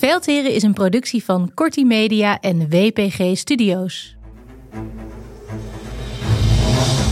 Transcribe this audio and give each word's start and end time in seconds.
Veldheren 0.00 0.54
is 0.54 0.62
een 0.62 0.72
productie 0.72 1.24
van 1.24 1.50
Corti 1.54 1.84
Media 1.84 2.40
en 2.40 2.68
WPG 2.68 3.36
Studios. 3.36 4.16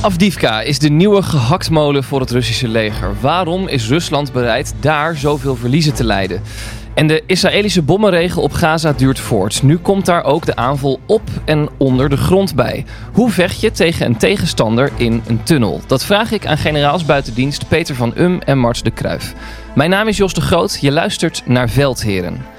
Afdivka 0.02 0.60
is 0.60 0.78
de 0.78 0.88
nieuwe 0.88 1.22
gehaktmolen 1.22 2.04
voor 2.04 2.20
het 2.20 2.30
Russische 2.30 2.68
leger. 2.68 3.20
Waarom 3.20 3.68
is 3.68 3.88
Rusland 3.88 4.32
bereid 4.32 4.74
daar 4.80 5.16
zoveel 5.16 5.56
verliezen 5.56 5.94
te 5.94 6.04
leiden? 6.04 6.42
En 6.94 7.06
de 7.06 7.22
Israëlische 7.26 7.82
bommenregen 7.82 8.42
op 8.42 8.52
Gaza 8.52 8.92
duurt 8.92 9.18
voort. 9.18 9.62
Nu 9.62 9.76
komt 9.76 10.06
daar 10.06 10.24
ook 10.24 10.46
de 10.46 10.56
aanval 10.56 11.00
op 11.06 11.22
en 11.44 11.68
onder 11.78 12.08
de 12.08 12.16
grond 12.16 12.54
bij. 12.54 12.84
Hoe 13.12 13.30
vecht 13.30 13.60
je 13.60 13.70
tegen 13.70 14.06
een 14.06 14.16
tegenstander 14.16 14.90
in 14.96 15.22
een 15.26 15.42
tunnel? 15.42 15.80
Dat 15.86 16.04
vraag 16.04 16.32
ik 16.32 16.46
aan 16.46 16.58
generaals 16.58 17.04
buitendienst 17.04 17.68
Peter 17.68 17.94
van 17.94 18.12
Um 18.18 18.40
en 18.40 18.58
Mart 18.58 18.84
de 18.84 18.90
Kruif. 18.90 19.34
Mijn 19.74 19.90
naam 19.90 20.08
is 20.08 20.16
Jos 20.16 20.34
de 20.34 20.40
Groot. 20.40 20.78
Je 20.80 20.92
luistert 20.92 21.42
naar 21.46 21.68
Veldheren. 21.68 22.53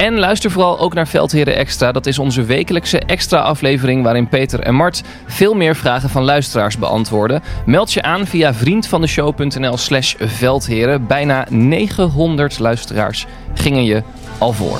En 0.00 0.18
luister 0.18 0.50
vooral 0.50 0.78
ook 0.78 0.94
naar 0.94 1.08
Veldheren 1.08 1.56
Extra. 1.56 1.92
Dat 1.92 2.06
is 2.06 2.18
onze 2.18 2.42
wekelijkse 2.42 2.98
extra 2.98 3.40
aflevering 3.40 4.02
waarin 4.02 4.28
Peter 4.28 4.60
en 4.60 4.74
Mart 4.74 5.02
veel 5.26 5.54
meer 5.54 5.76
vragen 5.76 6.08
van 6.08 6.22
luisteraars 6.22 6.78
beantwoorden. 6.78 7.42
Meld 7.66 7.92
je 7.92 8.02
aan 8.02 8.26
via 8.26 8.54
vriendvandeshow.nl 8.54 9.76
slash 9.76 10.14
veldheren. 10.18 11.06
Bijna 11.06 11.46
900 11.50 12.58
luisteraars 12.58 13.26
gingen 13.54 13.84
je 13.84 14.02
al 14.38 14.52
voor. 14.52 14.78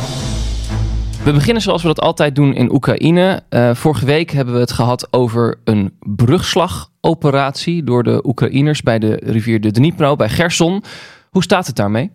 We 1.24 1.32
beginnen 1.32 1.62
zoals 1.62 1.82
we 1.82 1.88
dat 1.88 2.00
altijd 2.00 2.34
doen 2.34 2.54
in 2.54 2.72
Oekraïne. 2.72 3.42
Uh, 3.50 3.74
vorige 3.74 4.04
week 4.04 4.30
hebben 4.30 4.54
we 4.54 4.60
het 4.60 4.72
gehad 4.72 5.12
over 5.12 5.58
een 5.64 5.92
brugslagoperatie 5.98 7.84
door 7.84 8.02
de 8.02 8.26
Oekraïners 8.26 8.82
bij 8.82 8.98
de 8.98 9.20
rivier 9.24 9.60
de 9.60 9.70
Dnipro, 9.70 10.16
bij 10.16 10.28
Gerson. 10.28 10.82
Hoe 11.30 11.42
staat 11.42 11.66
het 11.66 11.76
daarmee? 11.76 12.10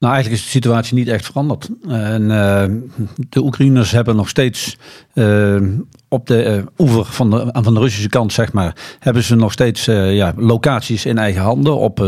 Nou, 0.00 0.12
eigenlijk 0.14 0.42
is 0.42 0.46
de 0.46 0.52
situatie 0.52 0.94
niet 0.94 1.08
echt 1.08 1.24
veranderd. 1.24 1.68
En, 1.88 2.22
uh, 2.22 2.64
de 3.28 3.42
Oekraïners 3.42 3.90
hebben 3.90 4.16
nog 4.16 4.28
steeds 4.28 4.76
uh, 5.14 5.62
op 6.08 6.26
de 6.26 6.56
uh, 6.56 6.86
oever 6.86 7.04
van 7.04 7.30
de, 7.30 7.48
van 7.52 7.74
de 7.74 7.80
Russische 7.80 8.08
kant, 8.08 8.32
zeg 8.32 8.52
maar, 8.52 8.96
hebben 8.98 9.22
ze 9.22 9.34
nog 9.34 9.52
steeds 9.52 9.84
ja, 9.84 10.32
locaties 10.36 11.06
in 11.06 11.18
eigen 11.18 11.42
handen 11.42 11.76
op 11.76 12.06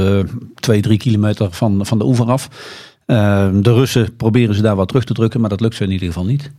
twee, 0.54 0.80
drie 0.80 0.98
kilometer 0.98 1.50
van, 1.50 1.86
van 1.86 1.98
de 1.98 2.04
oever 2.04 2.26
af. 2.26 2.48
de 3.06 3.60
Russen 3.62 4.16
proberen 4.16 4.54
ze 4.54 4.62
daar 4.62 4.76
wat 4.76 4.88
terug 4.88 5.04
te 5.04 5.14
drukken, 5.14 5.40
maar 5.40 5.50
dat 5.50 5.60
lukt 5.60 5.74
ze 5.74 5.84
in 5.84 5.90
ieder 5.90 6.06
geval 6.06 6.24
niet. 6.24 6.50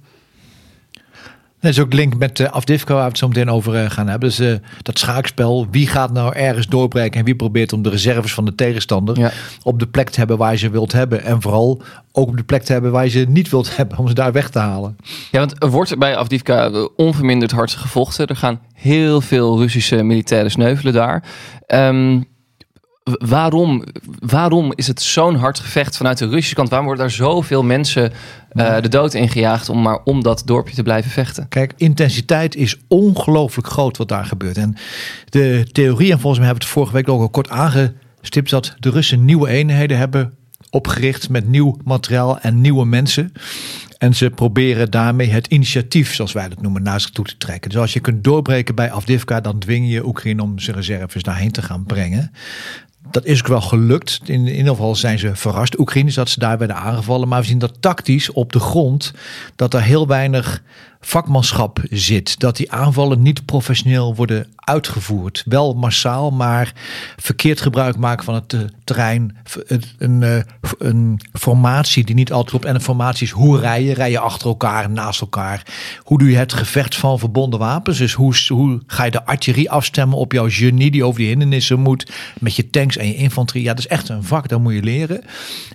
Dat 1.63 1.72
is 1.72 1.79
ook 1.79 1.94
link 1.94 2.18
met 2.18 2.40
uh, 2.40 2.50
Afdivko, 2.50 2.94
waar 2.94 3.03
we 3.03 3.09
het 3.09 3.18
zo 3.18 3.28
meteen 3.28 3.50
over 3.50 3.84
uh, 3.84 3.90
gaan 3.90 4.07
hebben. 4.07 4.29
Dus 4.29 4.40
uh, 4.40 4.53
dat 4.81 5.00
schaakspel, 5.00 5.68
wie 5.72 5.88
gaat 5.88 6.13
nou 6.13 6.35
ergens 6.35 6.68
doorbreken 6.68 7.19
en 7.19 7.25
wie 7.25 7.35
probeert 7.35 7.74
om 7.74 7.81
de 7.81 7.90
reserves 7.90 8.34
van 8.34 8.46
de 8.46 8.56
tegenstander 8.56 9.19
ja. 9.19 9.31
op 9.63 9.79
de 9.79 9.88
plek 9.88 10.09
te 10.09 10.19
hebben 10.19 10.38
waar 10.38 10.52
je 10.52 10.57
ze 10.57 10.69
wilt 10.69 10.91
hebben. 10.91 11.23
En 11.23 11.41
vooral 11.41 11.81
ook 12.12 12.28
op 12.28 12.38
de 12.38 12.44
plek 12.44 12.63
te 12.63 12.72
hebben 12.72 12.91
waar 12.91 13.03
je 13.03 13.09
ze 13.09 13.25
niet 13.28 13.50
wilt 13.50 13.75
hebben, 13.78 13.97
om 13.97 14.07
ze 14.07 14.13
daar 14.13 14.31
weg 14.31 14.50
te 14.50 14.59
halen. 14.59 14.97
Ja, 15.31 15.40
want 15.40 15.63
er 15.63 15.69
wordt 15.69 15.97
bij 15.97 16.16
Afdivka 16.16 16.88
onverminderd 16.96 17.52
hard 17.52 17.72
gevochten. 17.72 18.28
Er 18.28 18.35
gaan 18.35 18.59
heel 18.73 19.22
veel 19.22 19.59
Russische 19.59 20.03
militairen 20.03 20.52
sneuvelen 20.52 20.94
daar. 20.94 21.23
Um, 21.68 22.25
waarom, 23.03 23.84
waarom 24.19 24.72
is 24.75 24.88
het 24.88 25.02
zo'n 25.02 25.36
hard 25.36 25.59
gevecht 25.59 25.97
vanuit 25.97 26.18
de 26.18 26.28
Russische 26.28 26.56
kant? 26.56 26.69
Waarom 26.69 26.88
worden 26.88 27.06
daar 27.06 27.16
zoveel 27.16 27.64
mensen 27.64 28.12
uh, 28.53 28.81
de 28.81 28.90
dood 28.90 29.14
ingejaagd 29.14 29.69
om 29.69 29.81
maar 29.81 30.00
om 30.03 30.24
dat 30.24 30.41
dorpje 30.46 30.75
te 30.75 30.84
blijven 30.84 31.12
vechten? 31.12 31.47
Kijk, 31.47 31.74
intensiteit 31.78 32.56
is 32.56 32.78
ongelooflijk 32.88 33.68
groot 33.68 33.97
wat 33.97 34.08
daar 34.08 34.25
gebeurt. 34.25 34.58
En 34.58 34.75
de 35.30 35.68
theorie, 35.72 36.12
en 36.12 36.19
volgens 36.19 36.40
mij 36.40 36.47
hebben 36.47 36.68
we 36.68 36.74
het 36.74 36.80
vorige 36.80 36.94
week 36.94 37.09
ook 37.09 37.22
al 37.22 37.30
kort 37.30 37.50
aangestipt, 37.50 38.50
dat 38.50 38.75
de 38.80 38.90
Russen 38.90 39.25
nieuwe 39.25 39.50
eenheden 39.50 39.97
hebben 39.97 40.34
opgericht 40.70 41.30
met 41.30 41.47
nieuw 41.47 41.78
materiaal 41.84 42.40
en 42.40 42.62
nieuwe 42.62 42.85
mensen. 42.85 43.31
En 43.97 44.14
ze 44.14 44.30
proberen 44.30 44.91
daarmee 44.91 45.30
het 45.30 45.47
initiatief, 45.47 46.14
zoals 46.14 46.31
wij 46.31 46.50
dat 46.50 46.62
noemen, 46.62 46.84
naar 46.84 47.02
zich 47.02 47.09
toe 47.09 47.25
te 47.25 47.38
trekken. 47.38 47.70
Dus 47.70 47.80
als 47.80 47.94
je 47.94 48.00
kunt 48.00 48.24
doorbreken 48.24 48.75
bij 48.75 48.91
Afdivka, 48.91 49.41
dan 49.41 49.59
dwing 49.59 49.90
je 49.90 50.06
Oekraïne 50.06 50.41
om 50.44 50.59
zijn 50.59 50.75
reserves 50.75 51.24
daarheen 51.24 51.52
te 51.52 51.62
gaan 51.62 51.84
brengen 51.84 52.31
dat 53.12 53.25
is 53.25 53.40
ook 53.40 53.47
wel 53.47 53.62
gelukt. 53.62 54.19
In, 54.25 54.47
ieder 54.47 54.68
geval 54.68 54.96
zijn 54.96 55.19
ze 55.19 55.36
verrast, 55.36 55.80
Oekraïners, 55.80 56.16
dat 56.16 56.30
ze 56.30 56.40
daar 56.40 56.58
werden 56.58 56.75
aangevallen. 56.75 57.28
Maar 57.28 57.41
we 57.41 57.47
zien 57.47 57.59
dat 57.59 57.81
tactisch 57.81 58.31
op 58.31 58.52
de 58.53 58.59
grond, 58.59 59.14
dat 59.56 59.74
er 59.74 59.81
heel 59.81 60.08
weinig 60.08 60.64
vakmanschap 61.06 61.80
zit. 61.90 62.40
Dat 62.40 62.56
die 62.56 62.72
aanvallen 62.72 63.22
niet 63.22 63.46
professioneel 63.46 64.16
worden 64.16 64.47
uitgevoerd. 64.56 65.44
Wel 65.46 65.74
massaal, 65.74 66.31
maar 66.31 66.74
verkeerd 67.18 67.62
gebruik 67.62 67.97
maken 67.97 68.25
van 68.25 68.34
het 68.34 68.53
uh, 68.53 68.62
terrein. 68.84 69.38
Een, 69.97 70.22
uh, 70.22 70.38
een 70.78 71.19
formatie 71.34 72.03
die 72.03 72.16
niet 72.16 72.31
altijd 72.31 72.50
klopt. 72.50 72.66
En 72.66 72.75
een 72.75 72.81
formatie 72.81 73.25
is 73.25 73.31
hoe 73.31 73.59
rij 73.59 73.84
je? 73.84 73.94
Rij 73.94 74.12
je 74.12 74.19
achter 74.19 74.47
elkaar, 74.47 74.90
naast 74.90 75.22
elkaar? 75.22 75.66
Hoe 76.00 76.18
doe 76.18 76.30
je 76.30 76.38
het 76.38 76.53
gevecht 76.53 76.96
van 76.96 77.20
verbonden 77.20 77.59
wapens? 77.59 77.97
Dus 77.97 78.14
hoe, 78.14 78.35
hoe 78.47 78.81
ga 78.88 79.03
je 79.03 79.12
de 79.12 79.25
artillerie 79.25 79.72
afstemmen 79.72 80.18
op 80.18 80.31
jouw 80.31 80.50
genie 80.50 80.91
die 80.91 81.06
over 81.06 81.20
die 81.20 81.30
hindernissen 81.30 81.80
moet? 81.80 82.12
Met 82.40 82.56
je 82.56 82.70
tanks 82.70 82.97
en 82.97 83.08
je 83.08 83.16
infanterie. 83.16 83.64
Ja, 83.64 83.74
dat 83.74 83.80
is 83.80 83.88
echt 83.88 84.09
een 84.09 84.24
vak, 84.24 84.47
dat 84.47 84.59
moet 84.59 84.74
je 84.74 84.84
leren. 84.84 85.22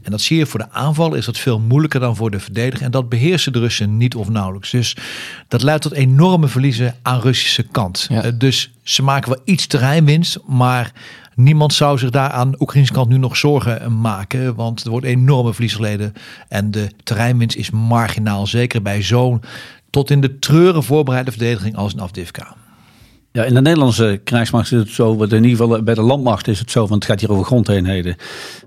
En 0.02 0.10
dat 0.10 0.20
zie 0.20 0.36
je 0.36 0.46
voor 0.46 0.60
de 0.60 0.70
aanval 0.70 1.14
is 1.14 1.24
dat 1.24 1.38
veel 1.38 1.60
moeilijker 1.60 2.00
dan 2.00 2.16
voor 2.16 2.30
de 2.30 2.40
verdediger. 2.40 2.84
En 2.84 2.90
dat 2.90 3.08
beheersen 3.08 3.52
de 3.52 3.58
Russen 3.58 3.96
niet 3.96 4.14
of 4.14 4.28
nauwelijks. 4.28 4.70
Dus 4.70 4.96
dat 5.48 5.62
leidt 5.62 5.82
tot 5.82 5.92
enorme 5.92 6.48
verliezen 6.48 6.94
aan 7.02 7.20
Russische 7.20 7.62
kant. 7.62 8.06
Ja. 8.08 8.24
Uh, 8.24 8.32
dus 8.34 8.70
ze 8.82 9.02
maken 9.02 9.30
wel 9.30 9.40
iets 9.44 9.66
terreinwinst, 9.66 10.38
maar 10.46 10.92
niemand 11.34 11.74
zou 11.74 11.98
zich 11.98 12.10
daar 12.10 12.30
aan 12.30 12.50
de 12.50 12.60
Oekraïnse 12.60 12.92
kant 12.92 13.08
nu 13.08 13.18
nog 13.18 13.36
zorgen 13.36 14.00
maken. 14.00 14.54
Want 14.54 14.84
er 14.84 14.90
wordt 14.90 15.06
enorme 15.06 15.52
verlies 15.52 15.74
geleden. 15.74 16.12
En 16.48 16.70
de 16.70 16.90
terreinwinst 17.04 17.56
is 17.56 17.70
marginaal. 17.70 18.46
Zeker 18.46 18.82
bij 18.82 19.02
zo'n 19.02 19.42
tot 19.90 20.10
in 20.10 20.20
de 20.20 20.38
treuren 20.38 20.82
voorbereide 20.82 21.30
verdediging 21.30 21.76
als 21.76 21.92
een 21.92 22.00
Afdivka. 22.00 22.54
Ja, 23.38 23.44
in 23.44 23.54
de 23.54 23.60
Nederlandse 23.60 24.20
krijgsmacht 24.24 24.72
is 24.72 24.78
het 24.78 24.88
zo, 24.88 25.12
in 25.22 25.44
ieder 25.44 25.50
geval 25.50 25.82
bij 25.82 25.94
de 25.94 26.02
landmacht 26.02 26.48
is 26.48 26.58
het 26.58 26.70
zo, 26.70 26.80
want 26.80 26.94
het 26.94 27.04
gaat 27.04 27.20
hier 27.20 27.32
over 27.32 27.44
grondeenheden, 27.44 28.16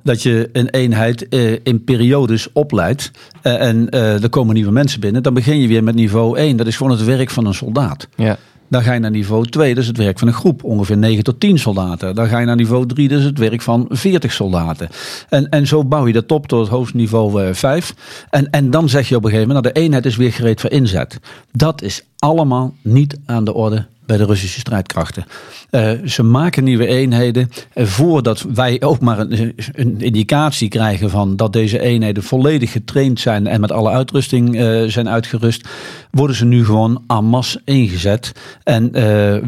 dat 0.04 0.24
je 0.24 0.50
een 0.54 0.70
eenheid 0.70 1.28
eh, 1.30 1.52
in 1.64 1.84
periodes 1.84 2.52
opleidt 2.54 3.12
eh, 3.42 3.68
en 3.68 3.90
eh, 3.90 4.24
er 4.24 4.30
komen 4.30 4.54
nieuwe 4.54 4.72
mensen 4.72 5.00
binnen. 5.00 5.24
Dan 5.24 5.34
begin 5.34 5.60
je 5.60 5.68
weer 5.68 5.84
met 5.84 5.96
niveau 5.96 6.38
1, 6.38 6.58
dat 6.58 6.68
is 6.68 6.78
gewoon 6.78 6.92
het 6.92 7.04
werk 7.04 7.30
van 7.30 7.46
een 7.46 7.54
soldaat. 7.54 8.08
Ja. 8.16 8.38
Dan 8.70 8.84
ga 8.84 8.94
je 8.94 9.00
naar 9.00 9.12
niveau 9.12 9.46
2, 9.46 9.74
dat 9.74 9.84
is 9.84 9.88
het 9.88 9.98
werk 9.98 10.20
van 10.20 10.28
een 10.28 10.34
groep, 10.34 10.64
ongeveer 10.64 10.98
9 10.98 11.24
tot 11.24 11.40
10 11.40 11.60
soldaten. 11.60 12.16
Dan 12.16 12.28
ga 12.28 12.40
je 12.40 12.46
naar 12.46 12.56
niveau 12.56 12.86
3, 12.86 13.08
dat 13.08 13.20
is 13.20 13.26
het 13.26 13.38
werk 13.38 13.62
van 13.62 13.86
40 13.90 14.32
soldaten. 14.32 14.90
En, 15.30 15.50
en 15.50 15.68
zo 15.68 15.84
bouw 15.86 16.08
je 16.08 16.14
dat 16.14 16.32
op 16.32 16.48
tot 16.48 16.60
het 16.60 16.70
hoogste 16.70 16.98
niveau 16.98 17.54
5. 17.56 17.96
En, 18.30 18.50
en 18.50 18.70
dan 18.70 18.90
zeg 18.90 19.10
je 19.10 19.16
op 19.16 19.24
een 19.24 19.30
gegeven 19.30 19.48
moment, 19.48 19.66
nou 19.66 19.76
de 19.76 19.82
eenheid 19.82 20.06
is 20.06 20.16
weer 20.16 20.32
gereed 20.32 20.62
voor 20.62 20.70
inzet. 20.70 21.20
Dat 21.52 21.82
is 21.82 22.04
allemaal 22.20 22.74
niet 22.82 23.20
aan 23.26 23.44
de 23.44 23.54
orde 23.54 23.86
bij 24.12 24.20
de 24.20 24.26
Russische 24.26 24.60
strijdkrachten. 24.60 25.26
Uh, 25.72 25.92
ze 26.06 26.24
maken 26.24 26.64
nieuwe 26.64 26.88
eenheden. 26.88 27.50
Uh, 27.76 27.86
voordat 27.86 28.46
wij 28.54 28.82
ook 28.82 29.00
maar 29.00 29.20
een, 29.20 29.56
een, 29.74 30.02
indicatie 30.02 30.68
krijgen 30.68 31.10
van 31.10 31.36
dat 31.36 31.54
deze 31.54 31.80
eenheden 31.80 32.24
volledig 32.24 32.72
getraind 32.72 33.20
zijn 33.20 33.48
en 33.48 33.62
met 33.62 33.72
alle 33.72 33.90
uitrusting 33.90 34.56
uh, 34.56 34.84
zijn 34.84 35.10
uitgerust, 35.10 35.68
worden 36.12 36.36
ze 36.36 36.46
nu 36.46 36.66
gewoon 36.66 37.04
en 37.08 37.26
masse 37.26 37.62
ingezet. 37.66 38.32
En 38.64 38.92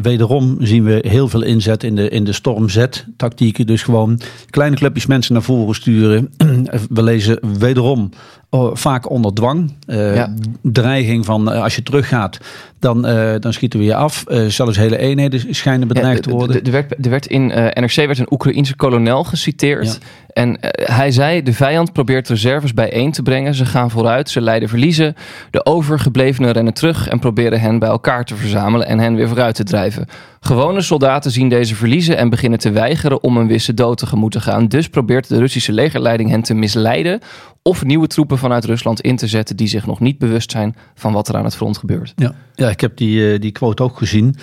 wederom 0.02 0.56
zien 0.60 0.84
we 0.84 1.04
heel 1.08 1.28
veel 1.28 1.42
inzet 1.42 1.82
in 1.82 1.96
de, 1.96 2.08
in 2.08 2.24
de 2.24 2.32
Storm 2.32 2.68
Z-tactieken. 2.68 3.66
Dus 3.66 3.82
gewoon 3.82 4.20
kleine 4.50 4.76
clubjes 4.76 5.06
mensen 5.06 5.32
naar 5.32 5.42
voren 5.42 5.74
sturen. 5.74 6.30
we 6.90 7.02
lezen 7.02 7.58
wederom 7.58 8.10
Oh, 8.54 8.70
vaak 8.74 9.10
onder 9.10 9.34
dwang. 9.34 9.72
Uh, 9.86 10.24
Dreiging 10.62 11.24
van 11.24 11.52
uh, 11.52 11.62
als 11.62 11.76
je 11.76 11.82
teruggaat, 11.82 12.38
dan, 12.78 13.08
uh, 13.08 13.34
dan 13.40 13.52
schieten 13.52 13.78
we 13.78 13.84
je 13.84 13.94
af. 13.94 14.24
Zelfs 14.54 14.76
hele 14.76 14.98
eenheden 14.98 15.54
schijnen 15.54 15.88
bedreigd 15.88 16.22
te 16.22 16.30
worden. 16.30 16.64
Er 16.64 16.70
werd, 16.70 17.04
er 17.04 17.10
werd 17.10 17.26
in 17.26 17.46
NRC 17.46 17.94
werd 17.94 18.18
een 18.18 18.32
Oekraïense 18.32 18.76
kolonel 18.76 19.24
geciteerd. 19.24 19.98
Ja. 20.00 20.08
En 20.34 20.58
hij 20.82 21.10
zei, 21.10 21.42
de 21.42 21.52
vijand 21.52 21.92
probeert 21.92 22.28
reserves 22.28 22.74
bijeen 22.74 23.12
te 23.12 23.22
brengen. 23.22 23.54
Ze 23.54 23.64
gaan 23.64 23.90
vooruit, 23.90 24.30
ze 24.30 24.40
leiden 24.40 24.68
verliezen. 24.68 25.14
De 25.50 25.66
overgeblevenen 25.66 26.52
rennen 26.52 26.74
terug 26.74 27.08
en 27.08 27.18
proberen 27.18 27.60
hen 27.60 27.78
bij 27.78 27.88
elkaar 27.88 28.24
te 28.24 28.36
verzamelen 28.36 28.86
en 28.86 28.98
hen 28.98 29.14
weer 29.14 29.28
vooruit 29.28 29.54
te 29.54 29.64
drijven. 29.64 30.06
Gewone 30.40 30.80
soldaten 30.80 31.30
zien 31.30 31.48
deze 31.48 31.74
verliezen 31.74 32.16
en 32.16 32.28
beginnen 32.28 32.58
te 32.58 32.70
weigeren 32.70 33.22
om 33.22 33.36
een 33.36 33.46
wisse 33.46 33.74
dood 33.74 33.98
tegemoet 33.98 34.32
te 34.32 34.40
gaan. 34.40 34.68
Dus 34.68 34.88
probeert 34.88 35.28
de 35.28 35.38
Russische 35.38 35.72
legerleiding 35.72 36.30
hen 36.30 36.42
te 36.42 36.54
misleiden 36.54 37.20
of 37.62 37.84
nieuwe 37.84 38.06
troepen 38.06 38.38
vanuit 38.38 38.64
Rusland 38.64 39.00
in 39.00 39.16
te 39.16 39.26
zetten 39.26 39.56
die 39.56 39.66
zich 39.66 39.86
nog 39.86 40.00
niet 40.00 40.18
bewust 40.18 40.50
zijn 40.50 40.76
van 40.94 41.12
wat 41.12 41.28
er 41.28 41.36
aan 41.36 41.44
het 41.44 41.56
front 41.56 41.78
gebeurt. 41.78 42.12
Ja, 42.16 42.34
ja 42.54 42.68
ik 42.68 42.80
heb 42.80 42.96
die, 42.96 43.32
uh, 43.32 43.40
die 43.40 43.52
quote 43.52 43.82
ook 43.82 43.98
gezien. 43.98 44.36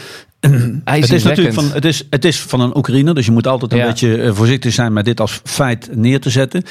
Het 0.84 1.12
is 1.12 1.24
natuurlijk 1.24 1.56
van, 1.56 1.72
het 1.72 1.86
is, 1.86 2.04
het 2.10 2.26
is 2.26 2.40
van 2.40 2.60
een 2.60 2.78
Oekraïner, 2.78 3.16
dus 3.16 3.26
je 3.26 3.32
moet 3.32 3.48
altijd 3.48 3.74
een 3.74 3.88
beetje 3.88 4.18
eh, 4.18 4.34
voorzichtig 4.34 4.74
zijn 4.74 4.94
met 4.94 5.06
dit 5.06 5.20
als 5.20 5.42
feit 5.44 5.90
neer 5.96 6.20
te 6.20 6.30
zetten. 6.30 6.64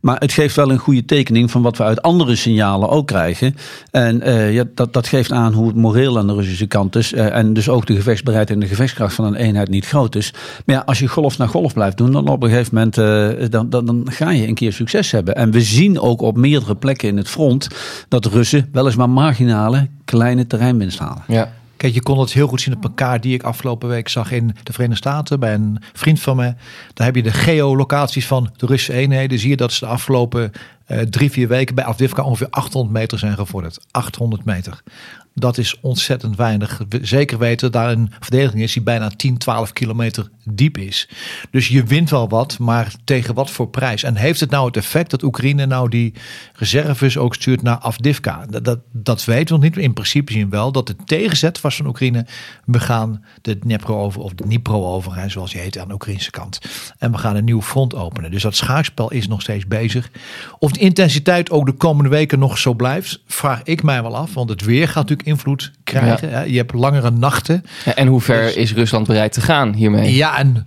Maar 0.00 0.18
het 0.18 0.32
geeft 0.32 0.56
wel 0.56 0.70
een 0.70 0.78
goede 0.78 1.04
tekening 1.04 1.50
van 1.50 1.62
wat 1.62 1.76
we 1.76 1.84
uit 1.84 2.02
andere 2.02 2.36
signalen 2.36 2.88
ook 2.88 3.06
krijgen. 3.06 3.56
En 3.90 4.28
uh, 4.28 4.54
ja, 4.54 4.64
dat, 4.74 4.92
dat 4.92 5.08
geeft 5.08 5.32
aan 5.32 5.52
hoe 5.52 5.66
het 5.66 5.76
moreel 5.76 6.18
aan 6.18 6.26
de 6.26 6.34
Russische 6.34 6.66
kant 6.66 6.96
is. 6.96 7.12
Uh, 7.12 7.36
en 7.36 7.52
dus 7.52 7.68
ook 7.68 7.86
de 7.86 7.94
gevechtsbereidheid 7.94 8.58
en 8.58 8.64
de 8.64 8.74
gevechtskracht 8.74 9.14
van 9.14 9.24
een 9.24 9.34
eenheid 9.34 9.68
niet 9.68 9.86
groot 9.86 10.14
is. 10.14 10.32
Maar 10.64 10.76
ja, 10.76 10.82
als 10.86 10.98
je 10.98 11.08
golf 11.08 11.38
naar 11.38 11.48
golf 11.48 11.72
blijft 11.72 11.96
doen, 11.96 12.12
dan 12.12 12.28
op 12.28 12.42
een 12.42 12.50
gegeven 12.50 12.74
moment 12.74 12.98
uh, 12.98 13.48
dan, 13.50 13.70
dan, 13.70 13.86
dan 13.86 14.06
ga 14.10 14.30
je 14.30 14.46
een 14.46 14.54
keer 14.54 14.72
succes 14.72 15.10
hebben. 15.10 15.34
En 15.34 15.50
we 15.50 15.60
zien 15.60 16.00
ook 16.00 16.20
op 16.20 16.36
meerdere 16.36 16.76
plekken 16.76 17.08
in 17.08 17.16
het 17.16 17.28
front 17.28 17.68
dat 18.08 18.24
Russen 18.24 18.68
weliswaar 18.72 19.10
marginale 19.10 19.88
kleine 20.04 20.46
terreinwinst 20.46 20.98
halen. 20.98 21.24
Ja. 21.26 21.52
Kijk, 21.76 21.94
je 21.94 22.02
kon 22.02 22.18
het 22.18 22.32
heel 22.32 22.48
goed 22.48 22.60
zien 22.60 22.76
op 22.76 22.84
een 22.84 22.94
kaart 22.94 23.22
die 23.22 23.34
ik 23.34 23.42
afgelopen 23.42 23.88
week 23.88 24.08
zag 24.08 24.30
in 24.30 24.56
de 24.62 24.72
Verenigde 24.72 25.08
Staten 25.08 25.40
bij 25.40 25.54
een 25.54 25.82
vriend 25.92 26.20
van 26.20 26.36
me. 26.36 26.54
Daar 26.94 27.06
heb 27.06 27.14
je 27.14 27.22
de 27.22 27.32
geolocaties 27.32 28.26
van 28.26 28.50
de 28.56 28.66
Russische 28.66 28.92
eenheden. 28.92 29.38
Zie 29.38 29.50
je 29.50 29.56
dat 29.56 29.72
ze 29.72 29.84
de 29.84 29.90
afgelopen 29.90 30.52
uh, 30.88 31.00
drie, 31.00 31.30
vier 31.30 31.48
weken 31.48 31.74
bij 31.74 31.84
Avdivka 31.84 32.22
ongeveer 32.22 32.50
800 32.50 32.94
meter 32.94 33.18
zijn 33.18 33.34
gevorderd. 33.36 33.78
800 33.90 34.44
meter. 34.44 34.82
Dat 35.38 35.58
is 35.58 35.80
ontzettend 35.80 36.36
weinig. 36.36 36.80
Zeker 37.02 37.38
weten 37.38 37.72
daar 37.72 37.90
een 37.90 38.12
verdediging 38.20 38.62
is 38.62 38.72
die 38.72 38.82
bijna 38.82 39.08
10, 39.08 39.38
12 39.38 39.72
kilometer 39.72 40.28
diep 40.44 40.78
is. 40.78 41.08
Dus 41.50 41.68
je 41.68 41.84
wint 41.84 42.10
wel 42.10 42.28
wat, 42.28 42.58
maar 42.58 42.94
tegen 43.04 43.34
wat 43.34 43.50
voor 43.50 43.68
prijs? 43.68 44.02
En 44.02 44.16
heeft 44.16 44.40
het 44.40 44.50
nou 44.50 44.66
het 44.66 44.76
effect 44.76 45.10
dat 45.10 45.22
Oekraïne 45.22 45.66
nou 45.66 45.88
die 45.88 46.14
reserves 46.52 47.18
ook 47.18 47.34
stuurt 47.34 47.62
naar 47.62 47.78
Afdivka? 47.78 48.46
Dat, 48.50 48.64
dat, 48.64 48.78
dat 48.92 49.24
weten 49.24 49.46
we 49.46 49.52
nog 49.52 49.62
niet. 49.62 49.84
In 49.84 49.92
principe 49.92 50.32
zien 50.32 50.50
we 50.50 50.56
wel 50.56 50.72
dat 50.72 50.86
de 50.86 50.96
tegenzet 51.04 51.60
was 51.60 51.76
van 51.76 51.86
Oekraïne. 51.86 52.26
We 52.64 52.80
gaan 52.80 53.24
de 53.42 53.58
Dnepro 53.58 54.02
over, 54.02 54.20
of 54.20 54.32
de 54.32 54.44
Dnipro 54.44 54.84
over, 54.94 55.30
zoals 55.30 55.52
je 55.52 55.58
heet 55.58 55.78
aan 55.78 55.88
de 55.88 55.94
Oekraïnse 55.94 56.30
kant. 56.30 56.58
En 56.98 57.12
we 57.12 57.18
gaan 57.18 57.36
een 57.36 57.44
nieuw 57.44 57.62
front 57.62 57.94
openen. 57.94 58.30
Dus 58.30 58.42
dat 58.42 58.56
schaakspel 58.56 59.10
is 59.10 59.28
nog 59.28 59.42
steeds 59.42 59.66
bezig. 59.66 60.10
Of 60.58 60.72
de 60.72 60.80
intensiteit 60.80 61.50
ook 61.50 61.66
de 61.66 61.72
komende 61.72 62.10
weken 62.10 62.38
nog 62.38 62.58
zo 62.58 62.74
blijft, 62.74 63.22
vraag 63.26 63.62
ik 63.62 63.82
mij 63.82 64.02
wel 64.02 64.16
af. 64.16 64.34
Want 64.34 64.48
het 64.50 64.64
weer 64.64 64.86
gaat 64.86 64.94
natuurlijk 65.08 65.25
invloed 65.26 65.72
krijgen. 65.84 66.50
Je 66.50 66.56
hebt 66.56 66.72
langere 66.72 67.10
nachten. 67.10 67.64
Ja, 67.84 67.94
en 67.94 68.06
hoe 68.06 68.20
ver 68.20 68.42
dus- 68.42 68.54
is 68.54 68.72
Rusland 68.72 69.06
bereid 69.06 69.32
te 69.32 69.40
gaan 69.40 69.72
hiermee? 69.72 70.14
Ja, 70.14 70.38
en 70.38 70.66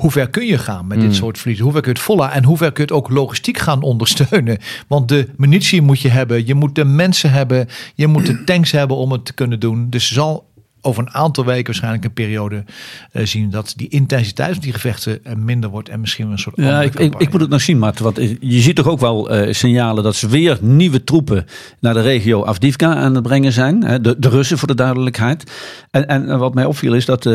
hoe 0.00 0.10
ver 0.10 0.30
kun 0.30 0.46
je 0.46 0.58
gaan 0.58 0.86
met 0.86 0.98
dit 0.98 1.06
hmm. 1.06 1.16
soort 1.16 1.38
verliezen? 1.38 1.64
Hoe 1.64 1.72
ver 1.72 1.82
kun 1.82 1.92
je 1.92 1.98
het 1.98 2.06
vollen 2.06 2.30
en 2.30 2.44
hoe 2.44 2.56
ver 2.56 2.72
kun 2.72 2.84
je 2.86 2.94
het 2.94 3.02
ook 3.02 3.10
logistiek 3.10 3.58
gaan 3.58 3.82
ondersteunen? 3.82 4.58
Want 4.88 5.08
de 5.08 5.28
munitie 5.36 5.82
moet 5.82 6.00
je 6.00 6.08
hebben, 6.08 6.46
je 6.46 6.54
moet 6.54 6.74
de 6.74 6.84
mensen 6.84 7.30
hebben, 7.30 7.68
je 7.94 8.06
moet 8.06 8.26
de 8.26 8.44
tanks 8.52 8.70
hebben 8.70 8.96
om 8.96 9.12
het 9.12 9.24
te 9.24 9.32
kunnen 9.32 9.60
doen. 9.60 9.90
Dus 9.90 10.12
zal 10.12 10.49
over 10.82 11.02
een 11.02 11.14
aantal 11.14 11.44
weken 11.44 11.64
waarschijnlijk 11.64 12.04
een 12.04 12.12
periode 12.12 12.64
uh, 13.12 13.26
zien 13.26 13.50
dat 13.50 13.72
die 13.76 13.88
intensiteit 13.88 14.52
van 14.52 14.60
die 14.60 14.72
gevechten 14.72 15.18
uh, 15.26 15.32
minder 15.34 15.70
wordt 15.70 15.88
en 15.88 16.00
misschien 16.00 16.30
een 16.30 16.38
soort. 16.38 16.56
Ja, 16.56 16.82
ik, 16.82 16.94
ik, 16.94 17.14
ik, 17.18 17.30
moet 17.32 17.40
het 17.40 17.50
nog 17.50 17.60
zien, 17.60 17.78
Matt. 17.78 17.98
Want 17.98 18.16
je 18.40 18.60
ziet 18.60 18.76
toch 18.76 18.88
ook 18.88 19.00
wel 19.00 19.34
uh, 19.34 19.52
signalen 19.52 20.04
dat 20.04 20.16
ze 20.16 20.28
weer 20.28 20.58
nieuwe 20.60 21.04
troepen 21.04 21.46
naar 21.80 21.94
de 21.94 22.00
regio 22.00 22.42
Afdivka 22.42 22.94
aan 22.94 23.14
het 23.14 23.22
brengen 23.22 23.52
zijn. 23.52 23.80
De, 23.80 24.16
de 24.18 24.28
Russen 24.28 24.58
voor 24.58 24.68
de 24.68 24.74
duidelijkheid. 24.74 25.52
En, 25.90 26.08
en 26.08 26.38
wat 26.38 26.54
mij 26.54 26.64
opviel 26.64 26.94
is 26.94 27.04
dat 27.04 27.28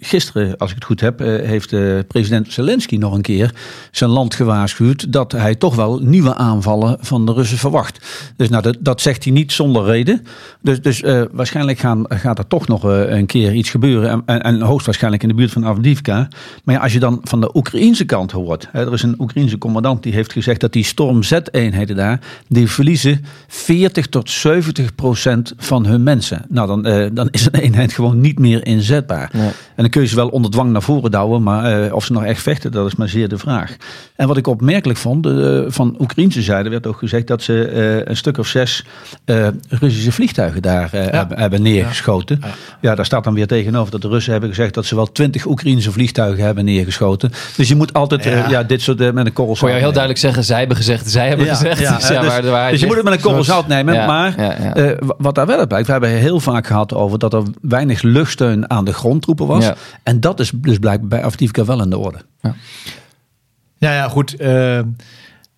gisteren, 0.00 0.56
als 0.56 0.70
ik 0.70 0.76
het 0.76 0.84
goed 0.84 1.00
heb, 1.00 1.18
heeft 1.18 1.68
president 2.06 2.52
Zelensky 2.52 2.96
nog 2.96 3.14
een 3.14 3.22
keer 3.22 3.54
zijn 3.90 4.10
land 4.10 4.34
gewaarschuwd 4.34 5.12
dat 5.12 5.32
hij 5.32 5.54
toch 5.54 5.74
wel 5.74 5.98
nieuwe 5.98 6.34
aanvallen 6.34 6.96
van 7.00 7.26
de 7.26 7.32
Russen 7.32 7.58
verwacht. 7.58 8.06
Dus 8.36 8.48
nou, 8.48 8.62
dat, 8.62 8.76
dat 8.80 9.00
zegt 9.00 9.24
hij 9.24 9.32
niet 9.32 9.52
zonder 9.52 9.84
reden. 9.84 10.26
Dus, 10.60 10.82
dus 10.82 11.00
waarschijnlijk 11.32 11.78
gaan, 11.78 12.04
gaan 12.08 12.33
gaat 12.34 12.44
er 12.44 12.58
toch 12.58 12.68
nog 12.68 12.84
eh, 12.90 13.16
een 13.16 13.26
keer 13.26 13.52
iets 13.52 13.70
gebeuren. 13.70 14.10
En, 14.10 14.22
en, 14.26 14.42
en, 14.42 14.60
hoogstwaarschijnlijk 14.60 15.22
in 15.22 15.28
de 15.28 15.34
buurt 15.34 15.50
van 15.50 15.66
Avdivka. 15.66 16.28
Maar 16.64 16.74
ja, 16.74 16.80
als 16.80 16.92
je 16.92 16.98
dan 16.98 17.18
van 17.22 17.40
de 17.40 17.56
Oekraïense 17.56 18.04
kant 18.04 18.30
hoort. 18.30 18.68
Hè, 18.72 18.86
er 18.86 18.92
is 18.92 19.02
een 19.02 19.14
Oekraïense 19.18 19.58
commandant 19.58 20.02
die 20.02 20.12
heeft 20.12 20.32
gezegd 20.32 20.60
dat 20.60 20.72
die 20.72 20.84
Storm 20.84 21.22
Z-eenheden 21.22 21.96
daar. 21.96 22.20
die 22.48 22.70
verliezen 22.70 23.24
40 23.48 24.06
tot 24.06 24.30
70 24.30 24.94
procent 24.94 25.52
van 25.56 25.86
hun 25.86 26.02
mensen. 26.02 26.44
Nou, 26.48 26.66
dan, 26.66 26.86
uh, 26.86 27.06
dan 27.12 27.28
is 27.30 27.46
een 27.46 27.60
eenheid 27.60 27.92
gewoon 27.92 28.20
niet 28.20 28.38
meer 28.38 28.66
inzetbaar. 28.66 29.30
En 29.32 29.52
dan 29.76 29.88
kun 29.88 30.00
je 30.00 30.08
ze 30.08 30.16
wel 30.16 30.28
onder 30.28 30.50
dwang 30.50 30.72
naar 30.72 30.82
voren 30.82 31.10
douwen. 31.10 31.42
Maar 31.42 31.86
uh, 31.86 31.94
of 31.94 32.04
ze 32.04 32.12
nog 32.12 32.24
echt 32.24 32.42
vechten, 32.42 32.72
dat 32.72 32.86
is 32.86 32.96
maar 32.96 33.08
zeer 33.08 33.28
de 33.28 33.38
vraag. 33.38 33.76
En 34.16 34.28
wat 34.28 34.36
ik 34.36 34.46
opmerkelijk 34.46 34.98
vond. 34.98 35.26
Uh, 35.26 35.64
van 35.66 35.96
Oekraïnse 36.00 36.42
zijde 36.42 36.68
werd 36.68 36.86
ook 36.86 36.98
gezegd 36.98 37.26
dat 37.26 37.42
ze 37.42 37.72
een 38.04 38.16
stuk 38.16 38.38
of 38.38 38.46
zes 38.46 38.84
Russische 39.68 40.12
vliegtuigen 40.12 40.62
daar 40.62 40.88
ja. 40.92 40.98
hebben, 40.98 41.38
hebben 41.38 41.62
neergeschoten. 42.28 42.78
Ja. 42.80 42.94
daar 42.94 43.04
staat 43.04 43.24
dan 43.24 43.34
weer 43.34 43.46
tegenover 43.46 43.90
dat 43.90 44.02
de 44.02 44.08
Russen 44.08 44.32
hebben 44.32 44.50
gezegd 44.50 44.74
dat 44.74 44.84
ze 44.84 44.94
wel 44.94 45.12
twintig 45.12 45.46
Oekraïnse 45.46 45.92
vliegtuigen 45.92 46.44
hebben 46.44 46.64
neergeschoten. 46.64 47.32
Dus 47.56 47.68
je 47.68 47.74
moet 47.74 47.92
altijd 47.92 48.24
ja. 48.24 48.50
Uh, 48.50 48.68
dit 48.68 48.82
soort 48.82 49.00
uh, 49.00 49.10
met 49.10 49.26
een 49.26 49.32
korrel 49.32 49.56
zout. 49.56 49.58
Voor 49.58 49.68
jou 49.68 49.80
heel 49.80 49.92
duidelijk 49.92 50.20
zeggen, 50.20 50.44
zij 50.44 50.58
hebben 50.58 50.76
gezegd, 50.76 51.10
zij 51.10 51.28
hebben 51.28 51.46
gezegd. 51.46 51.80
Ja, 51.80 51.96
dus, 52.20 52.50
waar, 52.50 52.70
dus 52.70 52.80
je 52.80 52.86
moet 52.86 52.96
het 52.96 53.04
met 53.04 53.14
een 53.14 53.20
korrel 53.20 53.44
zout 53.44 53.66
nemen. 53.66 54.06
maar 54.06 54.34
uh, 54.76 54.90
wat 55.18 55.34
daar 55.34 55.46
wel 55.46 55.58
uit 55.58 55.68
blijkt, 55.68 55.86
we 55.86 55.92
hebben 55.92 56.10
heel 56.10 56.40
vaak 56.40 56.66
gehad 56.66 56.94
over 56.94 57.18
dat 57.18 57.32
er 57.32 57.42
weinig 57.60 58.02
luchtsteun 58.02 58.70
aan 58.70 58.84
de 58.84 58.92
grondtroepen 58.92 59.46
was. 59.46 59.70
En 60.02 60.20
dat 60.20 60.40
is 60.40 60.52
dus 60.54 60.78
blijkbaar 60.78 61.08
bij 61.08 61.24
Afdivka 61.24 61.64
wel 61.64 61.82
in 61.82 61.90
de 61.90 61.98
orde. 61.98 62.18
Ja, 63.78 63.92
ja, 63.92 64.08
goed. 64.08 64.36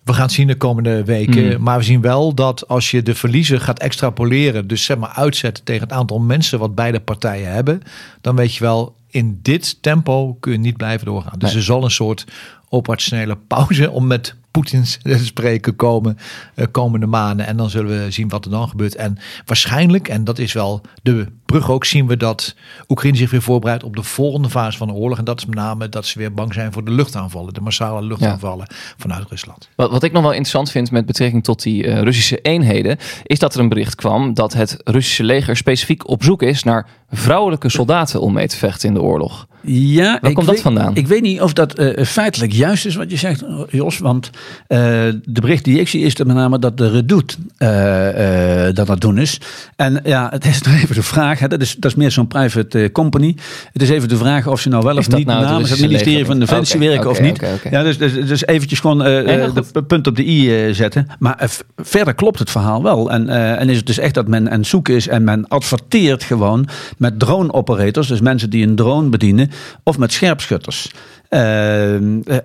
We 0.07 0.13
gaan 0.13 0.25
het 0.25 0.31
zien 0.31 0.47
de 0.47 0.55
komende 0.55 1.03
weken. 1.03 1.51
Hmm. 1.51 1.63
Maar 1.63 1.77
we 1.77 1.83
zien 1.83 2.01
wel 2.01 2.33
dat 2.33 2.67
als 2.67 2.91
je 2.91 3.01
de 3.03 3.15
verliezen 3.15 3.61
gaat 3.61 3.79
extrapoleren, 3.79 4.67
dus 4.67 4.83
zeg 4.83 4.97
maar 4.97 5.09
uitzetten 5.09 5.63
tegen 5.63 5.81
het 5.81 5.91
aantal 5.91 6.19
mensen 6.19 6.59
wat 6.59 6.75
beide 6.75 6.99
partijen 6.99 7.51
hebben, 7.51 7.81
dan 8.21 8.35
weet 8.35 8.55
je 8.55 8.63
wel, 8.63 8.95
in 9.09 9.39
dit 9.41 9.81
tempo 9.81 10.37
kun 10.39 10.51
je 10.51 10.57
niet 10.57 10.77
blijven 10.77 11.05
doorgaan. 11.05 11.39
Dus 11.39 11.55
er 11.55 11.63
zal 11.63 11.83
een 11.83 11.91
soort 11.91 12.25
operationele 12.69 13.37
pauze 13.47 13.91
om 13.91 14.07
met 14.07 14.35
Poetin 14.51 14.83
te 15.03 15.25
spreken 15.25 15.75
komen 15.75 16.17
uh, 16.55 16.65
komende 16.71 17.05
maanden. 17.05 17.45
En 17.45 17.57
dan 17.57 17.69
zullen 17.69 18.03
we 18.03 18.11
zien 18.11 18.29
wat 18.29 18.45
er 18.45 18.51
dan 18.51 18.69
gebeurt. 18.69 18.95
En 18.95 19.17
waarschijnlijk, 19.45 20.07
en 20.07 20.23
dat 20.23 20.39
is 20.39 20.53
wel 20.53 20.81
de 21.03 21.27
brug 21.47 21.71
ook, 21.71 21.85
zien 21.85 22.07
we 22.07 22.17
dat 22.17 22.55
Oekraïne 22.87 23.17
zich 23.17 23.31
weer 23.31 23.41
voorbereidt 23.41 23.83
op 23.83 23.95
de 23.95 24.03
volgende 24.03 24.49
fase 24.49 24.77
van 24.77 24.87
de 24.87 24.93
oorlog. 24.93 25.17
En 25.17 25.23
dat 25.23 25.37
is 25.37 25.45
met 25.45 25.55
name 25.55 25.89
dat 25.89 26.05
ze 26.05 26.19
weer 26.19 26.33
bang 26.33 26.53
zijn 26.53 26.71
voor 26.71 26.85
de 26.85 26.91
luchtaanvallen, 26.91 27.53
de 27.53 27.61
massale 27.61 28.01
luchtaanvallen 28.01 28.67
vanuit 28.97 29.29
Rusland. 29.29 29.69
Wat, 29.75 29.91
wat 29.91 30.03
ik 30.03 30.11
nog 30.11 30.21
wel 30.21 30.31
interessant 30.31 30.71
vind 30.71 30.91
met 30.91 31.05
betrekking 31.05 31.43
tot 31.43 31.63
die 31.63 31.83
uh, 31.83 32.01
Russische 32.01 32.41
eenheden, 32.41 32.97
is 33.23 33.39
dat 33.39 33.53
er 33.53 33.59
een 33.59 33.69
bericht 33.69 33.95
kwam 33.95 34.33
dat 34.33 34.53
het 34.53 34.77
Russische 34.83 35.23
leger 35.23 35.57
specifiek 35.57 36.09
op 36.09 36.23
zoek 36.23 36.41
is 36.41 36.63
naar 36.63 36.87
vrouwelijke 37.11 37.69
soldaten 37.69 38.21
om 38.21 38.33
mee 38.33 38.47
te 38.47 38.57
vechten 38.57 38.87
in 38.87 38.93
de 38.93 39.01
oorlog. 39.01 39.47
Ja, 39.61 40.17
waar 40.21 40.33
komt 40.33 40.47
dat 40.47 40.59
vandaan? 40.59 40.95
Ik 40.95 41.07
weet 41.07 41.21
niet 41.21 41.41
of 41.41 41.53
dat 41.53 41.79
uh, 41.79 42.05
feitelijk 42.05 42.53
juist 42.53 42.85
is 42.85 42.95
wat 42.95 43.11
je 43.11 43.17
zegt, 43.17 43.43
Jos. 43.69 43.97
Want 43.97 44.29
uh, 44.67 44.79
de 45.23 45.41
bericht 45.41 45.63
die 45.63 45.79
ik 45.79 45.87
zie 45.87 46.03
is 46.03 46.15
dat 46.15 46.27
met 46.27 46.35
name 46.35 46.59
dat 46.59 46.77
de 46.77 46.89
Redoute 46.89 47.35
uh, 47.57 48.75
dat 48.75 48.87
dat 48.87 49.01
doen 49.01 49.17
is. 49.17 49.39
En 49.75 49.99
ja, 50.03 50.29
het 50.29 50.45
is 50.45 50.61
nog 50.67 50.73
even 50.73 50.95
de 50.95 51.03
vraag 51.03 51.36
vraag, 51.37 51.49
hè, 51.49 51.57
dat, 51.57 51.67
is, 51.67 51.75
dat 51.75 51.91
is 51.91 51.97
meer 51.97 52.11
zo'n 52.11 52.27
private 52.27 52.83
eh, 52.83 52.91
company. 52.91 53.35
Het 53.73 53.81
is 53.81 53.89
even 53.89 54.09
de 54.09 54.17
vraag 54.17 54.47
of 54.47 54.59
ze 54.59 54.69
nou 54.69 54.83
wel 54.83 54.97
of 54.97 55.09
niet 55.09 55.25
nou 55.25 55.39
het 55.39 55.49
namens 55.49 55.69
het 55.69 55.81
ministerie 55.81 56.25
van? 56.25 56.39
Defensie 56.39 56.75
Oké, 56.75 56.87
werken 56.87 57.09
of 57.09 57.21
niet. 57.21 57.41
Ja, 57.69 57.83
dus, 57.83 57.97
dus, 57.97 58.13
dus 58.27 58.45
eventjes 58.45 58.79
gewoon 58.79 59.03
eh, 59.03 59.25
Nee, 59.25 59.39
eh, 59.39 59.55
de 59.71 59.83
punt 59.83 60.07
op 60.07 60.15
de 60.15 60.27
i 60.27 60.73
zetten. 60.73 61.07
Maar 61.19 61.49
verder 61.75 62.13
klopt 62.13 62.39
het 62.39 62.49
verhaal 62.49 62.83
wel. 62.83 63.11
En, 63.11 63.29
en 63.57 63.69
is 63.69 63.77
het 63.77 63.85
dus 63.85 63.97
echt 63.97 64.13
dat 64.13 64.27
men 64.27 64.51
aan 64.51 64.59
het 64.59 64.67
zoeken 64.67 64.95
is 64.95 65.07
en 65.07 65.23
men 65.23 65.47
adverteert 65.47 66.23
gewoon 66.23 66.67
met 66.97 67.19
drone 67.19 67.53
operators, 67.53 68.07
dus 68.07 68.21
mensen 68.21 68.49
die 68.49 68.67
een 68.67 68.75
drone 68.75 69.09
bedienen, 69.09 69.51
of 69.83 69.97
met 69.97 70.13
scherpschutters. 70.13 70.91
Eh, 71.29 71.93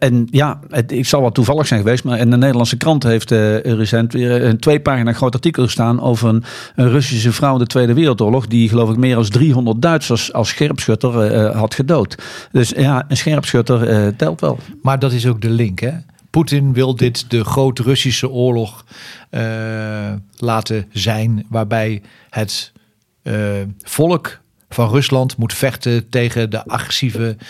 en 0.02 0.28
ja, 0.30 0.60
ik 0.86 1.06
zal 1.06 1.20
wat 1.20 1.34
toevallig 1.34 1.66
zijn 1.66 1.80
geweest, 1.80 2.04
maar 2.04 2.18
in 2.18 2.30
de 2.30 2.36
Nederlandse 2.36 2.76
krant 2.76 3.02
heeft 3.02 3.32
eh, 3.32 3.60
recent 3.60 4.12
weer 4.12 4.44
een 4.44 4.58
twee 4.58 4.80
pagina 4.80 5.12
groot 5.12 5.34
artikel 5.34 5.64
gestaan 5.64 6.00
over 6.00 6.28
een, 6.28 6.44
Russische 6.74 7.32
vrouw 7.32 7.52
in 7.52 7.58
de 7.58 7.66
Tweede 7.66 7.94
Wereldoorlog, 7.94 8.46
die 8.46 8.68
geloof 8.68 8.90
ik 8.90 8.96
meer 8.96 9.14
dan 9.14 9.24
300 9.24 9.82
Duitsers 9.82 10.32
als 10.32 10.48
scherpschutter 10.48 11.32
eh, 11.32 11.56
had 11.56 11.74
gedood. 11.74 12.16
Dus 12.52 12.68
ja, 12.68 13.04
een 13.08 13.16
scherpschutter 13.16 13.88
eh, 13.88 14.06
telt 14.16 14.40
wel. 14.40 14.58
Maar 14.82 14.98
dat 14.98 15.12
is 15.12 15.26
ook 15.26 15.40
de 15.40 15.50
link, 15.50 15.80
hè? 15.80 15.92
Poetin 16.32 16.72
wil 16.72 16.96
dit 16.96 17.30
de 17.30 17.44
grote 17.44 17.82
Russische 17.82 18.30
oorlog 18.30 18.84
eh, 19.30 20.12
laten 20.36 20.86
zijn, 20.92 21.46
waarbij 21.48 22.02
het 22.30 22.72
eh, 23.22 23.34
volk 23.82 24.40
van 24.68 24.90
Rusland 24.90 25.36
moet 25.36 25.54
vechten 25.54 26.08
tegen 26.08 26.50
de 26.50 26.66
agressieve 26.66 27.36
eh, 27.38 27.46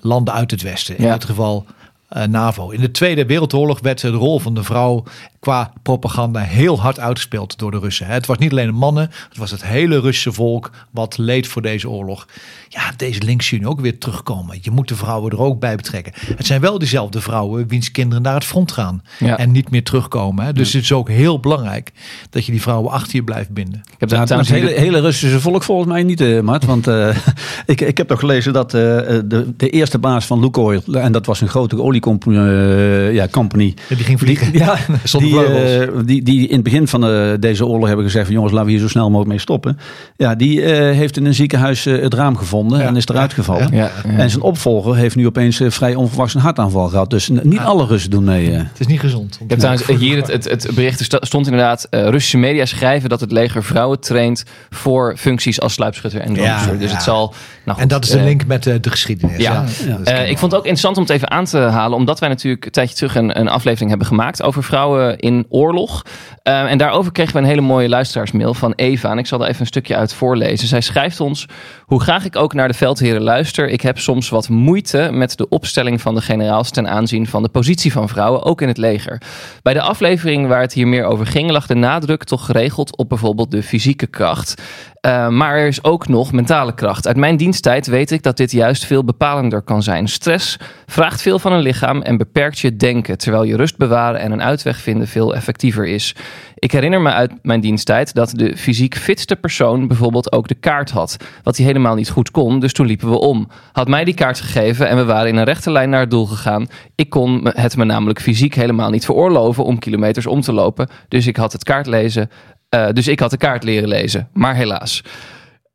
landen 0.00 0.34
uit 0.34 0.50
het 0.50 0.62
Westen. 0.62 0.98
In 0.98 1.10
dit 1.10 1.24
geval 1.24 1.66
eh, 2.12 2.24
NAVO. 2.24 2.70
In 2.70 2.80
de 2.80 2.90
Tweede 2.90 3.26
Wereldoorlog 3.26 3.80
werd 3.80 4.00
de 4.00 4.08
rol 4.08 4.38
van 4.38 4.54
de 4.54 4.62
vrouw 4.62 5.04
qua 5.42 5.72
propaganda 5.82 6.40
heel 6.40 6.80
hard 6.80 7.00
uitgespeeld 7.00 7.58
door 7.58 7.70
de 7.70 7.78
Russen. 7.78 8.06
Het 8.06 8.26
was 8.26 8.38
niet 8.38 8.50
alleen 8.50 8.66
de 8.66 8.72
mannen, 8.72 9.10
het 9.28 9.38
was 9.38 9.50
het 9.50 9.64
hele 9.64 10.00
Russische 10.00 10.32
volk 10.32 10.70
wat 10.90 11.18
leed 11.18 11.46
voor 11.46 11.62
deze 11.62 11.88
oorlog. 11.88 12.26
Ja, 12.68 12.92
deze 12.96 13.22
links 13.22 13.52
ook 13.64 13.80
weer 13.80 13.98
terugkomen. 13.98 14.58
Je 14.60 14.70
moet 14.70 14.88
de 14.88 14.96
vrouwen 14.96 15.32
er 15.32 15.40
ook 15.40 15.60
bij 15.60 15.76
betrekken. 15.76 16.12
Het 16.36 16.46
zijn 16.46 16.60
wel 16.60 16.78
diezelfde 16.78 17.20
vrouwen 17.20 17.68
wiens 17.68 17.90
kinderen 17.90 18.22
naar 18.22 18.34
het 18.34 18.44
front 18.44 18.72
gaan 18.72 19.02
Ja. 19.18 19.38
en 19.38 19.50
niet 19.50 19.70
meer 19.70 19.84
terugkomen. 19.84 20.44
Hè. 20.44 20.52
Dus 20.52 20.72
het 20.72 20.82
is 20.82 20.92
ook 20.92 21.08
heel 21.08 21.40
belangrijk 21.40 21.92
dat 22.30 22.46
je 22.46 22.52
die 22.52 22.62
vrouwen 22.62 22.90
achter 22.92 23.14
je 23.16 23.24
blijft 23.24 23.50
binden. 23.50 23.80
Ik 23.84 23.94
heb 23.98 24.08
daar 24.08 24.18
het 24.18 24.28
trouwens 24.28 24.52
hele, 24.52 24.80
hele 24.80 25.00
Russische 25.00 25.40
volk 25.40 25.62
volgens 25.62 25.88
mij 25.88 26.02
niet, 26.02 26.20
eh 26.20 26.40
Mart. 26.40 26.64
Want 26.64 26.86
eh, 26.86 27.16
ik, 27.66 27.80
ik 27.80 27.96
heb 27.96 28.08
nog 28.08 28.18
gelezen 28.18 28.52
dat 28.52 28.74
eh, 28.74 28.80
de, 28.80 29.52
de 29.56 29.70
eerste 29.70 29.98
baas 29.98 30.26
van 30.26 30.40
Lukoil, 30.40 30.82
en 30.92 31.12
dat 31.12 31.26
was 31.26 31.40
een 31.40 31.48
grote 31.48 31.82
oliecompany, 31.82 32.36
eh, 32.36 33.14
ja, 33.14 33.28
company. 33.28 33.74
En 33.88 33.96
die 33.96 34.04
ging 34.04 34.18
vliegen. 34.18 34.40
Die, 34.52 34.60
ja, 34.60 34.76
Zonder 35.04 35.31
die, 35.38 35.78
eh, 35.84 35.88
die, 36.04 36.22
die 36.22 36.48
in 36.48 36.54
het 36.54 36.62
begin 36.62 36.88
van 36.88 37.06
eh, 37.06 37.30
deze 37.40 37.66
oorlog 37.66 37.86
hebben 37.86 38.04
gezegd 38.04 38.24
van 38.24 38.34
jongens, 38.34 38.52
laten 38.52 38.66
we 38.68 38.72
hier 38.74 38.82
zo 38.82 38.88
snel 38.88 39.04
mogelijk 39.06 39.28
mee 39.30 39.38
stoppen. 39.38 39.78
Ja, 40.16 40.34
die 40.34 40.62
eh, 40.62 40.96
heeft 40.96 41.16
in 41.16 41.24
een 41.26 41.34
ziekenhuis 41.34 41.86
eh, 41.86 42.02
het 42.02 42.14
raam 42.14 42.36
gevonden 42.36 42.78
Ja. 42.78 42.84
en 42.86 42.96
is 42.96 43.06
eruit 43.08 43.32
gevallen. 43.32 43.68
Ja, 43.72 43.90
ja. 44.04 44.10
En 44.18 44.30
zijn 44.30 44.42
opvolger 44.42 44.96
heeft 44.96 45.16
nu 45.16 45.26
opeens 45.26 45.60
vrij 45.66 45.94
onverwachts 45.94 46.34
een 46.34 46.40
hartaanval 46.40 46.88
gehad. 46.88 47.10
Dus 47.10 47.28
niet 47.42 47.58
alle 47.58 47.86
Russen 47.86 48.10
doen 48.10 48.24
mee. 48.24 48.50
eh. 48.50 48.56
Het 48.56 48.80
is 48.80 48.86
niet 48.86 49.00
gezond. 49.00 49.38
Ik 49.42 49.50
heb 49.50 49.58
trouwens 49.58 49.86
hier 49.86 50.16
het, 50.16 50.26
het, 50.32 50.44
het 50.44 50.70
bericht 50.74 51.12
er 51.12 51.26
stond 51.26 51.46
inderdaad. 51.46 51.86
eh, 51.90 52.08
Russische 52.08 52.38
media 52.38 52.64
schrijven 52.64 53.08
dat 53.08 53.20
het 53.20 53.32
leger 53.32 53.64
vrouwen 53.64 54.00
traint 54.00 54.44
voor 54.70 55.14
functies 55.18 55.60
als 55.60 55.72
sluipschutter 55.72 56.20
en 56.20 56.32
dus 56.34 56.42
ja. 56.42 56.76
het 56.78 57.02
zal. 57.02 57.34
Nou 57.64 57.80
en 57.80 57.88
dat 57.88 58.04
is 58.04 58.10
de 58.10 58.18
eh, 58.18 58.24
link 58.24 58.46
met 58.46 58.66
eh, 58.66 58.74
de 58.80 58.90
geschiedenis. 58.90 59.36
ja. 59.36 59.64
Eh, 60.04 60.30
ik 60.30 60.38
vond 60.38 60.52
het 60.52 60.60
ook 60.60 60.66
interessant 60.66 60.96
om 60.96 61.02
het 61.02 61.12
even 61.12 61.30
aan 61.30 61.44
te 61.44 61.58
halen, 61.58 61.98
omdat 61.98 62.20
wij 62.20 62.28
natuurlijk 62.28 62.64
een 62.64 62.70
tijdje 62.70 62.94
terug 62.94 63.14
een, 63.14 63.40
een 63.40 63.48
aflevering 63.48 63.90
hebben 63.90 64.08
gemaakt 64.08 64.42
over 64.42 64.64
vrouwen 64.64 65.18
in 65.18 65.46
oorlog. 65.48 66.02
En 66.42 66.78
daarover 66.78 67.12
kregen 67.12 67.32
we 67.32 67.38
een 67.38 67.44
hele 67.44 67.60
mooie 67.60 67.88
luisteraarsmail 67.88 68.54
van 68.54 68.72
Eva. 68.72 69.10
En 69.10 69.18
ik 69.18 69.26
zal 69.26 69.40
er 69.40 69.48
even 69.48 69.60
een 69.60 69.66
stukje 69.66 69.96
uit 69.96 70.14
voorlezen. 70.14 70.68
Zij 70.68 70.80
schrijft 70.80 71.20
ons: 71.20 71.46
Hoe 71.84 72.00
graag 72.00 72.24
ik 72.24 72.36
ook 72.36 72.54
naar 72.54 72.68
de 72.68 72.74
veldheren 72.74 73.22
luister, 73.22 73.68
ik 73.68 73.80
heb 73.80 73.98
soms 73.98 74.28
wat 74.28 74.48
moeite 74.48 75.08
met 75.12 75.36
de 75.36 75.48
opstelling 75.48 76.00
van 76.00 76.14
de 76.14 76.20
generaals 76.20 76.70
ten 76.70 76.88
aanzien 76.88 77.26
van 77.26 77.42
de 77.42 77.48
positie 77.48 77.92
van 77.92 78.08
vrouwen, 78.08 78.42
ook 78.42 78.60
in 78.60 78.68
het 78.68 78.78
leger. 78.78 79.22
Bij 79.62 79.74
de 79.74 79.80
aflevering 79.80 80.46
waar 80.46 80.60
het 80.60 80.72
hier 80.72 80.88
meer 80.88 81.04
over 81.04 81.26
ging, 81.26 81.50
lag 81.50 81.66
de 81.66 81.74
nadruk 81.74 82.24
toch 82.24 82.46
geregeld 82.46 82.96
op 82.96 83.08
bijvoorbeeld 83.08 83.50
de 83.50 83.62
fysieke 83.62 84.06
kracht. 84.06 84.62
Uh, 85.06 85.28
maar 85.28 85.56
er 85.56 85.66
is 85.66 85.84
ook 85.84 86.08
nog 86.08 86.32
mentale 86.32 86.74
kracht. 86.74 87.06
Uit 87.06 87.16
mijn 87.16 87.36
diensttijd 87.36 87.86
weet 87.86 88.10
ik 88.10 88.22
dat 88.22 88.36
dit 88.36 88.52
juist 88.52 88.84
veel 88.84 89.04
bepalender 89.04 89.62
kan 89.62 89.82
zijn. 89.82 90.08
Stress 90.08 90.58
vraagt 90.86 91.22
veel 91.22 91.38
van 91.38 91.52
een 91.52 91.60
lichaam 91.60 92.02
en 92.02 92.16
beperkt 92.16 92.58
je 92.58 92.76
denken, 92.76 93.18
terwijl 93.18 93.44
je 93.44 93.56
rust 93.56 93.76
bewaren 93.76 94.20
en 94.20 94.32
een 94.32 94.42
uitweg 94.42 94.80
vinden 94.80 95.08
veel 95.08 95.34
effectiever 95.34 95.86
is. 95.86 96.14
Ik 96.54 96.72
herinner 96.72 97.00
me 97.00 97.10
uit 97.10 97.32
mijn 97.42 97.60
diensttijd 97.60 98.14
dat 98.14 98.30
de 98.30 98.56
fysiek 98.56 98.96
fitste 98.96 99.36
persoon 99.36 99.88
bijvoorbeeld 99.88 100.32
ook 100.32 100.48
de 100.48 100.54
kaart 100.54 100.90
had, 100.90 101.16
wat 101.42 101.56
hij 101.56 101.66
helemaal 101.66 101.94
niet 101.94 102.10
goed 102.10 102.30
kon, 102.30 102.60
dus 102.60 102.72
toen 102.72 102.86
liepen 102.86 103.10
we 103.10 103.18
om. 103.18 103.48
Had 103.72 103.88
mij 103.88 104.04
die 104.04 104.14
kaart 104.14 104.40
gegeven 104.40 104.88
en 104.88 104.96
we 104.96 105.04
waren 105.04 105.28
in 105.28 105.36
een 105.36 105.44
rechte 105.44 105.70
lijn 105.70 105.90
naar 105.90 106.00
het 106.00 106.10
doel 106.10 106.26
gegaan. 106.26 106.66
Ik 106.94 107.10
kon 107.10 107.48
het 107.52 107.76
me 107.76 107.84
namelijk 107.84 108.20
fysiek 108.20 108.54
helemaal 108.54 108.90
niet 108.90 109.04
veroorloven 109.04 109.64
om 109.64 109.78
kilometers 109.78 110.26
om 110.26 110.40
te 110.40 110.52
lopen, 110.52 110.88
dus 111.08 111.26
ik 111.26 111.36
had 111.36 111.52
het 111.52 111.64
kaartlezen 111.64 112.30
eh, 112.72 112.88
dus 112.92 113.08
ik 113.08 113.20
had 113.20 113.30
de 113.30 113.36
kaart 113.36 113.64
leren 113.64 113.88
lezen, 113.88 114.28
maar 114.32 114.54
helaas. 114.54 115.02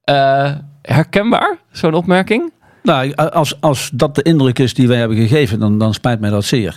Eh, 0.03 0.51
herkenbaar, 0.81 1.57
zo'n 1.71 1.93
opmerking? 1.93 2.51
Nou, 2.83 3.13
als, 3.15 3.61
als 3.61 3.89
dat 3.93 4.15
de 4.15 4.21
indruk 4.21 4.59
is 4.59 4.73
die 4.73 4.87
wij 4.87 4.97
hebben 4.97 5.17
gegeven, 5.17 5.59
dan, 5.59 5.79
dan 5.79 5.93
spijt 5.93 6.19
mij 6.19 6.29
dat 6.29 6.45
zeer. 6.45 6.75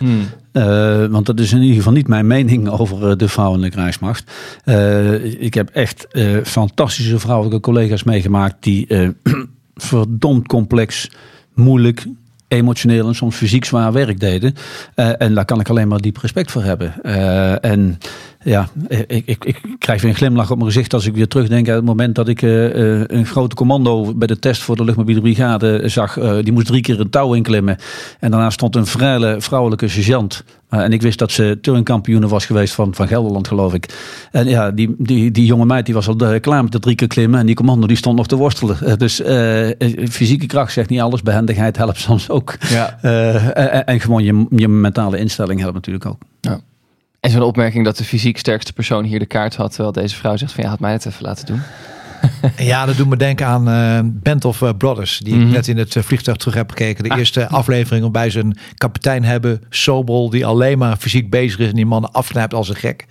Eh, 0.53 1.07
want 1.07 1.27
dat 1.27 1.41
is 1.41 1.53
in 1.53 1.61
ieder 1.61 1.77
geval 1.77 1.93
niet 1.93 2.09
mijn 2.09 2.27
mening 2.27 2.69
over 2.69 3.19
de 3.19 3.29
vrouwelijke 3.29 3.77
krijgsmacht. 3.77 4.33
Ik 5.39 5.55
heb 5.55 5.69
echt 5.69 6.07
fantastische 6.45 7.19
vrouwelijke 7.19 7.61
collega's 7.61 8.03
meegemaakt 8.03 8.57
die 8.63 8.87
verdomd 9.75 10.47
complex, 10.47 11.11
moeilijk, 11.55 12.07
emotioneel 12.49 13.09
en 13.09 13.15
soms 13.15 13.37
fysiek 13.37 13.65
zwaar 13.65 13.93
werk 13.93 14.21
deden. 14.21 14.55
En 14.95 15.35
daar 15.35 15.45
kan 15.45 15.61
ik 15.61 15.69
alleen 15.69 15.89
maar 15.89 16.01
diep 16.01 16.17
respect 16.17 16.51
voor 16.51 16.63
hebben. 16.63 17.03
En 17.63 17.99
ja, 18.45 18.69
ik, 18.89 19.27
ik, 19.27 19.45
ik 19.45 19.61
krijg 19.79 20.01
weer 20.01 20.11
een 20.11 20.17
glimlach 20.17 20.51
op 20.51 20.59
mijn 20.59 20.71
gezicht 20.71 20.95
als 20.95 21.07
ik 21.07 21.15
weer 21.15 21.29
terugdenk 21.29 21.69
aan 21.69 21.75
het 21.75 21.85
moment 21.85 22.15
dat 22.15 22.29
ik 22.29 22.43
eh, 22.43 23.01
eh, 23.01 23.05
een 23.07 23.27
grote 23.27 23.55
commando 23.55 24.15
bij 24.15 24.27
de 24.27 24.39
test 24.39 24.63
voor 24.63 24.77
de 24.77 24.85
luchtmobiele 24.85 25.21
brigade 25.21 25.89
zag. 25.89 26.19
Eh, 26.19 26.35
die 26.43 26.53
moest 26.53 26.67
drie 26.67 26.81
keer 26.81 27.01
een 27.01 27.11
touw 27.11 27.35
inklimmen. 27.35 27.77
En 28.19 28.31
daarna 28.31 28.51
stond 28.51 28.77
een 28.77 28.87
vrije 28.87 29.37
vrouwelijke 29.41 29.89
sergeant. 29.89 30.45
En 30.69 30.93
ik 30.93 31.03
wist 31.03 31.19
dat 31.19 31.31
ze 31.31 31.59
turnkampioene 31.61 32.29
was 32.29 32.47
geweest 32.47 32.75
van, 32.75 32.95
van 32.95 33.09
Gelderland, 33.09 33.49
geloof 33.49 33.75
ik. 33.75 33.89
En 34.31 34.49
ja, 34.49 34.71
die, 34.71 34.95
die, 34.99 35.31
die 35.31 35.45
jonge 35.45 35.65
meid 35.65 35.85
die 35.87 35.95
was 35.95 36.09
al 36.09 36.41
klaar 36.41 36.63
met 36.63 36.73
de 36.73 36.79
drie 36.79 36.95
keer 36.95 37.09
klimmen. 37.09 37.41
En 37.41 37.47
die 37.47 37.55
commando 37.55 37.87
die 37.87 37.97
stond 37.97 38.17
nog 38.17 38.27
te 38.27 38.37
worstelen. 38.37 38.99
Dus 38.99 39.23
fysieke 40.11 40.47
kracht 40.47 40.73
zegt 40.73 40.89
niet 40.89 41.01
alles. 41.01 41.23
Behendigheid 41.23 41.77
helpt 41.77 41.99
soms 42.09 42.29
ook. 42.29 42.57
Ja. 42.69 42.99
En, 43.01 43.87
en 43.87 44.01
gewoon 44.01 44.25
je, 44.25 44.47
je 44.51 44.69
mentale 44.69 45.19
instelling 45.19 45.61
helpt 45.61 45.75
natuurlijk 45.75 46.07
ook. 46.07 46.19
En 47.21 47.31
zo'n 47.31 47.43
opmerking 47.43 47.85
dat 47.85 47.97
de 47.97 48.05
fysiek 48.05 48.39
sterkste 48.39 48.73
persoon 48.73 49.05
hier 49.05 49.19
de 49.19 49.27
kaart 49.27 49.57
had, 49.57 49.71
terwijl 49.71 49.93
deze 49.93 50.17
vrouw 50.17 50.37
zegt 50.37 50.53
van 50.53 50.65
ja, 50.65 50.71
had 50.71 50.81
mij 50.81 50.93
het 50.93 51.07
even 51.07 51.23
laten 51.25 51.47
doen. 51.47 51.61
Ja, 52.57 52.87
dat 52.87 52.97
doet 52.97 53.09
me 53.09 53.17
denken 53.17 53.47
aan 53.47 53.69
eh, 53.69 54.01
Band 54.05 54.45
of 54.45 54.63
eh, 54.63 54.71
Brothers. 54.79 55.19
Die 55.19 55.35
Mhm. 55.35 55.47
ik 55.47 55.53
net 55.53 55.69
in 55.69 55.79
het 55.79 55.97
eh, 55.97 56.03
vliegtuig 56.03 56.37
terug 56.37 56.55
heb 56.55 56.71
gekeken. 56.71 57.05
De 57.05 57.17
eerste 57.17 57.49
aflevering 57.49 58.03
waarbij 58.03 58.31
ze 58.31 58.39
een 58.41 58.57
kapitein 58.75 59.25
hebben. 59.25 59.63
Sobol, 59.71 60.31
die 60.31 60.47
alleen 60.47 60.79
maar 60.79 60.97
fysiek 60.97 61.31
bezig 61.31 61.59
is. 61.59 61.69
En 61.69 61.75
die 61.75 61.87
mannen 61.87 62.13
afknijpt 62.13 62.55
als 62.55 62.69
een 62.69 62.77
gek. 62.77 63.07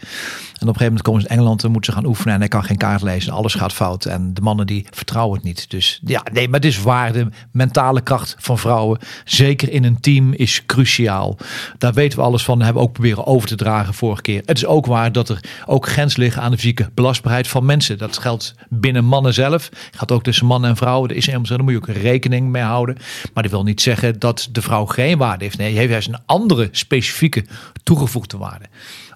En 0.59 0.67
op 0.67 0.73
een 0.73 0.79
gegeven 0.79 0.85
moment 0.85 1.01
komen 1.01 1.21
ze 1.21 1.27
in 1.27 1.33
Engeland 1.33 1.63
en 1.63 1.71
moeten 1.71 1.93
ze 1.93 1.99
gaan 1.99 2.07
oefenen. 2.07 2.33
En 2.33 2.39
hij 2.39 2.49
kan 2.49 2.63
geen 2.63 2.77
kaart 2.77 3.01
lezen. 3.01 3.33
Alles 3.33 3.53
gaat 3.53 3.73
fout. 3.73 4.05
En 4.05 4.33
de 4.33 4.41
mannen 4.41 4.67
die 4.67 4.85
vertrouwen 4.89 5.35
het 5.35 5.45
niet. 5.45 5.69
Dus 5.69 5.99
ja, 6.05 6.23
nee, 6.31 6.47
maar 6.47 6.59
het 6.59 6.69
is 6.69 6.81
waar. 6.81 7.13
De 7.13 7.27
mentale 7.51 8.01
kracht 8.01 8.35
van 8.39 8.57
vrouwen, 8.57 8.99
zeker 9.25 9.71
in 9.71 9.83
een 9.83 9.99
team, 9.99 10.33
is 10.33 10.65
cruciaal. 10.65 11.37
Daar 11.77 11.93
weten 11.93 12.19
we 12.19 12.25
alles 12.25 12.43
van. 12.43 12.61
Hebben 12.61 12.81
we 12.81 12.87
ook 12.87 12.93
proberen 12.93 13.25
over 13.25 13.47
te 13.47 13.55
dragen 13.55 13.93
vorige 13.93 14.21
keer. 14.21 14.41
Het 14.45 14.57
is 14.57 14.65
ook 14.65 14.85
waar 14.85 15.11
dat 15.11 15.29
er 15.29 15.43
ook 15.65 15.87
grens 15.87 16.15
liggen 16.15 16.41
aan 16.41 16.51
de 16.51 16.57
fysieke 16.57 16.89
belastbaarheid 16.93 17.47
van 17.47 17.65
mensen. 17.65 17.97
Dat 17.97 18.17
geldt 18.17 18.55
binnen 18.69 19.05
mannen 19.05 19.33
zelf. 19.33 19.69
Gaat 19.91 20.11
ook 20.11 20.23
tussen 20.23 20.45
mannen 20.45 20.69
en 20.69 20.77
vrouwen. 20.77 21.09
Er 21.09 21.15
is 21.15 21.25
helemaal 21.25 21.47
zo. 21.47 21.55
Daar 21.55 21.63
moet 21.63 21.73
je 21.73 21.79
ook 21.79 21.97
rekening 21.97 22.49
mee 22.49 22.63
houden. 22.63 22.97
Maar 23.33 23.43
dat 23.43 23.51
wil 23.51 23.63
niet 23.63 23.81
zeggen 23.81 24.19
dat 24.19 24.49
de 24.51 24.61
vrouw 24.61 24.85
geen 24.85 25.17
waarde 25.17 25.43
heeft. 25.43 25.57
Nee, 25.57 25.75
heeft 25.75 25.91
juist 25.91 26.07
een 26.07 26.19
andere 26.25 26.69
specifieke 26.71 27.45
toegevoegde 27.83 28.37
waarde 28.37 28.65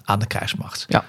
aan 0.04 0.18
de 0.18 0.26
krijgsmacht. 0.26 0.84
Ja. 0.88 1.04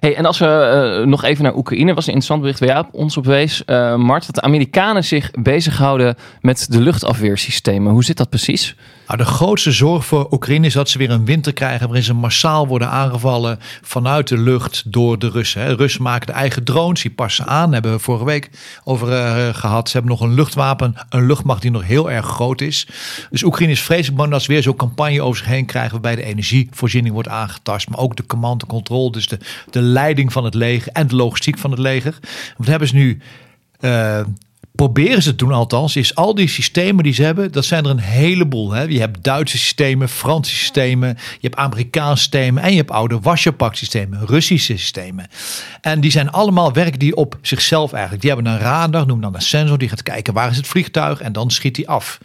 Hey, 0.00 0.16
en 0.16 0.24
als 0.26 0.38
we 0.38 0.46
eh, 0.46 1.06
nog 1.06 1.24
even 1.24 1.44
naar 1.44 1.54
Oekraïne, 1.56 1.94
was 1.94 2.06
een 2.06 2.12
interessant 2.12 2.40
bericht 2.40 2.58
waar 2.60 2.68
jij 2.68 2.78
op- 2.78 2.88
ons 2.92 3.16
op 3.16 3.24
wees, 3.24 3.64
eh, 3.64 3.94
Mart, 3.94 4.26
dat 4.26 4.34
de 4.34 4.40
Amerikanen 4.40 5.04
zich 5.04 5.30
bezighouden 5.30 6.16
met 6.40 6.66
de 6.70 6.80
luchtafweersystemen. 6.80 7.92
Hoe 7.92 8.04
zit 8.04 8.16
dat 8.16 8.28
precies? 8.28 8.74
Nou, 9.06 9.18
de 9.20 9.26
grootste 9.26 9.72
zorg 9.72 10.04
voor 10.06 10.28
Oekraïne 10.30 10.66
is 10.66 10.72
dat 10.72 10.88
ze 10.88 10.98
weer 10.98 11.10
een 11.10 11.24
winter 11.24 11.52
krijgen 11.52 11.86
waarin 11.86 12.04
ze 12.04 12.14
massaal 12.14 12.66
worden 12.66 12.88
aangevallen 12.90 13.58
vanuit 13.82 14.28
de 14.28 14.38
lucht 14.38 14.82
door 14.86 15.18
de 15.18 15.30
Russen. 15.30 15.62
hè. 15.62 15.72
Russen 15.74 16.02
maken 16.02 16.26
de 16.26 16.32
eigen 16.32 16.64
drones, 16.64 17.02
die 17.02 17.10
passen 17.10 17.46
aan. 17.46 17.72
Hebben 17.72 17.92
we 17.92 17.98
vorige 17.98 18.24
week 18.24 18.50
over 18.84 19.12
eh, 19.12 19.54
gehad. 19.54 19.88
Ze 19.88 19.96
hebben 19.96 20.16
nog 20.16 20.20
een 20.28 20.34
luchtwapen, 20.34 20.94
een 21.08 21.26
luchtmacht 21.26 21.62
die 21.62 21.70
nog 21.70 21.84
heel 21.84 22.10
erg 22.10 22.26
groot 22.26 22.60
is. 22.60 22.86
Dus 23.30 23.42
Oekraïne 23.44 23.72
is 23.72 23.82
vreselijk 23.82 24.16
bang 24.16 24.30
dat 24.30 24.42
ze 24.42 24.52
weer 24.52 24.62
zo'n 24.62 24.76
campagne 24.76 25.22
over 25.22 25.38
zich 25.38 25.46
heen 25.46 25.66
krijgen 25.66 25.90
waarbij 25.92 26.16
de 26.16 26.22
energievoorziening 26.22 27.14
wordt 27.14 27.28
aangetast, 27.28 27.88
maar 27.88 27.98
ook 27.98 28.16
de 28.16 28.26
command 28.26 28.62
and 28.62 28.70
control, 28.72 29.10
dus 29.10 29.28
de, 29.28 29.38
de 29.70 29.82
leiding 29.82 30.32
van 30.32 30.44
het 30.44 30.54
leger 30.54 30.92
en 30.92 31.06
de 31.06 31.16
logistiek 31.16 31.58
van 31.58 31.70
het 31.70 31.80
leger. 31.80 32.18
Wat 32.56 32.66
hebben 32.66 32.88
ze 32.88 32.94
nu? 32.94 33.20
eh, 33.80 34.20
proberen 34.72 35.22
ze 35.22 35.30
te 35.30 35.36
doen 35.36 35.52
althans, 35.52 35.96
is 35.96 36.14
al 36.14 36.34
die 36.34 36.48
systemen 36.48 37.04
die 37.04 37.12
ze 37.12 37.22
hebben, 37.22 37.52
dat 37.52 37.64
zijn 37.64 37.84
er 37.84 37.90
een 37.90 37.98
heleboel. 37.98 38.72
Hè? 38.72 38.82
Je 38.82 39.00
hebt 39.00 39.24
Duitse 39.24 39.58
systemen, 39.58 40.08
Franse 40.08 40.54
systemen, 40.54 41.08
je 41.08 41.48
hebt 41.48 41.56
Amerikaanse 41.56 42.22
systemen 42.22 42.62
en 42.62 42.70
je 42.70 42.76
hebt 42.76 42.90
oude 42.90 43.20
Wasjerpak 43.20 43.74
systemen, 43.74 44.26
Russische 44.26 44.76
systemen. 44.76 45.26
En 45.80 46.00
die 46.00 46.10
zijn 46.10 46.30
allemaal 46.30 46.72
werken 46.72 46.98
die 46.98 47.16
op 47.16 47.38
zichzelf 47.42 47.92
eigenlijk. 47.92 48.22
Die 48.22 48.32
hebben 48.32 48.52
een 48.52 48.58
radar, 48.58 49.06
noem 49.06 49.20
dan 49.20 49.34
een 49.34 49.40
sensor, 49.40 49.78
die 49.78 49.88
gaat 49.88 50.02
kijken 50.02 50.34
waar 50.34 50.50
is 50.50 50.56
het 50.56 50.66
vliegtuig 50.66 51.20
en 51.20 51.32
dan 51.32 51.50
schiet 51.50 51.74
die 51.74 51.88
af. 51.88 52.18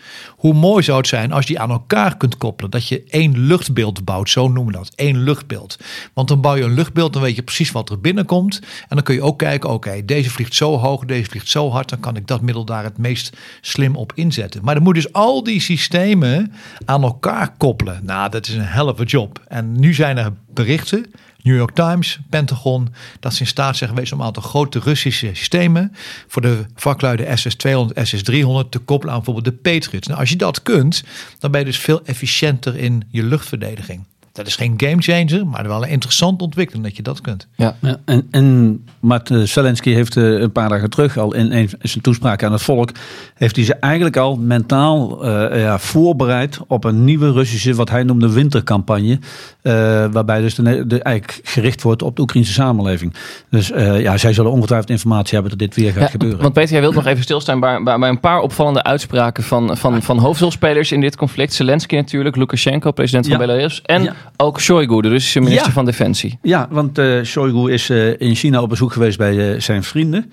Hoe 0.44 0.54
mooi 0.54 0.84
zou 0.84 0.98
het 0.98 1.08
zijn 1.08 1.32
als 1.32 1.48
je 1.48 1.54
die 1.54 1.62
aan 1.62 1.70
elkaar 1.70 2.18
kunt 2.18 2.38
koppelen, 2.38 2.72
dat 2.72 2.88
je 2.88 3.04
één 3.10 3.38
luchtbeeld 3.38 4.06
bouwt, 4.06 4.30
zo 4.30 4.48
noemen 4.48 4.74
we 4.74 4.80
dat, 4.80 4.92
één 4.96 5.24
luchtbeeld. 5.24 5.78
Want 6.14 6.28
dan 6.28 6.42
bouw 6.42 6.56
je 6.56 6.64
een 6.64 6.74
luchtbeeld, 6.74 7.14
dan 7.14 7.22
weet 7.22 7.36
je 7.36 7.44
precies 7.44 7.72
wat 7.72 7.90
er 7.90 8.02
binnenkomt 8.02 8.60
en 8.60 8.96
dan 8.96 9.04
kun 9.04 9.16
je 9.16 9.22
ook 9.22 9.38
kijken, 9.38 9.70
oké, 9.70 10.06
deze 10.06 10.30
vliegt 10.30 10.54
zo 10.54 10.78
hoog, 10.78 11.06
deze 11.06 11.30
vliegt 11.30 11.50
zo 11.50 11.70
hard, 11.70 11.90
dan 11.90 12.00
kan 12.00 12.16
ik 12.16 12.28
dat 12.28 12.42
middel 12.42 12.66
daar 12.66 12.84
het 12.84 12.98
meest 12.98 13.38
slim 13.62 13.96
op 13.96 14.12
inzetten. 14.16 14.64
Maar 14.64 14.74
dan 14.74 14.84
moet 14.84 14.96
dus 14.96 15.14
al 15.14 15.44
die 15.44 15.60
systemen 15.60 16.54
aan 16.86 17.04
elkaar 17.04 17.54
koppelen. 17.58 18.00
Nou, 18.06 18.30
dat 18.30 18.48
is 18.48 18.54
een 18.54 18.78
a 18.78 18.94
job. 19.04 19.42
En 19.48 19.80
nu 19.80 19.94
zijn 19.94 20.18
er 20.18 20.34
berichten, 20.54 21.06
New 21.44 21.56
York 21.56 21.76
Times, 21.76 22.20
Pentagon, 22.30 22.94
dat 23.20 23.34
ze 23.34 23.42
in 23.42 23.48
staat 23.48 23.78
zijn 23.78 23.90
geweest 23.90 24.12
om 24.14 24.20
een 24.20 24.26
aantal 24.26 24.44
grote 24.44 24.80
Russische 24.80 25.30
systemen 25.34 25.96
voor 26.28 26.42
de 26.42 26.66
vakluiden 26.76 27.38
SS-200, 27.38 28.02
SS-300 28.04 28.70
te 28.70 28.80
koppelen 28.80 29.14
aan 29.14 29.22
bijvoorbeeld 29.24 29.46
de 29.46 29.72
Patriots. 29.72 30.08
Nou, 30.08 30.20
als 30.20 30.30
je 30.30 30.36
dat 30.36 30.62
kunt, 30.62 31.04
dan 31.40 31.52
ben 31.52 31.60
je 31.60 31.66
dus 31.66 31.80
veel 31.80 32.06
efficiënter 32.06 32.78
in 32.78 33.04
je 33.10 33.24
luchtverdediging. 33.24 34.06
Dat 34.34 34.48
is 34.48 34.56
geen 34.56 34.74
gamechanger, 34.78 35.48
maar 35.48 35.68
wel 35.68 35.84
een 35.84 35.90
interessante 35.90 36.44
ontwikkeling 36.44 36.86
dat 36.86 36.96
je 36.96 37.02
dat 37.04 37.22
kunt. 37.22 37.48
Ja, 37.56 37.76
en, 38.06 38.28
en 38.32 38.80
Mart 39.00 39.30
eh, 39.32 39.42
Zelensky 39.42 39.94
heeft 39.94 40.18
eh, 40.18 40.24
een 40.24 40.52
paar 40.52 40.70
dagen 40.70 40.90
terug 40.90 41.18
al 41.18 41.34
in 41.34 41.46
een 41.52 41.52
in 41.52 41.90
zijn 41.90 42.04
toespraak 42.04 42.44
aan 42.44 42.52
het 42.52 42.62
volk, 42.62 42.90
heeft 43.36 43.56
hij 43.56 43.66
ze 43.66 43.74
eigenlijk 43.74 44.18
al 44.18 44.36
mentaal 44.36 45.26
eh, 45.26 45.62
ja, 45.62 45.80
voorbereid 45.80 46.60
op 46.68 46.84
een 46.84 47.04
nieuwe 47.04 47.32
Russische, 47.32 47.74
wat 47.74 47.90
hij 47.90 48.04
noemde 48.04 48.32
wintercampagne, 48.34 49.20
eh, 49.62 49.74
waarbij 50.12 50.42
dus 50.42 50.56
de, 50.56 50.88
de, 50.88 51.02
eigenlijk 51.02 51.40
gericht 51.44 51.82
wordt 51.82 52.02
op 52.02 52.16
de 52.16 52.22
Oekraïnse 52.22 52.54
samenleving. 52.54 53.14
Dus 53.50 53.72
eh, 53.72 54.02
ja, 54.02 54.18
zij 54.18 54.34
zullen 54.34 54.52
ongetwijfeld 54.52 54.90
informatie 54.90 55.34
hebben 55.34 55.58
dat 55.58 55.60
dit 55.60 55.76
weer 55.76 55.92
gaat 55.92 56.02
Ja, 56.02 56.08
gebeuren. 56.08 56.42
Want 56.42 56.54
Peter, 56.54 56.72
jij 56.72 56.82
wilt 56.82 56.96
nog 56.96 57.06
even 57.06 57.24
stilstaan 57.24 57.60
bij, 57.60 57.84
bij, 57.84 58.00
bij 58.00 58.10
een 58.10 58.20
paar 58.20 58.40
opvallende 58.40 58.84
uitspraken 58.84 59.44
van, 59.44 59.78
van, 59.78 60.02
van 60.02 60.18
hoofdrolspelers 60.18 60.92
in 60.92 61.02
dit 61.02 61.16
conflict. 61.16 61.54
Zelensky 61.54 61.96
natuurlijk, 61.96 62.36
Lukashenko, 62.36 62.92
president 62.92 63.28
van 63.28 63.34
Ja. 63.40 63.46
Belarus. 63.46 63.82
En 63.82 64.04
Ja. 64.04 64.14
Ook 64.38 64.62
Shoigu, 64.62 65.02
de 65.02 65.10
Russische 65.10 65.40
minister 65.40 65.68
Ja. 65.68 65.74
van 65.74 65.86
Defensie. 65.86 66.38
Ja, 66.42 66.68
want 66.72 66.98
eh 66.98 67.24
Shoigu 67.24 67.72
is 67.72 67.90
eh, 67.90 68.20
in 68.20 68.36
China 68.36 68.62
op 68.62 68.70
bezoek 68.70 68.94
geweest 68.94 69.18
bij 69.18 69.54
eh, 69.54 69.60
zijn 69.62 69.84
vrienden. 69.84 70.32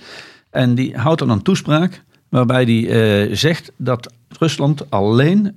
En 0.50 0.74
die 0.74 0.96
houdt 0.96 1.18
dan 1.18 1.30
een 1.30 1.42
toespraak 1.42 2.02
waarbij 2.28 2.64
hij 2.64 3.34
zegt 3.36 3.72
dat 3.76 4.12
Rusland 4.38 4.90
alleen 4.90 5.54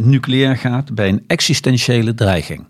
nucleair 0.00 0.56
gaat 0.56 0.94
bij 0.94 1.08
een 1.08 1.24
existentiële 1.26 2.14
dreiging. 2.14 2.66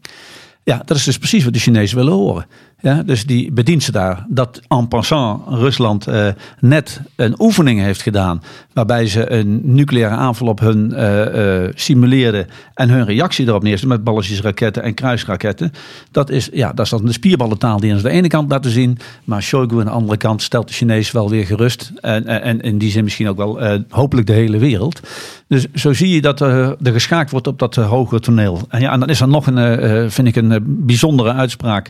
Ja, 0.65 0.83
dat 0.85 0.97
is 0.97 1.05
dus 1.05 1.19
precies 1.19 1.45
wat 1.45 1.53
de 1.53 1.59
Chinezen 1.59 1.97
willen 1.97 2.13
horen. 2.13 2.47
Ja, 2.83 3.03
dus 3.03 3.27
die 3.27 3.53
bedient 3.53 3.83
ze 3.83 3.93
daar 3.93 4.25
dat 4.29 4.61
en 4.69 4.89
passant 4.89 5.43
Rusland 5.49 6.07
eh, 6.07 6.27
net 6.61 7.01
een 7.17 7.35
oefening 7.39 7.81
heeft 7.81 8.03
gedaan. 8.03 8.43
waarbij 8.73 9.07
ze 9.07 9.33
een 9.33 9.61
nucleaire 9.65 10.15
aanval 10.15 10.49
op 10.49 10.61
hun 10.61 10.95
eh, 10.95 11.65
eh, 11.65 11.73
simuleerden. 11.75 12.47
en 12.75 12.89
hun 12.89 13.05
reactie 13.05 13.47
erop 13.47 13.63
neerzetten 13.63 13.89
met 13.89 14.05
ballistische 14.05 14.43
raketten 14.43 14.83
en 14.83 14.95
kruisraketten. 14.95 15.73
Dat 16.11 16.31
is, 16.31 16.49
ja, 16.53 16.73
dat 16.73 16.85
is 16.85 16.91
dan 16.91 17.05
de 17.05 17.13
spierballentaal 17.13 17.81
die 17.81 17.93
aan 17.93 18.03
de 18.03 18.11
ene 18.11 18.29
kant 18.29 18.51
laten 18.51 18.71
zien. 18.71 18.99
Maar 19.25 19.43
Shoigu 19.43 19.79
aan 19.79 19.85
de 19.85 19.91
andere 19.91 20.17
kant 20.17 20.43
stelt 20.43 20.69
de 20.69 20.75
Chinezen 20.75 21.15
wel 21.15 21.31
weer 21.31 21.47
gerust. 21.47 21.93
En, 22.01 22.27
en, 22.27 22.61
in 22.61 22.79
die 22.79 22.91
zin 22.91 23.05
misschien 23.05 23.29
ook 23.29 23.37
wel 23.37 23.81
hopelijk 23.89 24.27
de 24.27 24.33
hele 24.33 24.59
wereld. 24.59 25.01
Dus 25.49 25.67
zo 25.75 25.93
zie 25.93 26.09
je 26.09 26.21
dat 26.21 26.41
eh, 26.41 26.69
er 26.69 26.93
geschaakt 26.93 27.31
wordt 27.31 27.47
op 27.47 27.59
dat 27.59 27.75
hogere 27.75 28.21
toneel. 28.21 28.61
En, 28.69 28.81
ja, 28.81 28.93
en 28.93 29.01
dan 29.01 29.09
is 29.09 29.21
er 29.21 29.29
nog 29.29 29.47
een, 29.47 30.11
vind 30.11 30.29
ik, 30.29 30.37
een 30.37 30.63
bijzondere 30.67 31.33
uitspraak 31.33 31.89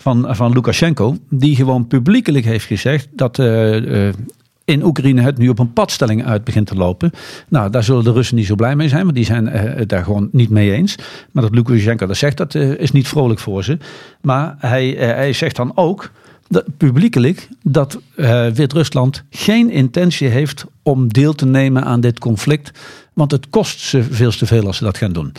van, 0.00 0.36
van 0.36 0.52
Lukashenko. 0.52 1.16
Die 1.28 1.56
gewoon 1.56 1.86
publiekelijk 1.86 2.44
heeft 2.44 2.66
gezegd 2.66 3.08
dat 3.12 3.38
eh, 3.38 4.08
eh, 4.08 4.14
in 4.64 4.84
Oekraïne 4.84 5.22
het 5.22 5.38
nu 5.38 5.48
op 5.48 5.58
een 5.58 5.72
padstelling 5.72 6.24
uit 6.24 6.44
begint 6.44 6.66
te 6.66 6.74
lopen. 6.74 7.10
Nou, 7.48 7.70
daar 7.70 7.82
zullen 7.82 8.04
de 8.04 8.12
Russen 8.12 8.36
niet 8.36 8.46
zo 8.46 8.54
blij 8.54 8.76
mee 8.76 8.88
zijn, 8.88 9.02
want 9.02 9.14
die 9.14 9.24
zijn 9.24 9.48
eh, 9.48 9.74
het 9.76 9.88
daar 9.88 10.04
gewoon 10.04 10.28
niet 10.32 10.50
mee 10.50 10.72
eens. 10.72 10.96
Maar 11.30 11.42
dat 11.42 11.54
Lukashenko 11.54 12.06
dat 12.06 12.16
zegt, 12.16 12.36
dat 12.36 12.54
is 12.54 12.92
niet 12.92 13.08
vrolijk 13.08 13.40
voor 13.40 13.64
ze. 13.64 13.78
Maar 14.20 14.54
hij, 14.58 14.88
hij 14.98 15.32
zegt 15.32 15.56
dan 15.56 15.72
ook 15.74 16.10
dat, 16.48 16.64
publiekelijk 16.76 17.48
dat 17.62 17.98
Wit-Rusland 18.54 19.24
geen 19.30 19.70
intentie 19.70 20.28
heeft 20.28 20.64
om 20.82 21.08
deel 21.08 21.34
te 21.34 21.46
nemen 21.46 21.84
aan 21.84 22.00
dit 22.00 22.18
conflict. 22.18 22.70
Want 23.12 23.30
het 23.30 23.50
kost 23.50 23.80
ze 23.80 24.02
veel 24.02 24.30
te 24.30 24.46
veel 24.46 24.66
als 24.66 24.76
ze 24.76 24.84
dat 24.84 24.98
gaan 24.98 25.12
doen. 25.12 25.32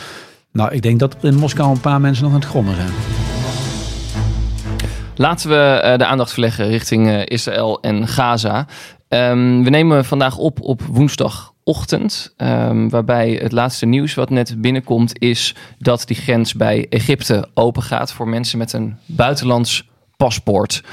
Nou, 0.51 0.71
ik 0.71 0.81
denk 0.81 0.99
dat 0.99 1.15
in 1.21 1.35
Moskou 1.35 1.71
een 1.71 1.79
paar 1.79 2.01
mensen 2.01 2.23
nog 2.23 2.33
aan 2.33 2.39
het 2.39 2.49
grommen 2.49 2.75
zijn. 2.75 3.40
Laten 5.15 5.49
we 5.49 5.55
eh, 5.55 5.97
de 5.97 6.05
aandacht 6.05 6.31
verleggen 6.31 6.67
richting 6.67 7.07
eh, 7.07 7.21
Israël 7.25 7.79
en 7.81 8.07
Gaza. 8.07 8.67
Ehm, 9.07 9.63
we 9.63 9.69
nemen 9.69 10.05
vandaag 10.05 10.37
op 10.37 10.61
op 10.61 10.81
woensdagochtend. 10.81 12.33
ehm, 12.37 12.89
waarbij 12.89 13.31
het 13.41 13.51
laatste 13.51 13.85
nieuws 13.85 14.13
wat 14.13 14.29
net 14.29 14.61
binnenkomt 14.61 15.19
is 15.21 15.55
dat 15.79 16.03
die 16.07 16.15
grens 16.17 16.53
bij 16.53 16.85
Egypte 16.89 17.47
open 17.53 17.81
gaat 17.83 18.13
voor 18.13 18.27
mensen 18.27 18.57
met 18.57 18.73
een 18.73 18.97
buitenlands 19.05 19.89
paspoort. 20.17 20.83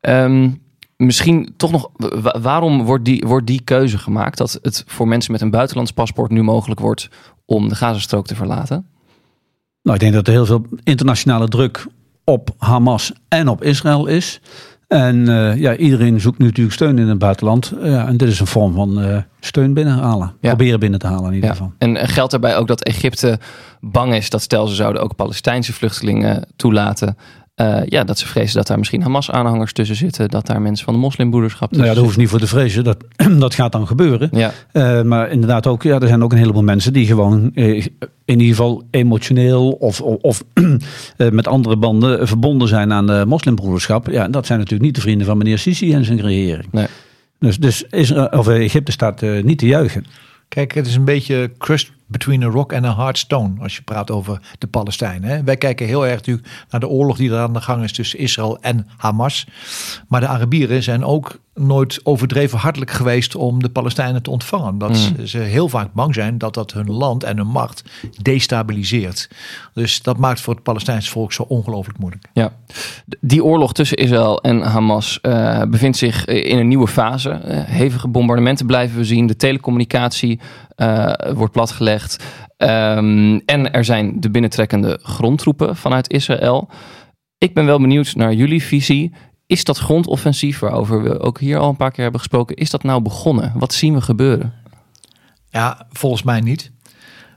Ehm, 0.00 0.50
misschien 0.96 1.54
toch 1.56 1.70
nog, 1.70 1.90
wa- 1.96 2.40
waarom 2.40 2.82
wordt 2.84 3.04
die, 3.04 3.24
wordt 3.26 3.46
die 3.46 3.60
keuze 3.64 3.98
gemaakt 3.98 4.38
dat 4.38 4.58
het 4.62 4.84
voor 4.86 5.08
mensen 5.08 5.32
met 5.32 5.40
een 5.40 5.50
buitenlands 5.50 5.92
paspoort 5.92 6.30
nu 6.30 6.42
mogelijk 6.42 6.80
wordt 6.80 7.08
om 7.44 7.68
de 7.68 7.74
Gazastrook 7.74 8.26
te 8.26 8.34
verlaten? 8.34 8.86
Nou, 9.82 9.96
ik 9.96 10.02
denk 10.02 10.14
dat 10.14 10.26
er 10.26 10.32
heel 10.32 10.46
veel 10.46 10.66
internationale 10.82 11.48
druk 11.48 11.86
op 12.26 12.50
Hamas 12.58 13.12
en 13.28 13.48
op 13.48 13.62
Israël 13.62 14.06
is. 14.06 14.40
En 14.88 15.28
eh, 15.28 15.56
ja, 15.56 15.76
iedereen 15.76 16.20
zoekt 16.20 16.38
nu 16.38 16.44
natuurlijk 16.46 16.74
steun 16.74 16.98
in 16.98 17.08
het 17.08 17.18
buitenland. 17.18 17.72
Ja, 17.82 18.06
en 18.06 18.16
dit 18.16 18.28
is 18.28 18.40
een 18.40 18.46
vorm 18.46 18.74
van 18.74 19.00
eh, 19.00 19.18
steun 19.40 19.74
binnenhalen. 19.74 20.32
Ja. 20.40 20.48
Proberen 20.48 20.80
binnen 20.80 20.98
te 20.98 21.06
halen 21.06 21.28
in 21.28 21.34
ieder 21.34 21.50
geval. 21.50 21.72
En 21.78 21.96
eh, 21.96 22.08
geldt 22.08 22.30
daarbij 22.30 22.56
ook 22.56 22.66
dat 22.66 22.82
Egypte 22.82 23.38
bang 23.80 24.14
is 24.14 24.30
dat 24.30 24.42
stel 24.42 24.66
ze 24.66 24.74
zouden 24.74 25.02
ook 25.02 25.16
Palestijnse 25.16 25.72
vluchtelingen 25.72 26.44
toelaten. 26.56 27.16
Eh, 27.56 27.82
ja, 27.84 28.04
dat 28.04 28.18
ze 28.18 28.26
vrezen 28.26 28.56
dat 28.56 28.66
daar 28.66 28.78
misschien 28.78 29.02
Hamas-aanhangers 29.02 29.72
tussen 29.72 29.96
zitten. 29.96 30.28
Dat 30.28 30.46
daar 30.46 30.62
mensen 30.62 30.84
van 30.84 30.94
de 30.94 31.00
moslimbroederschap 31.00 31.70
Nou 31.70 31.86
ja, 31.86 31.94
tussen 31.94 31.94
daar 31.94 32.02
hoef 32.02 32.12
je 32.12 32.18
niet 32.20 32.28
voor 32.28 32.38
te 32.38 32.46
vrezen. 32.46 32.84
Dat, 32.84 33.04
dat 33.38 33.54
gaat 33.54 33.72
dan 33.72 33.86
gebeuren. 33.86 34.28
Ja, 34.32 34.52
Eh, 34.72 35.02
maar 35.02 35.30
inderdaad 35.30 35.66
ook, 35.66 35.82
ja, 35.82 36.00
er 36.00 36.08
zijn 36.08 36.22
ook 36.22 36.32
een 36.32 36.38
heleboel 36.38 36.62
mensen 36.62 36.92
die 36.92 37.06
gewoon 37.06 37.50
eh, 37.54 37.76
in 38.24 38.40
ieder 38.40 38.46
geval 38.46 38.82
emotioneel 38.90 39.70
of, 39.70 40.00
of, 40.00 40.16
of, 40.20 40.44
eh, 41.16 41.30
met 41.30 41.48
andere 41.48 41.76
banden 41.76 42.28
verbonden 42.28 42.68
zijn 42.68 42.92
aan 42.92 43.06
de 43.06 43.24
moslimbroederschap. 43.26 44.06
Ja, 44.06 44.28
dat 44.28 44.46
zijn 44.46 44.58
natuurlijk 44.58 44.86
niet 44.86 44.94
de 44.94 45.00
vrienden 45.00 45.26
van 45.26 45.38
meneer 45.38 45.58
Sisi 45.58 45.92
en 45.92 46.04
zijn 46.04 46.20
regering. 46.20 46.68
Nee. 46.72 46.86
Dus, 47.38 47.58
dus 47.58 47.84
Israël, 47.90 48.26
of 48.26 48.48
Egypte 48.48 48.92
staat 48.92 49.20
niet 49.42 49.58
te 49.58 49.66
juichen. 49.66 50.04
Kijk, 50.48 50.74
het 50.74 50.86
is 50.86 50.94
een 50.94 51.04
beetje 51.04 51.50
crust 51.58 51.92
between 52.06 52.42
a 52.42 52.48
rock 52.48 52.72
and 52.72 52.84
a 52.84 52.90
hard 52.90 53.18
stone 53.18 53.60
als 53.60 53.76
je 53.76 53.82
praat 53.82 54.10
over 54.10 54.40
de 54.58 54.66
Palestijnen. 54.66 55.30
Hè. 55.30 55.44
Wij 55.44 55.56
kijken 55.56 55.86
heel 55.86 56.06
erg 56.06 56.14
natuurlijk 56.14 56.48
naar 56.70 56.80
de 56.80 56.88
oorlog 56.88 57.16
die 57.16 57.30
er 57.30 57.38
aan 57.38 57.52
de 57.52 57.60
gang 57.60 57.82
is 57.82 57.92
tussen 57.92 58.18
Israël 58.18 58.60
en 58.60 58.86
Hamas. 58.96 59.46
Maar 60.08 60.20
de 60.20 60.26
Arabieren 60.26 60.82
zijn 60.82 61.04
ook 61.04 61.38
nooit 61.58 62.00
overdreven 62.02 62.58
hartelijk 62.58 62.90
geweest 62.90 63.34
om 63.36 63.62
de 63.62 63.68
Palestijnen 63.68 64.22
te 64.22 64.30
ontvangen. 64.30 64.78
Dat 64.78 64.96
ze- 64.96 65.28
ze 65.28 65.38
heel 65.38 65.68
vaak 65.68 65.92
bang 65.92 66.14
zijn 66.14 66.38
dat 66.38 66.54
dat 66.54 66.72
hun 66.72 66.90
land 66.90 67.24
en 67.24 67.36
hun 67.36 67.46
macht 67.46 67.82
destabiliseert. 68.22 69.28
Dus 69.72 70.02
dat 70.02 70.16
maakt 70.18 70.40
voor 70.40 70.54
het 70.54 70.62
Palestijnse 70.62 71.10
volk 71.10 71.32
zo 71.32 71.42
ongelooflijk 71.42 71.98
moeilijk. 71.98 72.24
ja. 72.32 72.52
Die 73.20 73.44
oorlog 73.44 73.72
tussen 73.72 73.96
Israël 73.96 74.40
en 74.40 74.60
Hamas 74.60 75.18
eh, 75.20 75.62
bevindt 75.68 75.96
zich 75.96 76.24
in 76.24 76.58
een 76.58 76.68
nieuwe 76.68 76.88
fase. 76.88 77.30
Eh, 77.30 77.64
hevige 77.64 78.08
bombardementen 78.08 78.66
blijven 78.66 78.96
we 78.98 79.04
zien. 79.04 79.26
De 79.26 79.36
telecommunicatie 79.36 80.40
eh, 80.76 81.12
wordt 81.34 81.52
platgelegd. 81.52 82.24
Ehm, 82.56 83.38
en 83.46 83.72
er 83.72 83.84
zijn 83.84 84.20
de 84.20 84.30
binnentrekkende 84.30 84.98
grondtroepen 85.02 85.76
vanuit 85.76 86.10
Israël. 86.12 86.68
Ik 87.38 87.54
ben 87.54 87.66
wel 87.66 87.80
benieuwd 87.80 88.14
naar 88.14 88.32
jullie 88.32 88.62
visie. 88.62 89.12
Is 89.46 89.64
dat 89.64 89.78
grondoffensief, 89.78 90.58
waarover 90.58 91.02
we 91.02 91.18
ook 91.18 91.40
hier 91.40 91.58
al 91.58 91.68
een 91.68 91.76
paar 91.76 91.90
keer 91.90 92.02
hebben 92.02 92.20
gesproken, 92.20 92.56
is 92.56 92.70
dat 92.70 92.82
nou 92.82 93.02
begonnen? 93.02 93.52
Wat 93.54 93.72
zien 93.72 93.94
we 93.94 94.00
gebeuren? 94.00 94.54
Ja, 95.50 95.86
volgens 95.90 96.22
mij 96.22 96.40
niet. 96.40 96.72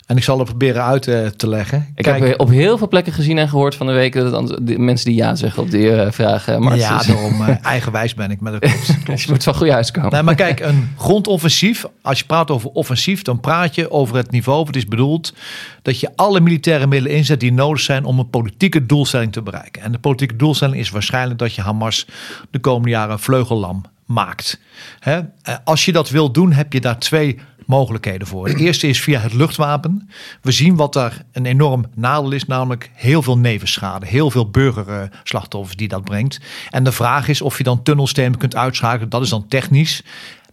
En 0.10 0.18
ik 0.18 0.24
zal 0.24 0.38
het 0.38 0.48
proberen 0.48 0.84
uit 0.84 1.08
eh, 1.08 1.26
te 1.26 1.50
leggen. 1.50 1.88
Ik 1.96 2.06
heb 2.06 2.40
op 2.40 2.50
heel 2.50 2.78
veel 2.78 2.88
plekken 2.88 3.14
gezien 3.14 3.38
en 3.38 3.50
gehoord 3.50 3.76
van 3.76 3.88
de 3.88 3.94
week 3.94 4.14
dat 4.14 4.50
het 4.50 4.68
de 4.68 4.80
mensen 4.80 5.06
die 5.06 5.16
ja 5.16 5.36
zeggen 5.36 5.64
op 5.64 5.72
die 5.72 5.92
eh, 5.92 6.12
vragen. 6.12 6.64
Maar 6.64 6.78
ja, 6.78 6.98
het 6.98 7.08
daarom 7.08 7.42
eh, 7.42 7.56
eigenwijs 7.74 8.14
ben 8.14 8.32
ik. 8.32 8.40
Maar 8.40 8.52
dat 8.52 8.62
klopt. 8.62 9.06
Dus 9.06 9.24
je 9.26 9.32
moet 9.32 9.44
van 9.44 9.56
goed 9.56 9.70
huis 9.70 9.92
komen. 9.92 10.12
Nee, 10.12 10.22
maar 10.22 10.36
kijk, 10.36 10.60
een 10.60 10.92
grondoffensief, 10.98 11.86
als 12.02 12.20
je 12.20 12.26
praat 12.26 12.52
over 12.52 12.70
offensief, 12.70 13.22
dan 13.22 13.40
praat 13.40 13.76
je 13.76 13.92
over 13.92 14.16
het 14.16 14.32
niveau. 14.32 14.66
Het 14.66 14.76
is 14.76 14.86
bedoeld 14.86 15.34
dat 15.82 16.00
je 16.00 16.10
alle 16.16 16.40
militaire 16.40 16.88
middelen 16.88 17.18
inzet 17.18 17.40
die 17.40 17.54
nodig 17.54 17.82
zijn 17.82 18.06
om 18.06 18.20
een 18.20 18.30
politieke 18.30 18.86
doelstelling 18.86 19.32
te 19.32 19.42
bereiken. 19.42 19.82
En 19.82 19.92
de 19.92 20.00
politieke 20.00 20.36
doelstelling 20.36 20.78
is 20.78 20.90
waarschijnlijk 20.90 21.40
dat 21.40 21.54
je 21.54 21.62
Hamas 21.62 22.08
de 22.52 22.60
komende 22.60 22.90
jaren 22.90 23.20
vleugellam 23.20 23.84
maakt. 24.06 24.60
Hè? 25.00 25.20
Eh, 25.42 25.56
Als 25.64 25.86
je 25.86 25.92
dat 25.92 26.10
wil 26.10 26.32
doen, 26.32 26.52
heb 26.52 26.74
je 26.74 26.82
daar 26.82 27.00
twee 27.00 27.40
mogelijkheden 27.70 28.28
voor. 28.28 28.48
De 28.48 28.56
eerste 28.56 28.88
is 28.88 29.02
via 29.02 29.20
het 29.20 29.34
luchtwapen. 29.34 30.10
We 30.42 30.52
zien 30.52 30.76
wat 30.76 30.94
daar 30.94 31.26
een 31.32 31.46
enorm 31.46 31.86
nadeel 31.96 32.32
is, 32.32 32.46
namelijk 32.46 32.92
heel 32.94 33.22
veel 33.22 33.38
nevenschade, 33.38 34.06
heel 34.06 34.32
veel 34.32 34.50
burgerslachtoffers 34.50 35.76
die 35.76 35.88
dat 35.88 36.04
brengt. 36.04 36.40
En 36.70 36.84
de 36.84 36.92
vraag 36.92 37.28
is 37.28 37.42
of 37.42 37.58
je 37.58 37.64
dan 37.64 37.84
tunnelsystemen 37.84 38.40
kunt 38.40 38.56
uitschakelen. 38.56 39.10
Dat 39.10 39.22
is 39.22 39.30
dan 39.30 39.48
technisch. 39.48 40.04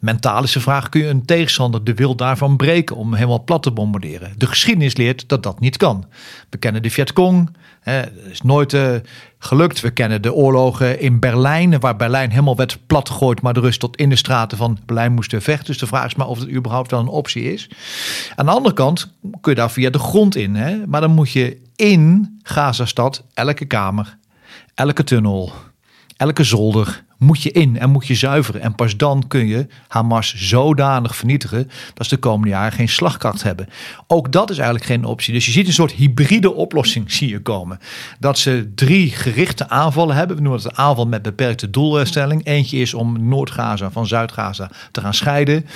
Mentaal 0.07 0.47
vraag: 0.47 0.89
kun 0.89 1.01
je 1.01 1.09
een 1.09 1.25
tegenstander 1.25 1.85
de 1.85 1.95
wil 1.95 2.15
daarvan 2.15 2.57
breken 2.57 2.97
om 2.97 3.15
helemaal 3.15 3.45
plat 3.45 3.63
te 3.63 3.71
bombarderen? 3.71 4.33
De 4.37 4.47
geschiedenis 4.47 4.97
leert 4.97 5.29
dat 5.29 5.43
dat 5.43 5.61
niet 5.61 5.77
kan. 5.77 6.05
We 6.51 6.57
kennen 6.59 6.83
de 6.83 6.91
Vietcong, 6.91 7.57
dat 7.85 8.11
is 8.31 8.43
nooit 8.43 8.73
eh, 8.73 8.95
gelukt. 9.39 9.81
We 9.81 9.91
kennen 9.91 10.23
de 10.23 10.35
oorlogen 10.35 11.01
in 11.01 11.21
Berlijn, 11.21 11.81
waar 11.81 11.97
Berlijn 11.97 12.31
helemaal 12.31 12.57
werd 12.57 12.79
platgegooid, 12.87 13.41
maar 13.41 13.55
de 13.55 13.61
rust 13.61 13.81
tot 13.81 13.97
in 13.97 14.09
de 14.09 14.17
straten 14.17 14.59
van 14.59 14.79
Berlijn 14.87 15.13
moesten 15.13 15.43
vechten. 15.43 15.67
Dus 15.67 15.79
de 15.79 15.87
vraag 15.87 16.07
is 16.07 16.15
maar 16.15 16.29
of 16.29 16.39
het 16.39 16.51
überhaupt 16.51 16.91
wel 16.91 17.01
een 17.01 17.09
optie 17.09 17.53
is. 17.53 17.71
Aan 18.35 18.47
de 18.47 18.53
andere 18.53 18.75
kant 18.75 19.15
kun 19.41 19.53
je 19.53 19.59
daar 19.59 19.71
via 19.71 19.91
de 19.91 19.99
grond 19.99 20.37
in, 20.37 20.55
hè? 20.55 20.87
maar 20.87 21.01
dan 21.01 21.15
moet 21.15 21.31
je 21.31 21.63
in 21.77 22.39
Gazastad 22.43 23.25
elke 23.35 23.65
kamer, 23.65 24.19
elke 24.75 25.05
tunnel, 25.05 25.53
elke 26.17 26.45
zolder 26.45 27.05
moet 27.19 27.43
je 27.43 27.51
in 27.51 27.79
en 27.79 27.91
moet 27.91 28.07
je 28.07 28.15
zuiveren. 28.15 28.61
En 28.61 28.75
pas 28.75 28.97
dan 28.97 29.25
kun 29.29 29.47
je 29.47 29.67
Hamas 29.89 30.35
zodanig 30.35 31.17
vernietigen 31.17 31.71
dat 31.95 32.07
ze 32.07 32.15
de 32.15 32.21
komende 32.21 32.49
jaren 32.49 32.73
geen 32.73 32.89
slagkracht 32.89 33.43
hebben. 33.43 33.69
Ook 34.07 34.33
dat 34.33 34.51
is 34.51 34.57
eigenlijk 34.57 34.87
geen 34.87 35.05
optie. 35.05 35.33
Dus 35.33 35.47
je 35.47 35.53
ziet 35.53 35.67
een 35.67 35.73
soort 35.73 35.93
hybride 35.93 36.53
oplossing 36.53 37.13
zie 37.13 37.29
je 37.29 37.41
komen. 37.41 37.79
Dat 38.19 38.39
ze 38.39 38.73
drie 38.75 39.11
gerichte 39.11 39.69
aanvallen 39.69 40.17
hebben. 40.17 40.37
We 40.37 40.43
noemen 40.43 40.63
het 40.63 40.71
een 40.71 40.79
aanval 40.79 41.07
met 41.07 41.23
beperkte 41.23 41.71
doelstelling. 41.71 42.47
Eentje 42.47 42.79
is 42.79 42.95
om 42.95 43.29
Noord-Gaza 43.29 43.91
van 43.91 44.07
Zuid-Gaza 44.07 44.71
te 44.91 45.01
gaan 45.01 45.15
scheiden. 45.15 45.67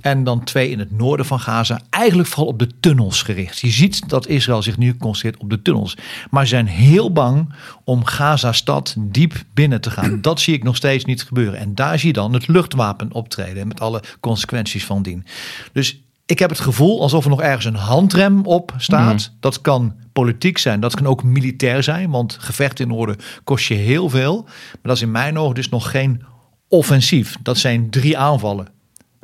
En 0.00 0.24
dan 0.24 0.44
twee 0.44 0.70
in 0.70 0.78
het 0.78 0.98
noorden 0.98 1.26
van 1.26 1.40
Gaza. 1.40 1.80
Eigenlijk 1.90 2.28
vooral 2.28 2.46
op 2.46 2.58
de 2.58 2.70
tunnels 2.80 3.22
gericht. 3.22 3.58
Je 3.58 3.70
ziet 3.70 4.08
dat 4.08 4.26
Israël 4.26 4.62
zich 4.62 4.76
nu 4.76 4.96
concentreert 4.96 5.42
op 5.42 5.50
de 5.50 5.62
tunnels. 5.62 5.96
Maar 6.30 6.42
ze 6.42 6.48
zijn 6.48 6.66
heel 6.66 7.12
bang 7.12 7.52
om 7.84 8.04
Gaza-stad 8.04 8.94
diep 8.98 9.42
binnen 9.54 9.80
te 9.80 9.90
gaan. 9.90 10.20
Dat 10.20 10.40
zie 10.40 10.54
ik 10.54 10.62
nog 10.62 10.76
steeds 10.76 10.87
niet 10.96 11.22
gebeuren. 11.22 11.58
En 11.58 11.74
daar 11.74 11.98
zie 11.98 12.08
je 12.08 12.12
dan 12.12 12.32
het 12.32 12.48
luchtwapen 12.48 13.12
optreden. 13.12 13.68
Met 13.68 13.80
alle 13.80 14.02
consequenties 14.20 14.84
van 14.84 15.02
dien. 15.02 15.24
Dus 15.72 16.02
ik 16.26 16.38
heb 16.38 16.50
het 16.50 16.60
gevoel 16.60 17.00
alsof 17.00 17.24
er 17.24 17.30
nog 17.30 17.42
ergens 17.42 17.64
een 17.64 17.74
handrem 17.74 18.44
op 18.44 18.74
staat. 18.76 19.32
Dat 19.40 19.60
kan 19.60 19.94
politiek 20.12 20.58
zijn, 20.58 20.80
dat 20.80 20.94
kan 20.94 21.06
ook 21.06 21.22
militair 21.22 21.82
zijn. 21.82 22.10
Want 22.10 22.36
gevecht 22.40 22.80
in 22.80 22.90
orde 22.90 23.16
kost 23.44 23.66
je 23.66 23.74
heel 23.74 24.08
veel. 24.08 24.42
Maar 24.44 24.78
dat 24.82 24.96
is 24.96 25.02
in 25.02 25.10
mijn 25.10 25.38
ogen 25.38 25.54
dus 25.54 25.68
nog 25.68 25.90
geen 25.90 26.22
offensief. 26.68 27.36
Dat 27.42 27.58
zijn 27.58 27.90
drie 27.90 28.18
aanvallen. 28.18 28.68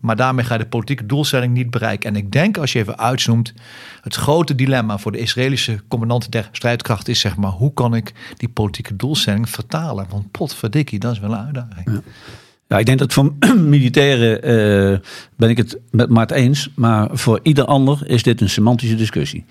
Maar 0.00 0.16
daarmee 0.16 0.44
ga 0.44 0.54
je 0.54 0.60
de 0.60 0.66
politieke 0.66 1.06
doelstelling 1.06 1.54
niet 1.54 1.70
bereiken. 1.70 2.10
En 2.10 2.16
ik 2.16 2.32
denk, 2.32 2.58
als 2.58 2.72
je 2.72 2.78
even 2.78 2.98
uitzoomt, 2.98 3.52
het 4.00 4.14
grote 4.14 4.54
dilemma 4.54 4.98
voor 4.98 5.12
de 5.12 5.18
Israëlische 5.18 5.80
commandanten 5.88 6.30
der 6.30 6.48
strijdkracht 6.52 7.08
is, 7.08 7.20
zeg 7.20 7.36
maar, 7.36 7.50
hoe 7.50 7.74
kan 7.74 7.94
ik 7.94 8.12
die 8.36 8.48
politieke 8.48 8.96
doelstelling 8.96 9.50
vertalen? 9.50 10.06
Want 10.10 10.30
potverdikkie, 10.30 10.98
dat 10.98 11.12
is 11.12 11.18
wel 11.18 11.32
een 11.32 11.44
uitdaging. 11.44 12.02
Ja, 12.66 12.78
ik 12.78 12.86
denk 12.86 12.98
dat 12.98 13.12
voor 13.12 13.32
militairen 13.76 14.42
eh, 14.42 14.98
ben 15.36 15.50
ik 15.50 15.56
het 15.56 15.78
met 15.90 16.08
Maart 16.08 16.30
eens. 16.30 16.70
Maar 16.74 17.08
voor 17.12 17.40
ieder 17.42 17.64
ander 17.64 18.02
is 18.06 18.22
dit 18.22 18.40
een 18.40 18.50
semantische 18.50 18.96
discussie. 18.96 19.44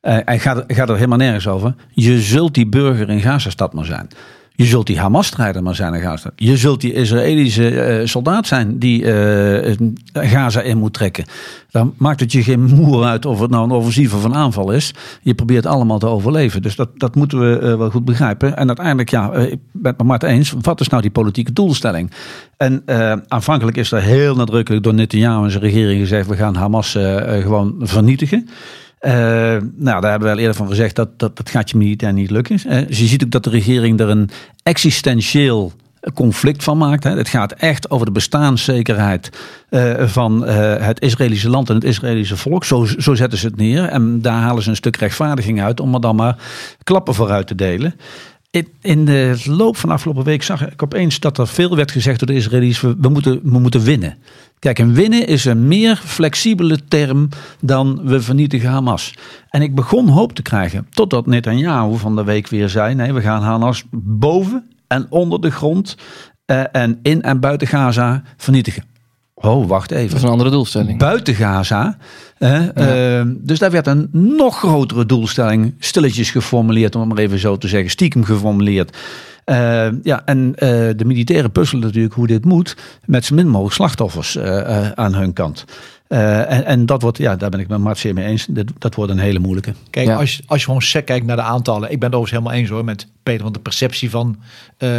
Eh, 0.00 0.16
hij 0.24 0.38
gaat, 0.38 0.64
gaat 0.66 0.88
er 0.88 0.94
helemaal 0.94 1.18
nergens 1.18 1.46
over. 1.46 1.74
Je 1.90 2.20
zult 2.20 2.54
die 2.54 2.66
burger 2.66 3.08
in 3.08 3.20
Gazastad 3.20 3.72
maar 3.72 3.84
zijn. 3.84 4.08
Je 4.58 4.64
zult 4.64 4.86
die 4.86 4.98
Hamas-strijder 4.98 5.62
maar 5.62 5.74
zijn 5.74 5.94
in 5.94 6.00
Gaza. 6.00 6.30
Je 6.36 6.56
zult 6.56 6.80
die 6.80 6.92
Israëlische 6.92 7.80
eh, 7.80 8.06
soldaat 8.06 8.46
zijn 8.46 8.78
die 8.78 9.12
eh, 9.12 9.76
Gaza 10.12 10.60
in 10.60 10.78
moet 10.78 10.92
trekken. 10.92 11.24
Dan 11.70 11.94
maakt 11.96 12.20
het 12.20 12.32
je 12.32 12.42
geen 12.42 12.62
moer 12.74 13.04
uit 13.04 13.26
of 13.26 13.40
het 13.40 13.50
nou 13.50 13.64
een 13.64 13.70
offensief 13.70 14.14
of 14.14 14.24
een 14.24 14.34
aanval 14.34 14.72
is. 14.72 14.94
Je 15.22 15.34
probeert 15.34 15.66
allemaal 15.66 15.98
te 15.98 16.06
overleven. 16.06 16.62
Dus 16.62 16.76
dat, 16.76 16.88
dat 16.96 17.14
moeten 17.14 17.38
we 17.38 17.58
eh, 17.58 17.76
wel 17.76 17.90
goed 17.90 18.04
begrijpen. 18.04 18.56
En 18.56 18.66
uiteindelijk, 18.66 19.10
ja, 19.10 19.32
eh, 19.32 19.42
ik 19.42 19.58
ben 19.72 19.90
het 19.90 19.98
met 19.98 20.06
Mart 20.06 20.22
eens. 20.22 20.54
Wat 20.60 20.80
is 20.80 20.88
nou 20.88 21.02
die 21.02 21.10
politieke 21.10 21.52
doelstelling? 21.52 22.10
En 22.58 22.82
eh, 22.86 23.12
aanvankelijk 23.28 23.76
is 23.76 23.92
er 23.92 24.02
heel 24.02 24.34
nadrukkelijk 24.34 24.82
door 24.82 24.94
Netanyahu 24.94 25.44
en 25.44 25.50
zijn 25.50 25.62
regering 25.62 26.00
gezegd... 26.00 26.28
we 26.28 26.36
gaan 26.36 26.54
Hamas 26.54 26.94
eh, 26.94 27.36
eh, 27.36 27.42
gewoon 27.42 27.74
vernietigen. 27.80 28.48
Eh, 28.98 29.12
nou, 29.76 30.00
daar 30.00 30.10
hebben 30.10 30.28
we 30.28 30.34
al 30.34 30.40
eerder 30.40 30.54
van 30.54 30.68
gezegd 30.68 30.96
dat 30.96 31.18
dat, 31.18 31.36
dat 31.36 31.50
gaat 31.50 31.70
je 31.70 31.76
militair 31.76 32.12
niet 32.12 32.30
lukken. 32.30 32.58
Eh, 32.64 32.86
dus 32.86 32.98
je 32.98 33.06
ziet 33.06 33.24
ook 33.24 33.30
dat 33.30 33.44
de 33.44 33.50
regering 33.50 34.00
er 34.00 34.08
een 34.08 34.30
existentieel 34.62 35.72
conflict 36.14 36.64
van 36.64 36.78
maakt. 36.78 37.04
Hè. 37.04 37.16
Het 37.16 37.28
gaat 37.28 37.52
echt 37.52 37.90
over 37.90 38.06
de 38.06 38.12
bestaanszekerheid 38.12 39.30
eh, 39.68 40.06
van 40.06 40.46
het 40.48 41.00
Israëlische 41.00 41.50
land 41.50 41.68
en 41.68 41.74
het 41.74 41.84
Israëlische 41.84 42.36
volk. 42.36 42.64
Zo, 42.64 42.84
zo 42.84 43.14
zetten 43.14 43.38
ze 43.38 43.46
het 43.46 43.56
neer. 43.56 43.84
En 43.84 44.22
daar 44.22 44.40
halen 44.40 44.62
ze 44.62 44.70
een 44.70 44.76
stuk 44.76 44.96
rechtvaardiging 44.96 45.62
uit 45.62 45.80
om 45.80 45.94
er 45.94 46.00
dan 46.00 46.16
maar 46.16 46.36
klappen 46.82 47.14
vooruit 47.14 47.46
te 47.46 47.54
delen. 47.54 47.94
In, 48.80 49.04
de 49.04 49.42
loop 49.44 49.76
van 49.76 49.90
afgelopen 49.90 50.24
week 50.24 50.42
zag 50.42 50.70
ik 50.70 50.82
opeens 50.82 51.20
dat 51.20 51.38
er 51.38 51.48
veel 51.48 51.76
werd 51.76 51.90
gezegd 51.90 52.18
door 52.18 52.28
de 52.28 52.34
Israëli's. 52.34 52.80
We, 52.80 53.08
moeten, 53.08 53.40
we 53.42 53.58
moeten 53.58 53.82
winnen. 53.82 54.18
Kijk, 54.58 54.78
en 54.78 54.92
winnen 54.92 55.26
is 55.26 55.44
een 55.44 55.68
meer 55.68 55.96
flexibele 55.96 56.84
term 56.84 57.28
dan 57.60 58.00
we 58.04 58.22
vernietigen 58.22 58.70
Hamas. 58.70 59.14
En 59.50 59.62
ik 59.62 59.74
begon 59.74 60.08
hoop 60.08 60.32
te 60.32 60.42
krijgen, 60.42 60.86
totdat 60.90 61.26
Netanyahu 61.26 61.96
van 61.96 62.16
de 62.16 62.24
week 62.24 62.48
weer 62.48 62.68
zei... 62.68 62.94
nee, 62.94 63.12
we 63.12 63.20
gaan 63.20 63.42
Hamas 63.42 63.84
boven 63.92 64.70
en 64.86 65.06
onder 65.10 65.40
de 65.40 65.50
grond 65.50 65.96
eh, 66.44 66.62
en 66.72 66.98
in 67.02 67.22
en 67.22 67.40
buiten 67.40 67.66
Gaza 67.66 68.22
vernietigen. 68.36 68.84
Oh, 69.40 69.68
wacht 69.68 69.90
even. 69.90 70.08
Dat 70.08 70.16
is 70.16 70.22
een 70.22 70.28
andere 70.28 70.50
doelstelling. 70.50 70.98
Buiten 70.98 71.34
Gaza. 71.34 71.96
hè, 72.38 72.66
eh, 72.68 73.26
dus 73.36 73.58
daar 73.58 73.70
werd 73.70 73.86
een 73.86 74.08
nog 74.12 74.58
grotere 74.58 75.06
doelstelling 75.06 75.74
stilletjes 75.78 76.30
geformuleerd, 76.30 76.94
om 76.94 77.00
het 77.00 77.10
maar 77.10 77.18
even 77.18 77.38
zo 77.38 77.56
te 77.56 77.68
zeggen, 77.68 77.90
stiekem 77.90 78.24
geformuleerd. 78.24 78.96
Eh, 79.44 79.86
ja, 80.02 80.22
en 80.24 80.52
eh, 80.56 80.68
de 80.96 81.04
militairen 81.04 81.52
puzzelen 81.52 81.82
natuurlijk 81.84 82.14
hoe 82.14 82.26
dit 82.26 82.44
moet 82.44 82.76
met 83.04 83.24
zo 83.24 83.34
min 83.34 83.48
mogelijk 83.48 83.74
slachtoffers 83.74 84.36
eh, 84.36 84.86
eh, 84.86 84.92
aan 84.94 85.14
hun 85.14 85.32
kant. 85.32 85.64
Eh, 86.08 86.52
en, 86.52 86.64
en 86.64 86.86
dat 86.86 87.02
wordt, 87.02 87.18
ja, 87.18 87.36
daar 87.36 87.50
ben 87.50 87.60
ik 87.60 87.68
met 87.68 87.78
Mart 87.78 87.98
zeer 87.98 88.14
mee 88.14 88.24
eens. 88.24 88.46
Dat, 88.50 88.66
dat 88.78 88.94
wordt 88.94 89.12
een 89.12 89.18
hele 89.18 89.38
moeilijke. 89.38 89.72
Kijk, 89.90 90.06
Ja. 90.06 90.16
als, 90.16 90.36
je, 90.36 90.42
als 90.46 90.58
je 90.60 90.64
gewoon 90.66 90.82
sec 90.82 91.06
kijkt 91.06 91.26
naar 91.26 91.36
de 91.36 91.42
aantallen. 91.42 91.90
Ik 91.90 91.98
ben 92.00 92.08
het 92.10 92.18
overigens 92.18 92.30
helemaal 92.30 92.60
eens 92.60 92.70
hoor 92.70 92.84
met 92.84 93.06
Peter. 93.22 93.42
Want 93.42 93.54
de 93.54 93.60
perceptie 93.60 94.10
van, 94.10 94.38
eh, 94.76 94.90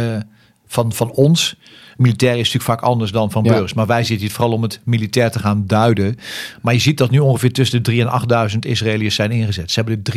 van, 0.66 0.92
van 0.92 1.10
ons, 1.10 1.56
militair, 2.00 2.32
is 2.32 2.36
natuurlijk 2.52 2.64
vaak 2.64 2.80
anders 2.80 3.12
dan 3.12 3.30
van 3.30 3.44
Ja. 3.44 3.50
burgers. 3.50 3.74
Maar 3.74 3.86
wij 3.86 4.04
zitten 4.04 4.26
hier 4.26 4.34
vooral 4.34 4.52
om 4.54 4.62
het 4.62 4.80
militair 4.84 5.30
te 5.30 5.38
gaan 5.38 5.66
duiden. 5.66 6.16
Maar 6.62 6.74
je 6.74 6.80
ziet 6.80 6.98
dat 6.98 7.10
nu 7.10 7.18
ongeveer 7.18 7.52
tussen 7.52 7.76
de 7.76 7.82
3 7.84 8.00
en 8.00 8.08
8.000 8.52 8.58
Israëliërs 8.66 9.14
zijn 9.14 9.30
ingezet. 9.30 9.70
Ze 9.70 9.80
hebben 9.80 10.00
er 10.02 10.12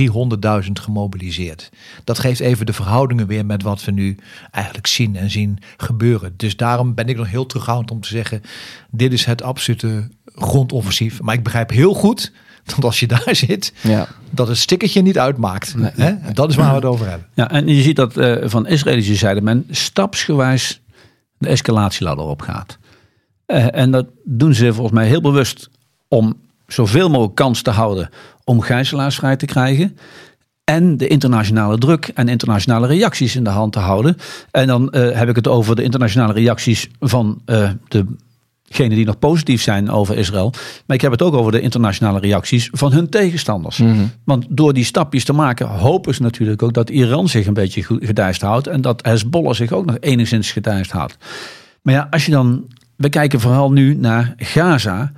300.000 0.66 0.72
gemobiliseerd. 0.82 1.70
Dat 2.04 2.20
geeft 2.20 2.40
even 2.40 2.66
de 2.66 2.74
verhoudingen 2.74 3.28
weer 3.28 3.46
met 3.46 3.64
wat 3.64 3.84
we 3.86 3.92
nu 3.92 4.18
eigenlijk 4.52 4.88
zien 4.88 5.16
en 5.16 5.30
zien 5.32 5.60
gebeuren. 5.78 6.34
Dus 6.38 6.58
daarom 6.58 6.94
ben 6.94 7.08
ik 7.08 7.18
nog 7.18 7.30
heel 7.30 7.46
terughoudend 7.46 7.92
om 7.92 8.02
te 8.02 8.08
zeggen... 8.08 8.42
dit 8.92 9.14
is 9.14 9.26
het 9.26 9.42
absolute 9.44 10.08
grondoffensief. 10.36 11.22
Maar 11.22 11.36
ik 11.36 11.44
begrijp 11.44 11.70
heel 11.70 11.94
goed 11.94 12.32
dat 12.66 12.84
als 12.84 13.00
je 13.00 13.08
daar 13.08 13.36
zit 13.36 13.74
Ja. 13.82 14.08
dat 14.30 14.48
het 14.48 14.58
stickertje 14.58 15.02
niet 15.02 15.20
uitmaakt. 15.20 15.76
Hè? 15.80 16.06
En 16.08 16.34
Dat 16.34 16.50
is 16.50 16.56
waar 16.56 16.70
we 16.70 16.76
het 16.76 16.86
over 16.86 17.10
hebben. 17.10 17.28
Ja, 17.34 17.50
en 17.52 17.68
je 17.68 17.82
ziet 17.82 17.96
dat 17.96 18.18
eh, 18.18 18.36
van 18.50 18.68
Israëlische 18.68 19.16
zijde 19.16 19.42
men 19.42 19.66
stapsgewijs 19.70 20.82
de 21.44 21.50
escalatieladder 21.50 22.26
opgaat. 22.26 22.78
Eh, 23.46 23.76
en 23.76 23.92
dat 23.92 24.06
doen 24.24 24.54
ze 24.54 24.74
volgens 24.74 24.96
mij 24.96 25.08
heel 25.08 25.22
bewust 25.22 25.70
om 26.08 26.36
zoveel 26.68 27.10
mogelijk 27.10 27.36
kans 27.36 27.62
te 27.62 27.70
houden 27.70 28.10
om 28.44 28.62
gijzelaars 28.62 29.16
vrij 29.16 29.36
te 29.36 29.46
krijgen. 29.46 29.98
En 30.64 30.98
de 30.98 31.08
internationale 31.08 31.78
druk 31.78 32.12
en 32.14 32.28
internationale 32.28 32.88
reacties 32.88 33.36
in 33.36 33.44
de 33.44 33.50
hand 33.50 33.74
te 33.74 33.80
houden. 33.80 34.18
En 34.52 34.68
dan 34.68 34.92
eh, 34.92 35.18
heb 35.18 35.30
ik 35.30 35.36
het 35.36 35.48
over 35.48 35.76
de 35.76 35.84
internationale 35.84 36.34
reacties 36.34 36.90
van 37.00 37.42
eh, 37.46 37.70
de 37.88 38.06
degenen 38.78 38.98
die 38.98 39.06
nog 39.06 39.20
positief 39.20 39.62
zijn 39.62 39.90
over 39.90 40.18
Israël. 40.18 40.54
Maar 40.86 40.96
ik 40.96 41.02
heb 41.02 41.12
het 41.12 41.22
ook 41.22 41.34
over 41.34 41.52
de 41.52 41.62
internationale 41.62 42.20
reacties 42.20 42.70
van 42.72 42.92
hun 42.92 43.10
tegenstanders. 43.10 43.82
Want 44.24 44.46
door 44.50 44.74
die 44.74 44.86
stapjes 44.86 45.24
te 45.24 45.34
maken 45.34 45.68
hopen 45.68 46.16
ze 46.16 46.22
natuurlijk 46.22 46.64
ook 46.64 46.74
dat 46.74 46.90
Iran 46.90 47.30
zich 47.30 47.46
een 47.48 47.54
beetje 47.54 47.84
gedijst 47.84 48.42
houdt. 48.42 48.68
En 48.68 48.82
dat 48.82 49.06
Hezbollah 49.06 49.54
zich 49.54 49.72
ook 49.72 49.86
nog 49.86 49.98
enigszins 50.00 50.52
gedijst 50.52 50.92
houdt. 50.92 51.18
Maar 51.82 51.94
ja, 51.94 52.08
als 52.12 52.26
je 52.26 52.32
dan. 52.32 52.66
We 52.96 53.10
kijken 53.10 53.40
vooral 53.40 53.72
nu 53.72 53.96
naar 53.96 54.34
Gaza. 54.38 55.12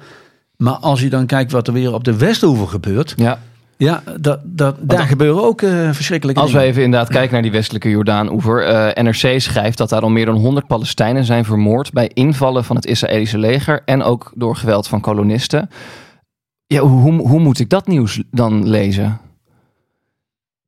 Maar 0.58 0.74
als 0.74 1.02
je 1.02 1.10
dan 1.10 1.26
kijkt 1.26 1.52
wat 1.52 1.68
er 1.68 1.74
weer 1.74 1.94
op 1.94 2.04
de 2.04 2.18
Westoever 2.18 2.68
gebeurt. 2.68 3.14
Ja. 3.18 3.40
Ja, 3.78 4.04
dat, 4.20 4.40
dat, 4.44 4.76
daar 4.82 5.08
gebeuren 5.08 5.44
ook 5.44 5.62
uh, 5.62 5.92
verschrikkelijke 5.92 6.42
Als 6.42 6.52
we 6.52 6.60
even 6.60 6.84
inderdaad 6.84 7.10
kijken 7.10 7.34
naar 7.34 7.42
die 7.42 7.52
westelijke 7.52 7.90
Jordaan-oever. 7.90 8.64
eh, 8.64 9.04
NRC 9.04 9.40
schrijft 9.42 9.78
dat 9.78 9.90
daar 9.90 10.02
al 10.02 10.10
meer 10.10 10.26
dan 10.26 10.36
100 10.36 10.68
Palestijnen 10.68 11.24
zijn 11.24 11.46
vermoord 11.46 11.92
bij 11.92 12.12
invallen 12.14 12.64
van 12.64 12.76
het 12.76 12.86
Israëlische 12.86 13.38
leger 13.38 13.82
en 13.86 14.04
ook 14.04 14.32
door 14.36 14.56
geweld 14.56 14.88
van 14.88 15.02
kolonisten. 15.02 15.70
Ja, 16.68 16.80
hoe, 16.80 17.28
hoe, 17.28 17.40
moet 17.40 17.60
ik 17.60 17.70
dat 17.70 17.88
nieuws 17.88 18.24
dan 18.32 18.68
lezen? 18.70 19.20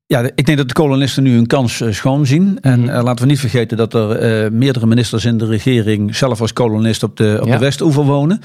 Ja, 0.06 0.22
ik 0.36 0.46
denk 0.46 0.58
dat 0.58 0.68
de 0.68 0.74
kolonisten 0.74 1.24
nu 1.24 1.34
hun 1.36 1.48
kans 1.48 1.82
uh, 1.82 1.92
schoon 1.94 2.26
zien. 2.26 2.58
En 2.62 2.84
uh, 2.84 3.04
laten 3.04 3.26
we 3.26 3.32
niet 3.32 3.40
vergeten 3.40 3.78
dat 3.78 3.94
er 3.94 4.44
uh, 4.46 4.52
meerdere 4.52 4.86
ministers 4.86 5.26
in 5.26 5.38
de 5.38 5.46
regering 5.46 6.16
zelf 6.16 6.42
als 6.42 6.54
kolonist 6.54 7.04
op 7.04 7.18
de, 7.18 7.38
op 7.42 7.48
Ja. 7.48 7.54
de 7.54 7.60
Westoever 7.60 8.04
wonen. 8.04 8.42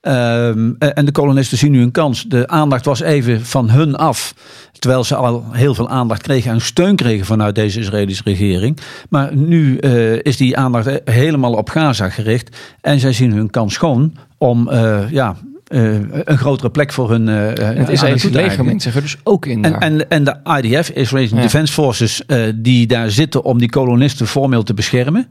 Ehm, 0.00 0.72
en 0.78 1.04
de 1.04 1.12
kolonisten 1.12 1.58
zien 1.58 1.72
nu 1.72 1.78
hun 1.78 1.90
kans. 1.90 2.24
De 2.24 2.48
aandacht 2.48 2.84
was 2.84 3.00
even 3.00 3.44
van 3.44 3.70
hun 3.70 3.96
af. 3.96 4.34
Terwijl 4.78 5.04
ze 5.04 5.14
al 5.14 5.44
heel 5.50 5.74
veel 5.74 5.88
aandacht 5.88 6.22
kregen 6.22 6.52
en 6.52 6.60
steun 6.60 6.96
kregen 6.96 7.26
vanuit 7.26 7.54
deze 7.54 7.80
Israëlische 7.80 8.22
regering. 8.24 8.78
Maar 9.08 9.36
nu 9.36 9.78
uh, 9.80 10.18
is 10.22 10.36
die 10.36 10.56
aandacht 10.56 11.00
helemaal 11.04 11.52
op 11.52 11.68
Gaza 11.68 12.08
gericht. 12.08 12.56
En 12.80 13.00
zij 13.00 13.12
zien 13.12 13.32
hun 13.32 13.50
kans 13.50 13.74
schoon 13.74 14.16
om 14.38 14.68
uh, 14.72 15.10
ja, 15.10 15.36
uh, 15.68 15.94
een 16.24 16.38
grotere 16.38 16.70
plek 16.70 16.92
voor 16.92 17.10
hun. 17.10 17.28
Uh, 17.28 17.76
Het 17.76 17.88
Israëlische 17.88 18.30
leger 18.30 18.64
mengt 18.64 18.82
zich 18.82 18.94
er 18.94 19.02
dus 19.02 19.16
ook 19.22 19.46
in. 19.46 19.64
En, 19.64 19.78
en, 19.78 20.10
en 20.10 20.24
de 20.24 20.36
IDF, 20.62 20.90
Israeli 20.90 21.34
Ja. 21.34 21.40
Defense 21.40 21.72
Forces, 21.72 22.22
uh, 22.26 22.42
die 22.54 22.86
daar 22.86 23.10
zitten 23.10 23.44
om 23.44 23.58
die 23.58 23.70
kolonisten 23.70 24.26
formeel 24.26 24.62
te 24.62 24.74
beschermen. 24.74 25.28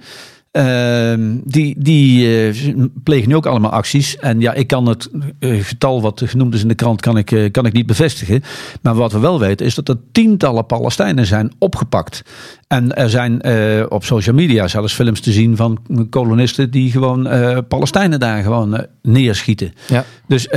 Ehm, 0.51 1.37
die 1.43 1.75
die 1.77 2.27
uh, 2.49 2.85
plegen 3.03 3.29
nu 3.29 3.35
ook 3.35 3.45
allemaal 3.45 3.71
acties. 3.71 4.17
En 4.17 4.39
ja, 4.39 4.53
ik 4.53 4.67
kan 4.67 4.85
het 4.85 5.09
uh, 5.39 5.63
getal 5.63 6.01
wat 6.01 6.21
genoemd 6.25 6.53
is 6.53 6.61
in 6.61 6.67
de 6.67 6.75
krant, 6.75 7.01
kan 7.01 7.17
ik, 7.17 7.31
uh, 7.31 7.51
kan 7.51 7.65
ik 7.65 7.73
niet 7.73 7.85
bevestigen. 7.85 8.43
Maar 8.81 8.95
wat 8.95 9.11
we 9.11 9.19
wel 9.19 9.39
weten 9.39 9.65
is 9.65 9.75
dat 9.75 9.89
er 9.89 9.97
tientallen 10.11 10.65
Palestijnen 10.65 11.25
zijn 11.25 11.51
opgepakt. 11.57 12.23
En 12.67 12.95
er 12.95 13.09
zijn 13.09 13.47
uh, 13.47 13.85
op 13.89 14.03
social 14.03 14.35
media 14.35 14.67
zelfs 14.67 14.93
films 14.93 15.19
te 15.19 15.31
zien 15.31 15.55
van 15.55 15.79
kolonisten 16.09 16.71
die 16.71 16.91
gewoon 16.91 17.33
uh, 17.33 17.57
Palestijnen 17.67 18.19
daar 18.19 18.43
gewoon 18.43 18.73
uh, 18.73 18.79
neerschieten. 19.01 19.73
Ja. 19.87 20.05
Dus 20.27 20.47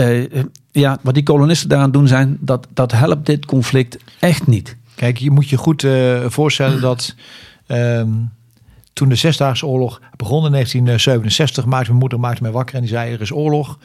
ja, 0.70 0.98
wat 1.02 1.14
die 1.14 1.22
kolonisten 1.22 1.68
daaraan 1.68 1.92
doen 1.92 2.08
zijn, 2.08 2.36
dat, 2.40 2.66
dat 2.74 2.92
helpt 2.92 3.26
dit 3.26 3.46
conflict 3.46 3.98
echt 4.18 4.46
niet. 4.46 4.76
Kijk, 4.94 5.18
je 5.18 5.30
moet 5.30 5.48
je 5.48 5.56
goed 5.56 5.82
uh, 5.82 6.20
voorstellen 6.26 6.80
dat 6.80 7.14
um, 7.66 8.30
toen 8.92 9.08
de 9.08 9.14
Zesdaagse 9.14 9.66
Oorlog 9.66 10.00
begon 10.16 10.44
in 10.44 10.52
1967, 10.52 11.64
maakte 11.64 11.86
mijn 11.86 11.98
moeder 11.98 12.20
maakte 12.20 12.42
mij 12.42 12.50
wakker 12.50 12.74
en 12.74 12.80
die 12.80 12.90
zei: 12.90 13.12
er 13.12 13.20
is 13.20 13.32
oorlog 13.32 13.78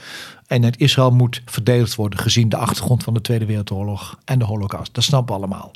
en 0.48 0.64
het 0.64 0.80
Israël 0.80 1.12
moet 1.12 1.42
verdedigd 1.46 1.96
worden 1.96 2.20
gezien 2.20 2.50
de 2.50 2.58
achtergrond 2.58 3.04
van 3.04 3.14
de 3.14 3.22
Tweede 3.22 3.46
Wereldoorlog 3.46 4.20
en 4.26 4.40
de 4.40 4.46
Holocaust. 4.46 4.94
Dat 4.94 5.04
snappen 5.04 5.36
we 5.36 5.42
allemaal. 5.42 5.72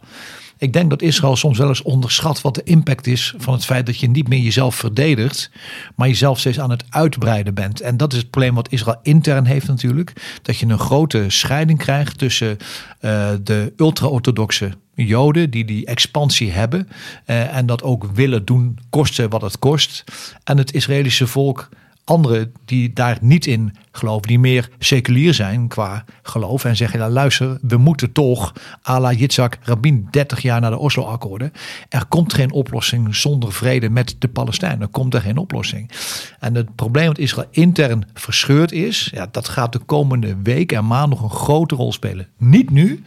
Ik 0.61 0.73
denk 0.73 0.89
dat 0.89 1.01
Israël 1.01 1.35
soms 1.35 1.57
wel 1.57 1.67
eens 1.67 1.81
onderschat 1.81 2.41
wat 2.41 2.55
de 2.55 2.63
impact 2.63 3.07
is 3.07 3.33
van 3.37 3.53
het 3.53 3.65
feit 3.65 3.85
dat 3.85 3.99
je 3.99 4.09
niet 4.09 4.27
meer 4.27 4.39
jezelf 4.39 4.75
verdedigt, 4.75 5.51
maar 5.95 6.07
jezelf 6.07 6.39
steeds 6.39 6.59
aan 6.59 6.69
het 6.69 6.83
uitbreiden 6.89 7.53
bent. 7.53 7.81
En 7.81 7.97
dat 7.97 8.13
is 8.13 8.19
het 8.19 8.29
probleem 8.29 8.55
wat 8.55 8.71
Israël 8.71 8.99
intern 9.03 9.45
heeft 9.45 9.67
natuurlijk. 9.67 10.39
Dat 10.41 10.57
je 10.57 10.65
een 10.65 10.79
grote 10.79 11.25
scheiding 11.27 11.79
krijgt 11.79 12.17
tussen 12.17 12.57
uh, 13.01 13.29
de 13.43 13.73
ultra-orthodoxe 13.77 14.71
Joden 14.95 15.49
die 15.49 15.65
die 15.65 15.85
expansie 15.85 16.51
hebben 16.51 16.87
uh, 17.25 17.55
en 17.55 17.65
dat 17.65 17.83
ook 17.83 18.05
willen 18.13 18.45
doen, 18.45 18.79
kosten 18.89 19.29
wat 19.29 19.41
het 19.41 19.59
kost. 19.59 20.03
En 20.43 20.57
het 20.57 20.73
Israëlische 20.73 21.27
volk 21.27 21.69
anderen 22.03 22.53
die 22.65 22.93
daar 22.93 23.17
niet 23.21 23.45
in 23.45 23.75
geloven, 23.91 24.27
die 24.27 24.39
meer 24.39 24.69
seculier 24.79 25.33
zijn 25.33 25.67
qua 25.67 26.05
geloof 26.21 26.65
en 26.65 26.75
zeggen, 26.75 26.99
nou, 26.99 27.11
luister, 27.11 27.57
we 27.61 27.77
moeten 27.77 28.11
toch, 28.11 28.53
à 28.89 28.99
la 28.99 29.11
Yitzhak 29.13 29.57
Rabin, 29.61 30.07
30 30.11 30.41
jaar 30.41 30.61
na 30.61 30.69
de 30.69 30.77
Oslo-akkoorden, 30.77 31.51
er 31.89 32.05
komt 32.05 32.33
geen 32.33 32.51
oplossing 32.51 33.15
zonder 33.15 33.53
vrede 33.53 33.89
met 33.89 34.15
de 34.19 34.27
Palestijnen. 34.27 34.81
Er 34.81 34.87
komt 34.87 35.13
er 35.13 35.21
geen 35.21 35.37
oplossing. 35.37 35.91
En 36.39 36.55
het 36.55 36.75
probleem 36.75 37.05
dat 37.05 37.17
Israël 37.17 37.47
intern 37.51 38.07
verscheurd 38.13 38.71
is, 38.71 39.09
ja, 39.13 39.27
dat 39.31 39.47
gaat 39.47 39.73
de 39.73 39.79
komende 39.79 40.35
weken 40.43 40.77
en 40.77 40.87
maanden 40.87 41.09
nog 41.09 41.21
een 41.21 41.37
grote 41.37 41.75
rol 41.75 41.93
spelen. 41.93 42.27
Niet 42.37 42.69
nu, 42.69 43.03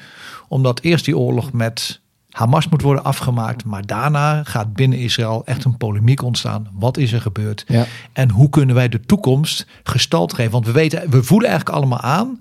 omdat 0.48 0.80
eerst 0.80 1.04
die 1.04 1.18
oorlog 1.18 1.52
met 1.52 2.00
Hamas 2.34 2.68
moet 2.68 2.82
worden 2.82 3.04
afgemaakt, 3.04 3.64
maar 3.64 3.86
daarna 3.86 4.42
gaat 4.44 4.72
binnen 4.72 4.98
Israël 4.98 5.42
echt 5.44 5.64
een 5.64 5.76
polemiek 5.76 6.22
ontstaan. 6.22 6.68
Wat 6.72 6.96
is 6.96 7.12
er 7.12 7.20
gebeurd? 7.20 7.64
Ja. 7.68 7.84
En 8.12 8.30
hoe 8.30 8.48
kunnen 8.48 8.74
wij 8.74 8.88
de 8.88 9.00
toekomst 9.00 9.66
gestald 9.82 10.32
geven? 10.34 10.52
Want 10.52 10.66
we 10.66 10.72
weten, 10.72 11.10
we 11.10 11.22
voelen 11.22 11.48
eigenlijk 11.48 11.78
allemaal 11.78 12.00
aan 12.00 12.40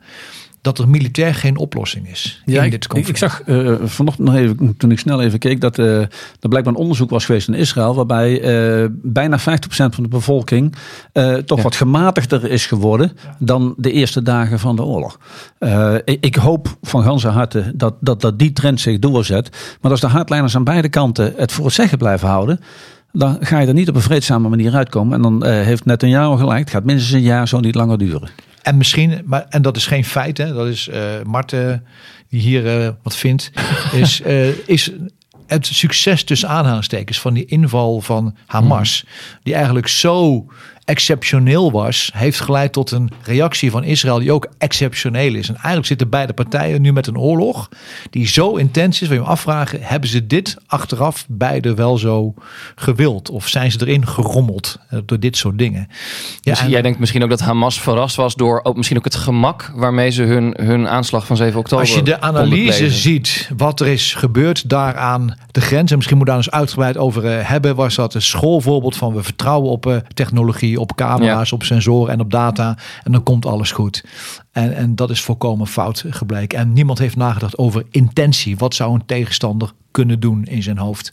dat 0.63 0.77
er 0.79 0.89
militair 0.89 1.35
geen 1.35 1.57
oplossing 1.57 2.09
is 2.09 2.41
Ja, 2.45 2.59
in 2.59 2.65
ik, 2.65 2.71
dit 2.71 2.83
ik, 2.83 2.89
conflict. 2.89 3.09
ik 3.09 3.29
zag 3.29 3.41
uh, 3.45 3.75
vanochtend 3.83 4.27
nog 4.27 4.35
even, 4.37 4.77
toen 4.77 4.91
ik 4.91 4.99
snel 4.99 5.21
even 5.21 5.39
keek, 5.39 5.61
dat 5.61 5.77
uh, 5.77 5.99
er 5.99 6.09
blijkbaar 6.49 6.73
een 6.73 6.79
onderzoek 6.79 7.09
was 7.09 7.25
geweest 7.25 7.47
in 7.47 7.53
Israël, 7.53 7.95
waarbij 7.95 8.31
uh, 8.83 8.87
bijna 8.91 9.39
50% 9.39 9.43
van 9.67 10.03
de 10.03 10.07
bevolking 10.07 10.75
toch 11.45 11.57
Ja. 11.57 11.63
wat 11.63 11.75
gematigder 11.75 12.49
is 12.51 12.65
geworden 12.65 13.11
dan 13.39 13.73
de 13.77 13.91
eerste 13.91 14.21
dagen 14.21 14.59
van 14.59 14.75
de 14.75 14.83
oorlog. 14.83 15.19
Ik, 16.05 16.17
ik 16.25 16.35
hoop 16.35 16.77
van 16.81 17.03
ganse 17.03 17.27
harte 17.27 17.71
dat, 17.75 17.93
dat, 17.99 18.21
dat 18.21 18.39
die 18.39 18.53
trend 18.53 18.81
zich 18.81 18.99
doorzet. 18.99 19.77
Maar 19.81 19.91
als 19.91 20.01
de 20.01 20.07
hardliners 20.07 20.55
aan 20.55 20.63
beide 20.63 20.89
kanten 20.89 21.33
het 21.37 21.51
voor 21.51 21.65
het 21.65 21.73
zeggen 21.73 21.97
blijven 21.97 22.27
houden, 22.27 22.59
dan 23.11 23.37
ga 23.39 23.59
je 23.59 23.67
er 23.67 23.73
niet 23.73 23.89
op 23.89 23.95
een 23.95 24.01
vreedzame 24.01 24.49
manier 24.49 24.73
uitkomen. 24.75 25.13
En 25.15 25.21
dan 25.21 25.45
heeft 25.45 25.85
net 25.85 26.03
een 26.03 26.09
jaar 26.09 26.37
gelijk. 26.37 26.59
Het 26.59 26.69
gaat 26.69 26.83
minstens 26.83 27.11
een 27.13 27.21
jaar 27.21 27.47
zo 27.47 27.59
niet 27.59 27.75
langer 27.75 27.97
duren. 27.97 28.29
En 28.63 28.77
misschien, 28.77 29.21
maar, 29.25 29.45
en 29.49 29.61
dat 29.61 29.77
is 29.77 29.85
geen 29.85 30.05
feit, 30.05 30.37
hè, 30.37 30.53
dat 30.53 30.67
is 30.67 30.87
uh, 30.87 31.21
Marten 31.23 31.85
die 32.29 32.41
hier 32.41 32.83
uh, 32.83 32.89
wat 33.01 33.15
vindt, 33.15 33.51
is, 34.01 34.21
uh, 34.21 34.67
is 34.67 34.91
het 35.47 35.65
succes 35.65 36.23
tussen 36.23 36.49
aanhalingstekens 36.49 37.19
van 37.19 37.33
die 37.33 37.45
inval 37.45 38.01
van 38.01 38.35
Hamas, 38.45 39.03
mm. 39.05 39.39
die 39.43 39.53
eigenlijk 39.53 39.87
zo 39.87 40.45
exceptioneel 40.85 41.71
was, 41.71 42.11
heeft 42.13 42.39
geleid 42.39 42.71
tot 42.71 42.91
een 42.91 43.11
reactie 43.23 43.71
van 43.71 43.83
Israël 43.83 44.19
die 44.19 44.31
ook 44.31 44.47
exceptioneel 44.57 45.35
is. 45.35 45.47
En 45.47 45.55
eigenlijk 45.55 45.85
zitten 45.85 46.09
beide 46.09 46.33
partijen 46.33 46.81
nu 46.81 46.93
met 46.93 47.07
een 47.07 47.17
oorlog 47.17 47.69
die 48.09 48.27
zo 48.27 48.55
intens 48.55 49.01
is, 49.01 49.07
waar 49.07 49.17
je 49.17 49.23
me 49.23 49.29
afvragen, 49.29 49.79
hebben 49.81 50.09
ze 50.09 50.27
dit 50.27 50.57
achteraf 50.67 51.25
beide 51.27 51.73
wel 51.73 51.97
zo 51.97 52.33
gewild? 52.75 53.29
Of 53.29 53.47
zijn 53.47 53.71
ze 53.71 53.77
erin 53.81 54.07
gerommeld 54.07 54.79
door 55.05 55.19
dit 55.19 55.37
soort 55.37 55.57
dingen? 55.57 55.87
Ja, 56.41 56.51
dus 56.51 56.59
en, 56.59 56.69
jij 56.69 56.81
denkt 56.81 56.99
misschien 56.99 57.23
ook 57.23 57.29
dat 57.29 57.39
Hamas 57.39 57.81
verrast 57.81 58.15
was 58.15 58.35
door 58.35 58.59
ook 58.63 58.75
misschien 58.75 58.97
ook 58.97 59.03
het 59.03 59.15
gemak 59.15 59.71
waarmee 59.75 60.09
ze 60.09 60.23
hun, 60.23 60.53
hun 60.61 60.87
aanslag 60.87 61.25
van 61.25 61.37
7 61.37 61.59
oktober 61.59 61.85
Als 61.85 61.95
je 61.95 62.03
de 62.03 62.21
analyse 62.21 62.89
ziet 62.89 63.49
wat 63.57 63.79
er 63.79 63.87
is 63.87 64.13
gebeurd 64.13 64.69
daar 64.69 64.97
aan 64.97 65.37
de 65.51 65.61
grens, 65.61 65.91
en 65.91 65.95
misschien 65.95 66.17
moet 66.17 66.27
daar 66.27 66.35
eens 66.35 66.51
uitgebreid 66.51 66.97
over 66.97 67.23
uh, 67.25 67.49
hebben, 67.49 67.75
was 67.75 67.95
dat 67.95 68.13
een 68.13 68.21
schoolvoorbeeld 68.21 68.95
van 68.95 69.13
we 69.13 69.23
vertrouwen 69.23 69.71
op 69.71 69.85
uh, 69.85 69.95
technologie, 70.13 70.72
op 70.79 70.95
camera's, 70.95 71.49
ja. 71.49 71.55
op 71.55 71.63
sensoren 71.63 72.13
en 72.13 72.19
op 72.19 72.31
data 72.31 72.77
en 73.03 73.11
dan 73.11 73.23
komt 73.23 73.45
alles 73.45 73.71
goed. 73.71 74.03
En, 74.53 74.75
en 74.75 74.95
dat 74.95 75.09
is 75.09 75.21
volkomen 75.21 75.67
fout 75.67 76.05
gebleken. 76.09 76.59
En 76.59 76.73
niemand 76.73 76.99
heeft 76.99 77.15
nagedacht 77.15 77.57
over 77.57 77.85
intentie. 77.91 78.57
Wat 78.57 78.75
zou 78.75 78.93
een 78.93 79.05
tegenstander 79.05 79.71
kunnen 79.91 80.19
doen 80.19 80.45
in 80.45 80.63
zijn 80.63 80.77
hoofd? 80.77 81.11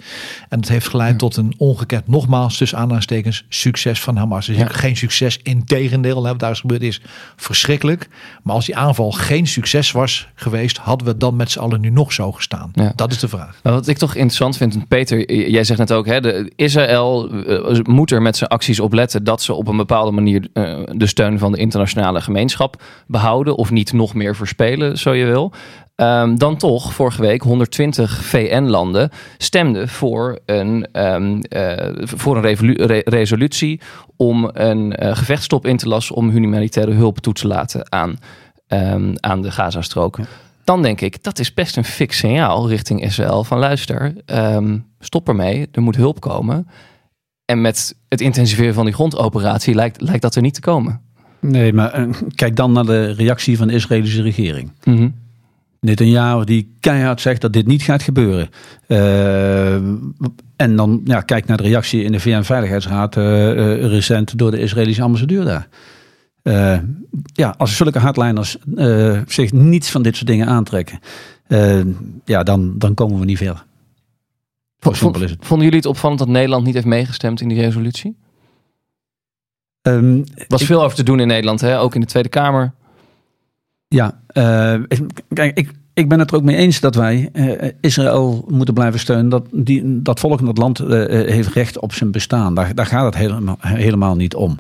En 0.49 0.59
het 0.59 0.69
heeft 0.69 0.89
geleid 0.89 1.11
ja. 1.11 1.17
tot 1.17 1.37
een 1.37 1.55
ongekend, 1.57 2.09
nogmaals, 2.09 2.57
tussen 2.57 2.79
aanhalingstekens, 2.79 3.45
succes 3.49 4.01
van 4.01 4.17
Hamas. 4.17 4.47
Dus 4.47 4.57
ja. 4.57 4.67
geen 4.67 4.97
succes, 4.97 5.39
in 5.43 5.65
tegendeel, 5.65 6.23
wat 6.23 6.39
daar 6.39 6.51
is 6.51 6.61
gebeurd 6.61 6.83
is 6.83 7.01
verschrikkelijk. 7.37 8.09
Maar 8.43 8.55
als 8.55 8.67
die 8.67 8.77
aanval 8.77 9.11
geen 9.11 9.47
succes 9.47 9.93
was 9.93 10.29
geweest, 10.35 10.79
hadden 10.79 11.07
we 11.07 11.17
dan 11.17 11.37
met 11.37 11.51
z'n 11.51 11.59
allen 11.59 11.81
nu 11.81 11.91
nog 11.91 12.13
zo 12.13 12.33
gestaan? 12.33 12.71
Ja. 12.75 12.93
Dat 12.97 13.11
is 13.11 13.19
de 13.19 13.29
vraag. 13.29 13.61
Nou, 13.63 13.77
wat 13.77 13.89
ik 13.89 13.99
toch 13.99 14.15
interessant 14.15 14.57
vind, 14.57 14.89
Peter, 14.89 15.33
jij 15.51 15.65
zegt 15.65 15.79
net 15.79 15.93
ook, 15.93 16.07
hè, 16.07 16.21
de, 16.21 16.53
Israël 16.57 17.35
uh, 17.35 17.81
moet 17.83 18.11
er 18.11 18.23
met 18.23 18.37
zijn 18.37 18.51
acties 18.51 18.81
op 18.81 18.93
letten 18.93 19.25
dat 19.25 19.43
ze 19.43 19.53
op 19.53 19.69
een 19.69 19.77
bepaalde 19.77 20.11
manier 20.11 20.49
uh, 20.55 20.79
de 20.93 21.07
steun 21.07 21.39
van 21.39 21.53
de 21.53 21.59
internationale 21.59 22.21
gemeenschap 22.21 22.83
behouden 23.07 23.29
of 23.39 23.71
niet 23.71 23.93
nog 23.93 24.15
meer 24.15 24.37
verspelen, 24.37 24.99
zo 24.99 25.13
je 25.13 25.25
wil. 25.25 25.53
Um, 26.01 26.39
dan 26.39 26.57
toch, 26.57 26.93
vorige 26.93 27.21
week, 27.21 27.43
120 27.43 28.25
VN-landen 28.25 29.11
stemden 29.39 29.89
voor 29.89 30.39
een, 30.47 30.87
um, 30.93 31.41
uh, 31.49 31.75
voor 32.03 32.37
een 32.37 32.77
re 32.77 33.03
resolutie 33.05 33.81
om 34.17 34.51
een 34.53 35.05
uh, 35.05 35.17
gevechtsstop 35.17 35.67
in 35.67 35.77
te 35.77 35.89
lassen 35.89 36.15
om 36.15 36.31
humanitaire 36.31 36.93
hulp 36.93 37.19
toe 37.19 37.33
te 37.33 37.47
laten 37.47 37.93
aan, 37.93 38.19
um, 38.69 39.15
aan 39.21 39.43
de 39.43 39.51
Gazastrook. 39.51 40.17
Ja. 40.17 40.25
Dan 40.65 40.83
denk 40.83 41.01
ik, 41.01 41.23
dat 41.23 41.39
is 41.39 41.55
best 41.55 41.77
een 41.77 41.85
fix 41.85 42.19
signaal 42.19 42.69
richting 42.69 43.03
Israël 43.03 43.45
van 43.45 43.59
luister, 43.59 44.15
stop 44.99 45.29
ermee, 45.29 45.69
er 45.73 45.83
moet 45.83 45.97
hulp 45.97 46.21
komen. 46.21 46.69
En 47.45 47.61
met 47.61 47.95
het 48.09 48.21
intensiveren 48.21 48.75
van 48.75 48.85
die 48.85 48.95
grondoperatie 48.95 49.75
lijkt, 49.75 50.01
lijkt 50.01 50.23
dat 50.23 50.35
er 50.35 50.43
niet 50.43 50.55
te 50.55 50.61
komen. 50.61 51.01
Nee, 51.41 51.73
maar 51.73 52.01
uh, 52.01 52.15
kijk 52.35 52.57
dan 52.57 52.73
naar 52.73 52.85
de 52.85 53.11
reactie 53.11 53.57
van 53.57 53.69
de 53.69 53.75
Israëlische 53.75 54.23
regering. 54.23 54.73
Mm 54.85 54.97
-hmm. 54.97 55.15
Netanyahu 55.81 56.45
die 56.45 56.75
keihard 56.81 57.21
zegt 57.21 57.41
dat 57.41 57.53
dit 57.53 57.67
niet 57.67 57.83
gaat 57.83 58.03
gebeuren. 58.03 58.49
Uh, 58.89 59.75
en 60.57 60.77
dan 60.77 61.01
ja, 61.05 61.21
kijk 61.21 61.47
naar 61.47 61.57
de 61.57 61.63
reactie 61.63 62.03
in 62.03 62.13
de 62.13 62.21
VN-veiligheidsraad 62.21 63.17
uh, 63.17 63.23
recent 63.87 64.39
door 64.39 64.51
de 64.51 64.59
Israëlische 64.61 65.03
ambassadeur 65.03 65.45
daar. 65.45 65.69
eh, 66.43 66.79
ja, 67.33 67.55
als 67.59 67.77
zulke 67.77 67.99
hardliners 67.99 68.57
eh, 68.77 69.21
zich 69.27 69.53
niets 69.53 69.91
van 69.91 70.03
dit 70.03 70.17
soort 70.17 70.27
dingen 70.27 70.47
aantrekken, 70.47 70.99
eh, 71.47 71.81
ja, 72.25 72.43
dan, 72.43 72.79
dan 72.79 72.95
komen 72.95 73.19
we 73.19 73.25
niet 73.25 73.39
verder. 73.39 73.65
Zo 74.81 74.93
simpel 74.93 75.23
is 75.23 75.31
het. 75.31 75.47
Vonden 75.47 75.65
jullie 75.65 75.81
het 75.81 75.89
opvallend 75.89 76.19
dat 76.19 76.29
Nederland 76.29 76.65
niet 76.65 76.75
heeft 76.75 76.87
meegestemd 76.87 77.41
in 77.41 77.49
die 77.49 77.61
resolutie? 77.61 78.17
Er 79.83 80.25
was 80.49 80.61
ik- 80.61 80.67
veel 80.67 80.83
over 80.83 80.97
te 80.97 81.03
doen 81.03 81.21
in 81.21 81.27
Nederland, 81.27 81.61
hè? 81.61 81.81
ook 81.81 81.95
in 81.95 82.01
de 82.01 82.07
Tweede 82.07 82.29
Kamer. 82.29 82.73
Ja, 83.89 84.21
eh, 84.27 84.75
kijk, 85.33 85.59
ik, 85.59 85.71
ik 85.95 86.09
ben 86.09 86.19
het 86.19 86.31
er 86.31 86.37
ook 86.37 86.43
mee 86.43 86.57
eens 86.57 86.81
dat 86.81 86.95
wij 86.95 87.29
eh, 87.33 87.71
Israël 87.81 88.45
moeten 88.49 88.75
blijven 88.75 89.01
steunen. 89.01 89.29
Dat, 89.29 89.47
die, 89.53 90.03
dat 90.03 90.21
volk 90.21 90.41
in 90.41 90.47
dat 90.47 90.59
land 90.59 90.79
eh, 90.81 90.89
heeft 91.09 91.49
recht 91.49 91.79
op 91.79 91.93
zijn 91.93 92.11
bestaan. 92.11 92.55
Daar, 92.55 92.75
daar 92.75 92.87
gaat 92.87 93.05
het 93.05 93.17
helemaal, 93.17 93.57
helemaal 93.61 94.17
niet 94.17 94.35
om. 94.35 94.59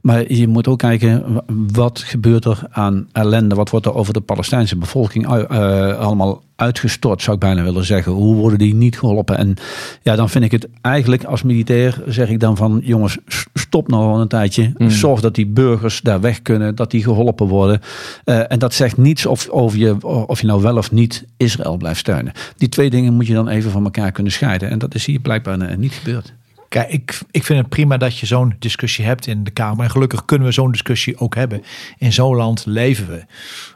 Maar 0.00 0.32
je 0.32 0.48
moet 0.48 0.68
ook 0.68 0.78
kijken, 0.78 1.32
wa- 1.32 1.44
wat 1.72 1.98
gebeurt 1.98 2.44
er 2.44 2.62
aan 2.70 3.08
ellende? 3.12 3.54
Wat 3.54 3.70
wordt 3.70 3.86
er 3.86 3.94
over 3.94 4.12
de 4.12 4.20
Palestijnse 4.20 4.76
bevolking 4.76 5.26
eh, 5.26 5.98
allemaal 5.98 6.42
uitgestort, 6.56 7.22
zou 7.22 7.34
ik 7.36 7.42
bijna 7.42 7.62
willen 7.62 7.84
zeggen. 7.84 8.12
Hoe 8.12 8.34
worden 8.34 8.58
die 8.58 8.74
niet 8.74 8.98
geholpen? 8.98 9.36
En 9.36 9.54
ja, 10.02 10.16
dan 10.16 10.28
vind 10.30 10.44
ik 10.44 10.50
het 10.50 10.68
eigenlijk 10.80 11.24
als 11.24 11.42
militair, 11.42 12.02
zeg 12.06 12.28
ik 12.28 12.40
dan 12.40 12.56
van... 12.56 12.80
jongens, 12.84 13.18
stop 13.54 13.88
nou 13.88 14.02
al 14.04 14.20
een 14.20 14.28
tijdje. 14.28 14.72
Mm. 14.76 14.90
Zorg 14.90 15.20
dat 15.20 15.34
die 15.34 15.46
burgers 15.46 16.00
daar 16.00 16.20
weg 16.20 16.42
kunnen, 16.42 16.74
dat 16.74 16.90
die 16.90 17.02
geholpen 17.02 17.46
worden. 17.46 17.80
Eh, 18.24 18.52
en 18.52 18.58
dat 18.58 18.74
zegt 18.74 18.96
niets 18.96 19.26
of, 19.26 19.48
over 19.48 19.78
je, 19.78 20.06
of 20.26 20.40
je 20.40 20.46
nou 20.46 20.62
wel 20.62 20.76
of 20.76 20.92
niet 20.92 21.24
Israël 21.36 21.76
blijft 21.76 21.98
steunen. 22.00 22.32
Die 22.56 22.68
twee 22.68 22.90
dingen 22.90 23.14
moet 23.14 23.26
je 23.26 23.34
dan 23.34 23.48
even 23.48 23.70
van 23.70 23.84
elkaar 23.84 24.12
kunnen 24.12 24.32
scheiden. 24.32 24.70
En 24.70 24.78
dat 24.78 24.94
is 24.94 25.06
hier 25.06 25.20
blijkbaar 25.20 25.60
eh, 25.60 25.76
niet 25.76 25.92
gebeurd. 25.92 26.32
Kijk, 26.70 26.90
ik, 26.90 27.20
ik 27.30 27.44
vind 27.44 27.58
het 27.58 27.68
prima 27.68 27.96
dat 27.96 28.18
je 28.18 28.26
zo'n 28.26 28.54
discussie 28.58 29.04
hebt 29.04 29.26
in 29.26 29.44
de 29.44 29.50
Kamer. 29.50 29.84
En 29.84 29.90
gelukkig 29.90 30.24
kunnen 30.24 30.46
we 30.46 30.52
zo'n 30.52 30.70
discussie 30.70 31.18
ook 31.18 31.34
hebben. 31.34 31.62
In 31.98 32.12
zo'n 32.12 32.36
land 32.36 32.66
leven 32.66 33.06
we. 33.06 33.24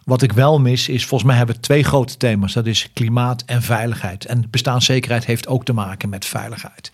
Wat 0.05 0.23
ik 0.23 0.33
wel 0.33 0.61
mis 0.61 0.89
is, 0.89 1.07
volgens 1.07 1.29
mij 1.29 1.39
hebben 1.39 1.55
we 1.57 1.61
twee 1.61 1.85
grote 1.85 2.17
thema's. 2.17 2.53
Dat 2.53 2.67
is 2.67 2.89
klimaat 2.93 3.43
en 3.47 3.63
veiligheid. 3.63 4.25
En 4.25 4.45
bestaanszekerheid 4.51 5.25
heeft 5.25 5.47
ook 5.47 5.65
te 5.65 5.73
maken 5.73 6.09
met 6.09 6.25
veiligheid. 6.25 6.91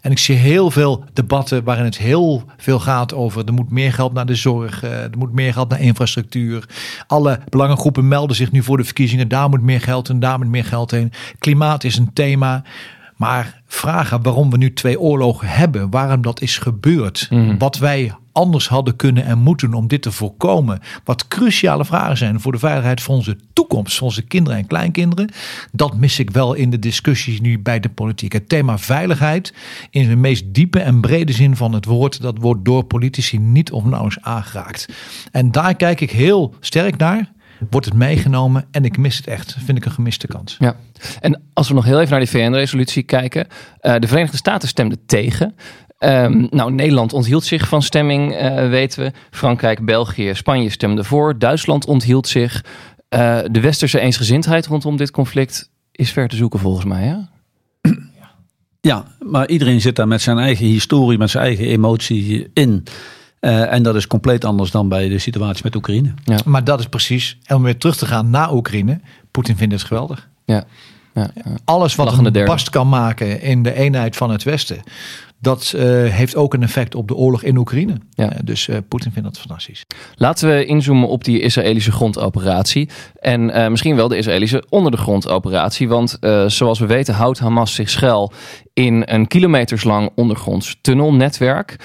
En 0.00 0.10
ik 0.10 0.18
zie 0.18 0.36
heel 0.36 0.70
veel 0.70 1.04
debatten 1.12 1.64
waarin 1.64 1.84
het 1.84 1.98
heel 1.98 2.44
veel 2.56 2.80
gaat 2.80 3.14
over... 3.14 3.46
er 3.46 3.52
moet 3.52 3.70
meer 3.70 3.92
geld 3.92 4.12
naar 4.12 4.26
de 4.26 4.34
zorg, 4.34 4.82
eh, 4.82 5.02
er 5.02 5.18
moet 5.18 5.32
meer 5.32 5.52
geld 5.52 5.68
naar 5.68 5.80
infrastructuur. 5.80 6.68
Alle 7.06 7.40
belangengroepen 7.48 8.08
melden 8.08 8.36
zich 8.36 8.52
nu 8.52 8.62
voor 8.62 8.76
de 8.76 8.84
verkiezingen. 8.84 9.28
Daar 9.28 9.48
moet 9.48 9.62
meer 9.62 9.80
geld 9.80 10.08
en 10.08 10.20
daar 10.20 10.38
moet 10.38 10.48
meer 10.48 10.64
geld 10.64 10.90
heen. 10.90 11.12
Klimaat 11.38 11.84
is 11.84 11.96
een 11.96 12.12
thema. 12.12 12.62
Maar 13.20 13.62
vragen 13.66 14.22
waarom 14.22 14.50
we 14.50 14.56
nu 14.56 14.72
twee 14.72 15.00
oorlogen 15.00 15.48
hebben, 15.48 15.90
waarom 15.90 16.22
dat 16.22 16.40
is 16.40 16.58
gebeurd, 16.58 17.28
wat 17.58 17.78
wij 17.78 18.12
anders 18.32 18.68
hadden 18.68 18.96
kunnen 18.96 19.24
en 19.24 19.38
moeten 19.38 19.74
om 19.74 19.88
dit 19.88 20.02
te 20.02 20.12
voorkomen, 20.12 20.80
wat 21.04 21.28
cruciale 21.28 21.84
vragen 21.84 22.16
zijn 22.16 22.40
voor 22.40 22.52
de 22.52 22.58
veiligheid 22.58 23.02
van 23.02 23.14
onze 23.14 23.36
toekomst, 23.52 23.96
van 23.96 24.06
onze 24.06 24.22
kinderen 24.22 24.58
en 24.58 24.66
kleinkinderen, 24.66 25.30
dat 25.72 25.96
mis 25.96 26.18
ik 26.18 26.30
wel 26.30 26.54
in 26.54 26.70
de 26.70 26.78
discussies 26.78 27.40
nu 27.40 27.58
bij 27.58 27.80
de 27.80 27.88
politiek. 27.88 28.32
Het 28.32 28.48
thema 28.48 28.78
veiligheid 28.78 29.54
in 29.90 30.08
de 30.08 30.16
meest 30.16 30.44
diepe 30.54 30.80
en 30.80 31.00
brede 31.00 31.32
zin 31.32 31.56
van 31.56 31.72
het 31.72 31.84
woord, 31.84 32.22
dat 32.22 32.38
wordt 32.38 32.64
door 32.64 32.84
politici 32.84 33.38
niet 33.38 33.72
of 33.72 33.84
nauwelijks 33.84 34.24
aangeraakt. 34.24 34.88
En 35.32 35.50
daar 35.52 35.76
kijk 35.76 36.00
ik 36.00 36.10
heel 36.10 36.54
sterk 36.60 36.96
naar. 36.96 37.30
Wordt 37.70 37.86
het 37.86 37.94
meegenomen 37.94 38.64
en 38.70 38.84
ik 38.84 38.98
mis 38.98 39.16
het 39.16 39.26
echt. 39.26 39.56
Vind 39.64 39.78
ik 39.78 39.84
een 39.84 39.90
gemiste 39.90 40.26
kans. 40.26 40.56
Ja. 40.58 40.76
En 41.20 41.42
als 41.52 41.68
we 41.68 41.74
nog 41.74 41.84
heel 41.84 41.98
even 41.98 42.10
naar 42.10 42.20
die 42.20 42.28
VN-resolutie 42.28 43.02
kijken. 43.02 43.46
eh, 43.80 43.94
de 43.98 44.06
Verenigde 44.06 44.36
Staten 44.36 44.68
stemden 44.68 44.98
tegen. 45.06 45.54
Ehm, 45.98 46.46
nou, 46.50 46.72
Nederland 46.72 47.12
onthield 47.12 47.44
zich 47.44 47.68
van 47.68 47.82
stemming, 47.82 48.32
eh, 48.34 48.68
weten 48.68 49.04
we. 49.04 49.12
Frankrijk, 49.30 49.84
België, 49.84 50.34
Spanje 50.34 50.70
stemden 50.70 51.04
voor. 51.04 51.38
Duitsland 51.38 51.86
onthield 51.86 52.28
zich. 52.28 52.64
Eh, 53.08 53.38
de 53.50 53.60
westerse 53.60 54.00
eensgezindheid 54.00 54.66
rondom 54.66 54.96
dit 54.96 55.10
conflict 55.10 55.70
is 55.92 56.12
ver 56.12 56.28
te 56.28 56.36
zoeken 56.36 56.60
volgens 56.60 56.84
mij. 56.84 57.02
Hè? 57.04 57.16
Ja, 58.80 59.04
maar 59.18 59.48
iedereen 59.48 59.80
zit 59.80 59.96
daar 59.96 60.08
met 60.08 60.22
zijn 60.22 60.38
eigen 60.38 60.66
historie, 60.66 61.18
met 61.18 61.30
zijn 61.30 61.44
eigen 61.44 61.64
emotie 61.64 62.50
in. 62.54 62.84
Eh, 63.40 63.72
en 63.72 63.82
dat 63.82 63.94
is 63.94 64.06
compleet 64.06 64.44
anders 64.44 64.70
dan 64.70 64.88
bij 64.88 65.08
de 65.08 65.18
situatie 65.18 65.64
met 65.64 65.74
Oekraïne. 65.76 66.14
Maar 66.44 66.64
dat 66.64 66.80
is 66.80 66.86
precies, 66.86 67.38
en 67.44 67.56
om 67.56 67.62
weer 67.62 67.78
terug 67.78 67.96
te 67.96 68.06
gaan 68.06 68.30
naar 68.30 68.52
Oekraïne. 68.52 69.00
Poetin 69.30 69.56
vindt 69.56 69.74
het 69.74 69.82
geweldig. 69.82 70.28
Ja. 70.44 70.64
Ja, 71.14 71.30
ja. 71.34 71.42
Alles 71.64 71.94
wat 71.94 72.06
Lachende 72.06 72.30
derde. 72.30 72.50
past 72.50 72.70
kan 72.70 72.88
maken 72.88 73.42
in 73.42 73.62
de 73.62 73.74
eenheid 73.74 74.16
van 74.16 74.30
het 74.30 74.42
Westen. 74.42 74.80
Dat 75.42 75.72
eh, 75.76 75.84
heeft 76.04 76.36
ook 76.36 76.54
een 76.54 76.62
effect 76.62 76.94
op 76.94 77.08
de 77.08 77.14
oorlog 77.14 77.42
in 77.42 77.56
Oekraïne. 77.56 77.94
Ja. 78.10 78.32
Eh, 78.32 78.38
dus 78.44 78.68
eh, 78.68 78.76
Poetin 78.88 79.12
vindt 79.12 79.28
dat 79.28 79.38
fantastisch. 79.38 79.86
Laten 80.16 80.48
we 80.48 80.64
inzoomen 80.64 81.08
op 81.08 81.24
die 81.24 81.40
Israëlische 81.40 81.92
grondoperatie. 81.92 82.88
En 83.20 83.50
eh, 83.50 83.68
misschien 83.68 83.96
wel 83.96 84.08
de 84.08 84.16
Israëlische 84.16 84.64
onder 84.68 84.92
de. 84.92 85.86
Want 85.88 86.16
eh, 86.20 86.46
zoals 86.46 86.78
we 86.78 86.86
weten 86.86 87.14
houdt 87.14 87.38
Hamas 87.38 87.74
zich 87.74 87.90
schuil 87.90 88.32
in 88.72 89.02
een 89.06 89.26
kilometerslang 89.26 90.10
ondergronds 90.14 90.78
tunnelnetwerk. 90.80 91.76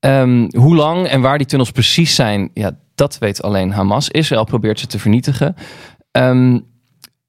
Ehm, 0.00 0.48
hoe 0.56 0.76
lang 0.76 1.06
en 1.06 1.20
waar 1.20 1.38
die 1.38 1.46
tunnels 1.46 1.70
precies 1.70 2.14
zijn, 2.14 2.50
ja, 2.54 2.76
dat 2.94 3.18
weet 3.18 3.42
alleen 3.42 3.72
Hamas. 3.72 4.08
Israël 4.08 4.44
probeert 4.44 4.80
ze 4.80 4.86
te 4.86 4.98
vernietigen. 4.98 5.56
Ehm, 6.10 6.58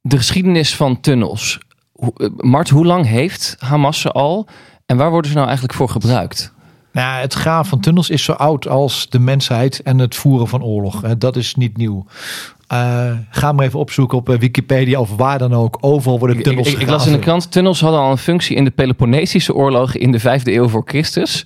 de 0.02 0.18
geschiedenis 0.18 0.76
van 0.76 1.00
tunnels. 1.00 1.60
Eh, 1.94 2.28
Mart, 2.38 2.70
hoe 2.70 2.86
lang 2.86 3.06
heeft 3.06 3.56
Hamas 3.60 4.02
ze 4.02 4.12
al? 4.12 4.48
En 4.86 4.98
waar 4.98 5.10
worden 5.10 5.30
ze 5.30 5.36
nou 5.36 5.48
eigenlijk 5.48 5.78
voor 5.78 5.90
gebruikt? 5.90 6.56
Nou, 6.92 7.22
het 7.22 7.34
graven 7.34 7.70
van 7.70 7.80
tunnels 7.80 8.10
is 8.10 8.24
zo 8.24 8.32
oud 8.32 8.68
als 8.68 9.10
de 9.10 9.20
mensheid 9.20 9.82
en 9.82 10.00
het 10.00 10.16
voeren 10.16 10.48
van 10.48 10.64
oorlog. 10.64 11.02
Dat 11.18 11.36
is 11.36 11.56
niet 11.56 11.78
nieuw. 11.78 12.06
Eh, 12.68 13.12
ga 13.30 13.52
maar 13.52 13.66
even 13.66 13.80
opzoeken 13.80 14.18
op 14.18 14.30
eh, 14.30 14.38
Wikipedia 14.38 15.00
of 15.00 15.16
waar 15.16 15.38
dan 15.38 15.54
ook. 15.54 15.78
Overal 15.82 16.20
worden 16.20 16.44
tunnels 16.44 16.72
ik, 16.72 16.80
ik 16.80 16.90
las 16.90 17.06
in 17.06 17.12
de 17.12 17.20
krant, 17.20 17.52
tunnels 17.52 17.82
hadden 17.82 18.00
al 18.00 18.12
een 18.12 18.18
functie 18.18 18.56
in 18.56 18.64
de 18.64 18.72
Peloponnesische 18.72 19.54
oorlogen 19.54 20.00
in 20.00 20.12
de 20.12 20.20
vijfde 20.20 20.54
eeuw 20.54 20.68
voor 20.68 20.84
Christus. 20.86 21.46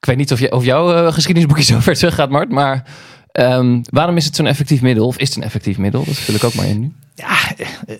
Ik 0.00 0.04
weet 0.04 0.16
niet 0.16 0.32
of, 0.32 0.40
je, 0.40 0.52
of 0.52 0.64
jouw 0.64 0.94
eh, 0.94 1.12
geschiedenisboekje 1.12 1.64
zo 1.72 1.80
ver 1.80 1.94
terug 1.94 2.14
gaat, 2.14 2.30
Mart, 2.30 2.50
maar 2.50 2.84
ehm, 3.32 3.80
waarom 3.90 4.16
is 4.16 4.24
het 4.24 4.36
zo'n 4.36 4.46
effectief 4.46 4.82
middel? 4.82 5.06
Of 5.06 5.18
is 5.18 5.28
het 5.28 5.36
een 5.36 5.42
effectief 5.42 5.78
middel? 5.78 6.04
Dat 6.04 6.14
vul 6.14 6.34
ik 6.34 6.44
ook 6.44 6.54
maar 6.54 6.66
in 6.66 6.80
nu. 6.80 6.92
Ja, 7.14 7.56
eh, 7.86 7.96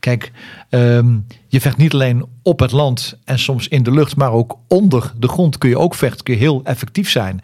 kijk, 0.00 0.32
ehm, 0.68 1.18
je 1.48 1.60
vecht 1.60 1.76
niet 1.76 1.92
alleen 1.92 2.26
op 2.42 2.60
het 2.60 2.72
land 2.72 3.18
en 3.24 3.38
soms 3.38 3.68
in 3.68 3.82
de 3.82 3.90
lucht, 3.90 4.16
maar 4.16 4.32
ook 4.32 4.58
onder 4.68 5.12
de 5.16 5.28
grond 5.28 5.58
kun 5.58 5.68
je 5.68 5.78
ook 5.78 5.94
vechten, 5.94 6.24
kun 6.24 6.34
je 6.34 6.40
heel 6.40 6.60
effectief 6.64 7.10
zijn. 7.10 7.40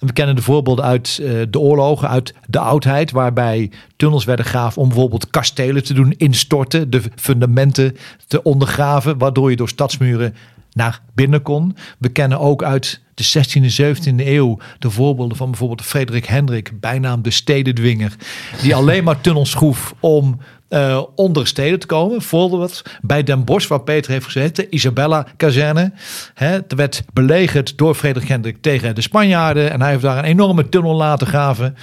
We 0.00 0.12
kennen 0.12 0.36
de 0.36 0.42
voorbeelden 0.42 0.84
uit 0.84 1.20
eh, 1.22 1.30
de 1.50 1.58
oorlogen, 1.58 2.08
uit 2.08 2.34
de 2.46 2.58
oudheid, 2.58 3.10
waarbij 3.10 3.70
tunnels 3.96 4.24
werden 4.24 4.44
graven 4.44 4.82
om 4.82 4.88
bijvoorbeeld 4.88 5.30
kastelen 5.30 5.84
te 5.84 5.94
doen 5.94 6.14
instorten, 6.16 6.90
de 6.90 7.02
fundamenten 7.14 7.96
te 8.26 8.42
ondergraven, 8.42 9.18
waardoor 9.18 9.50
je 9.50 9.56
door 9.56 9.68
stadsmuren 9.68 10.34
naar 10.72 11.00
binnen 11.14 11.42
kon. 11.42 11.76
We 11.98 12.08
kennen 12.08 12.40
ook 12.40 12.62
uit 12.62 13.00
de 13.16 13.24
16e, 13.24 13.96
17e 13.96 14.26
eeuw 14.26 14.58
de 14.78 14.90
voorbeelden 14.90 15.36
van 15.36 15.50
bijvoorbeeld 15.50 15.82
Frederik 15.82 16.26
Hendrik, 16.26 16.80
bijnaam 16.80 17.22
de 17.22 17.30
stedendwinger, 17.30 18.16
die 18.62 18.74
alleen 18.80 19.04
maar 19.04 19.20
tunnels 19.20 19.50
schroef 19.50 19.94
om 20.00 20.38
eh, 20.68 21.02
onder 21.14 21.46
steden 21.46 21.78
te 21.78 21.86
komen. 21.86 22.18
Bijvoorbeeld 22.18 22.82
bij 23.00 23.22
Den 23.22 23.44
Bosch, 23.44 23.68
waar 23.68 23.80
Peter 23.80 24.12
heeft 24.12 24.24
gezeten, 24.24 24.64
de 24.64 24.70
Isabella-kazerne. 24.70 25.92
Hè, 26.34 26.54
er 26.54 26.76
werd 26.76 27.04
belegerd 27.12 27.78
door 27.78 27.94
Frederik 27.94 28.28
Hendrik 28.28 28.56
tegen 28.60 28.94
de 28.94 29.00
Spanjaarden. 29.00 29.70
En 29.70 29.80
hij 29.80 29.90
heeft 29.90 30.02
daar 30.02 30.18
een 30.18 30.24
enorme 30.24 30.68
tunnel 30.68 30.94
laten 30.94 31.26
graven. 31.26 31.76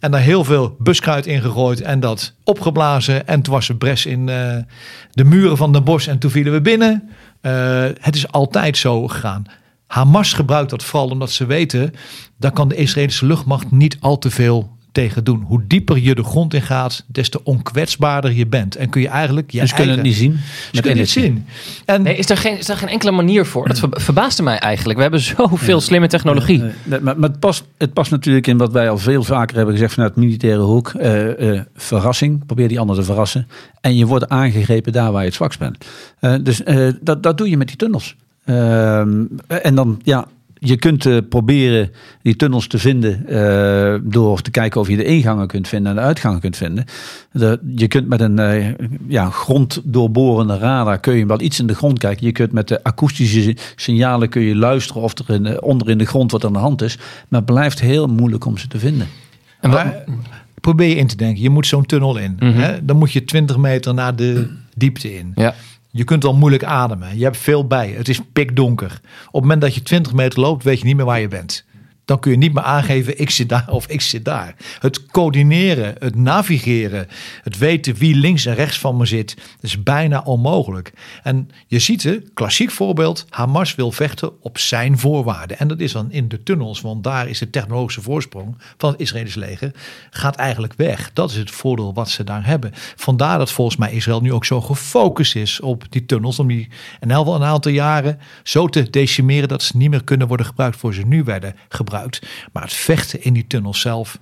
En 0.00 0.10
daar 0.10 0.20
heel 0.20 0.44
veel 0.44 0.76
buskruid 0.78 1.26
in 1.26 1.40
gegooid 1.40 1.80
en 1.80 2.00
dat 2.00 2.34
opgeblazen. 2.44 3.26
En 3.26 3.42
toen 3.42 3.54
was 3.54 3.68
er 3.68 3.76
bres 3.76 4.06
in 4.06 4.28
eh, 4.28 4.56
de 5.12 5.24
muren 5.24 5.56
van 5.56 5.72
Den 5.72 5.84
Bosch 5.84 6.08
en 6.08 6.18
toen 6.18 6.30
vielen 6.30 6.52
we 6.52 6.60
binnen. 6.60 7.08
Eh, 7.40 7.84
het 8.00 8.14
is 8.14 8.32
altijd 8.32 8.76
zo 8.76 9.06
gegaan. 9.08 9.46
Hamas 9.86 10.32
gebruikt 10.32 10.70
dat 10.70 10.84
vooral 10.84 11.08
omdat 11.08 11.30
ze 11.30 11.46
weten, 11.46 11.92
daar 12.38 12.52
kan 12.52 12.68
de 12.68 12.74
Israëlische 12.76 13.26
luchtmacht 13.26 13.70
niet 13.70 13.96
al 14.00 14.18
te 14.18 14.30
veel 14.30 14.74
tegen 14.92 15.24
doen. 15.24 15.42
Hoe 15.46 15.62
dieper 15.66 15.98
je 15.98 16.14
de 16.14 16.24
grond 16.24 16.54
in 16.54 16.62
gaat, 16.62 17.04
des 17.06 17.28
te 17.28 17.44
onkwetsbaarder 17.44 18.32
je 18.32 18.46
bent. 18.46 18.76
En 18.76 18.88
kun 18.88 19.00
je 19.00 19.08
eigenlijk 19.08 19.50
je 19.50 19.60
Dus 19.60 19.74
kunnen 19.74 19.94
het 19.94 20.02
niet 20.04 20.14
zien. 20.14 20.32
Ze 20.32 20.68
Met 20.72 20.80
kunnen 20.80 20.98
het 20.98 21.10
zien. 21.10 21.46
En 21.84 22.02
Nee, 22.02 22.16
is 22.16 22.30
er 22.30 22.36
geen, 22.36 22.58
is 22.58 22.68
er 22.68 22.76
geen 22.76 22.88
enkele 22.88 23.10
manier 23.10 23.46
voor? 23.46 23.68
Dat 23.68 23.78
ver- 23.78 23.88
verbaasde 23.92 24.42
mij 24.42 24.58
eigenlijk. 24.58 24.96
We 24.96 25.02
hebben 25.02 25.20
zoveel 25.36 25.80
slimme 25.80 26.06
technologie. 26.06 26.62
Maar 26.84 27.02
maar 27.02 27.16
het, 27.20 27.38
past, 27.40 27.64
het 27.78 27.92
past 27.92 28.10
natuurlijk 28.10 28.46
in 28.46 28.56
wat 28.56 28.72
wij 28.72 28.90
al 28.90 28.98
veel 28.98 29.22
vaker 29.22 29.56
hebben 29.56 29.74
gezegd 29.74 29.94
vanuit 29.94 30.16
militaire 30.16 30.62
hoek. 30.62 30.88
Eh, 30.88 31.54
eh, 31.56 31.60
verrassing, 31.74 32.46
probeer 32.46 32.68
die 32.68 32.80
ander 32.80 32.96
te 32.96 33.02
verrassen. 33.02 33.48
En 33.80 33.96
je 33.96 34.06
wordt 34.06 34.28
aangegrepen 34.28 34.92
daar 34.92 35.12
waar 35.12 35.20
je 35.20 35.26
het 35.26 35.36
zwakst 35.36 35.58
bent. 35.58 35.84
Eh, 36.20 36.34
dus 36.40 36.62
eh, 36.62 36.88
dat, 37.00 37.22
dat 37.22 37.38
doe 37.38 37.50
je 37.50 37.56
met 37.56 37.66
die 37.68 37.76
tunnels. 37.76 38.16
Ehm, 38.46 39.24
en 39.46 39.74
dan, 39.74 40.00
ja, 40.02 40.26
je 40.58 40.76
kunt 40.76 41.06
eh, 41.06 41.16
proberen 41.28 41.90
die 42.22 42.36
tunnels 42.36 42.66
te 42.66 42.78
vinden 42.78 43.26
eh, 43.26 43.94
door 44.02 44.40
te 44.42 44.50
kijken 44.50 44.80
of 44.80 44.88
je 44.88 44.96
de 44.96 45.04
ingangen 45.04 45.46
kunt 45.46 45.68
vinden 45.68 45.90
en 45.90 45.96
de 45.96 46.02
uitgangen 46.04 46.40
kunt 46.40 46.56
vinden. 46.56 46.84
De, 47.32 47.60
je 47.76 47.88
kunt 47.88 48.08
met 48.08 48.20
een 48.20 48.38
eh, 48.38 48.72
ja, 49.08 49.30
gronddoorborende 49.30 50.58
radar 50.58 50.98
kun 51.00 51.14
je 51.16 51.26
wel 51.26 51.40
iets 51.40 51.60
in 51.60 51.66
de 51.66 51.74
grond 51.74 51.98
kijken. 51.98 52.26
Je 52.26 52.32
kunt 52.32 52.52
met 52.52 52.68
de 52.68 52.82
akoestische 52.84 53.56
signalen 53.76 54.28
kun 54.28 54.42
je 54.42 54.56
luisteren 54.56 55.02
of 55.02 55.18
er 55.18 55.34
in, 55.34 55.62
onder 55.62 55.90
in 55.90 55.98
de 55.98 56.04
grond 56.06 56.30
wat 56.30 56.44
aan 56.44 56.52
de 56.52 56.58
hand 56.58 56.82
is. 56.82 56.96
Maar 57.28 57.40
het 57.40 57.50
blijft 57.52 57.80
heel 57.80 58.06
moeilijk 58.06 58.44
om 58.44 58.58
ze 58.58 58.68
te 58.68 58.78
vinden. 58.78 59.06
En 59.60 59.70
wat- 59.70 59.84
Maar 59.84 60.04
probeer 60.60 60.88
je 60.88 60.94
in 60.94 61.06
te 61.06 61.16
denken. 61.16 61.42
Je 61.42 61.50
moet 61.50 61.66
zo'n 61.66 61.86
tunnel 61.86 62.16
in. 62.18 62.36
Mhm. 62.40 62.52
hè? 62.58 62.84
Dan 62.84 62.96
moet 62.96 63.12
je 63.12 63.24
20 63.24 63.56
meter 63.56 63.94
naar 63.94 64.16
de 64.16 64.48
diepte 64.74 65.16
in. 65.16 65.32
Ja. 65.34 65.54
Je 65.96 66.04
kunt 66.04 66.22
wel 66.22 66.34
moeilijk 66.34 66.64
ademen. 66.64 67.18
Je 67.18 67.24
hebt 67.24 67.36
veel 67.36 67.66
bij. 67.66 67.90
Het 67.90 68.08
is 68.08 68.20
pikdonker. 68.32 69.00
Op 69.26 69.32
het 69.32 69.42
moment 69.42 69.60
dat 69.60 69.74
je 69.74 69.82
20 69.82 70.12
meter 70.12 70.40
loopt, 70.40 70.64
weet 70.64 70.78
je 70.78 70.84
niet 70.84 70.96
meer 70.96 71.04
waar 71.04 71.20
je 71.20 71.28
bent. 71.28 71.65
Dan 72.06 72.18
kun 72.18 72.30
je 72.30 72.36
niet 72.36 72.52
meer 72.52 72.62
aangeven, 72.62 73.20
ik 73.20 73.30
zit 73.30 73.48
daar 73.48 73.68
of 73.68 73.86
ik 73.86 74.00
zit 74.00 74.24
daar. 74.24 74.54
Het 74.78 75.06
coördineren, 75.06 75.94
het 75.98 76.14
navigeren, 76.14 77.08
het 77.42 77.58
weten 77.58 77.94
wie 77.94 78.14
links 78.14 78.46
en 78.46 78.54
rechts 78.54 78.78
van 78.78 78.96
me 78.96 79.06
zit, 79.06 79.36
is 79.60 79.82
bijna 79.82 80.22
onmogelijk. 80.24 80.92
En 81.22 81.50
je 81.66 81.78
ziet 81.78 82.02
het, 82.02 82.30
klassiek 82.34 82.70
voorbeeld, 82.70 83.26
Hamas 83.30 83.74
wil 83.74 83.92
vechten 83.92 84.42
op 84.42 84.58
zijn 84.58 84.98
voorwaarden. 84.98 85.58
En 85.58 85.68
dat 85.68 85.80
is 85.80 85.92
dan 85.92 86.12
in 86.12 86.28
de 86.28 86.42
tunnels, 86.42 86.80
want 86.80 87.04
daar 87.04 87.28
is 87.28 87.38
de 87.38 87.50
technologische 87.50 88.02
voorsprong 88.02 88.56
van 88.76 88.90
het 88.90 89.00
Israëlisch 89.00 89.34
leger, 89.34 89.72
gaat 90.10 90.36
eigenlijk 90.36 90.74
weg. 90.76 91.10
Dat 91.12 91.30
is 91.30 91.36
het 91.36 91.50
voordeel 91.50 91.94
wat 91.94 92.08
ze 92.08 92.24
daar 92.24 92.46
hebben. 92.46 92.70
Vandaar 92.96 93.38
dat 93.38 93.50
volgens 93.50 93.76
mij 93.76 93.92
Israël 93.92 94.20
nu 94.20 94.32
ook 94.32 94.44
zo 94.44 94.60
gefocust 94.60 95.36
is 95.36 95.60
op 95.60 95.84
die 95.88 96.06
tunnels, 96.06 96.38
om 96.38 96.48
die 96.48 96.68
elk 97.00 97.18
geval 97.18 97.34
een 97.34 97.48
aantal 97.48 97.72
jaren 97.72 98.18
zo 98.42 98.68
te 98.68 98.90
decimeren 98.90 99.48
dat 99.48 99.62
ze 99.62 99.76
niet 99.76 99.90
meer 99.90 100.04
kunnen 100.04 100.28
worden 100.28 100.46
gebruikt 100.46 100.76
voor 100.76 100.94
ze 100.94 101.02
nu 101.02 101.24
werden 101.24 101.54
gebruikt. 101.68 101.94
Maar 102.52 102.62
het 102.62 102.72
vechten 102.72 103.22
in 103.22 103.32
die 103.32 103.46
tunnels 103.46 103.80
zelf, 103.80 104.18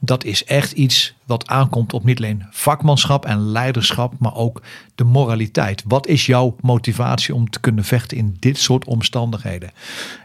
dat 0.00 0.24
is 0.24 0.44
echt 0.44 0.72
iets 0.72 1.14
wat 1.26 1.48
aankomt 1.48 1.92
op 1.92 2.04
niet 2.04 2.18
alleen 2.18 2.46
vakmanschap 2.50 3.24
en 3.24 3.50
leiderschap, 3.50 4.14
maar 4.18 4.34
ook 4.34 4.62
de 4.94 5.04
moraliteit. 5.04 5.82
Wat 5.86 6.06
is 6.06 6.26
jouw 6.26 6.56
motivatie 6.60 7.34
om 7.34 7.50
te 7.50 7.60
kunnen 7.60 7.84
vechten 7.84 8.16
in 8.16 8.36
dit 8.38 8.58
soort 8.58 8.84
omstandigheden? 8.84 9.70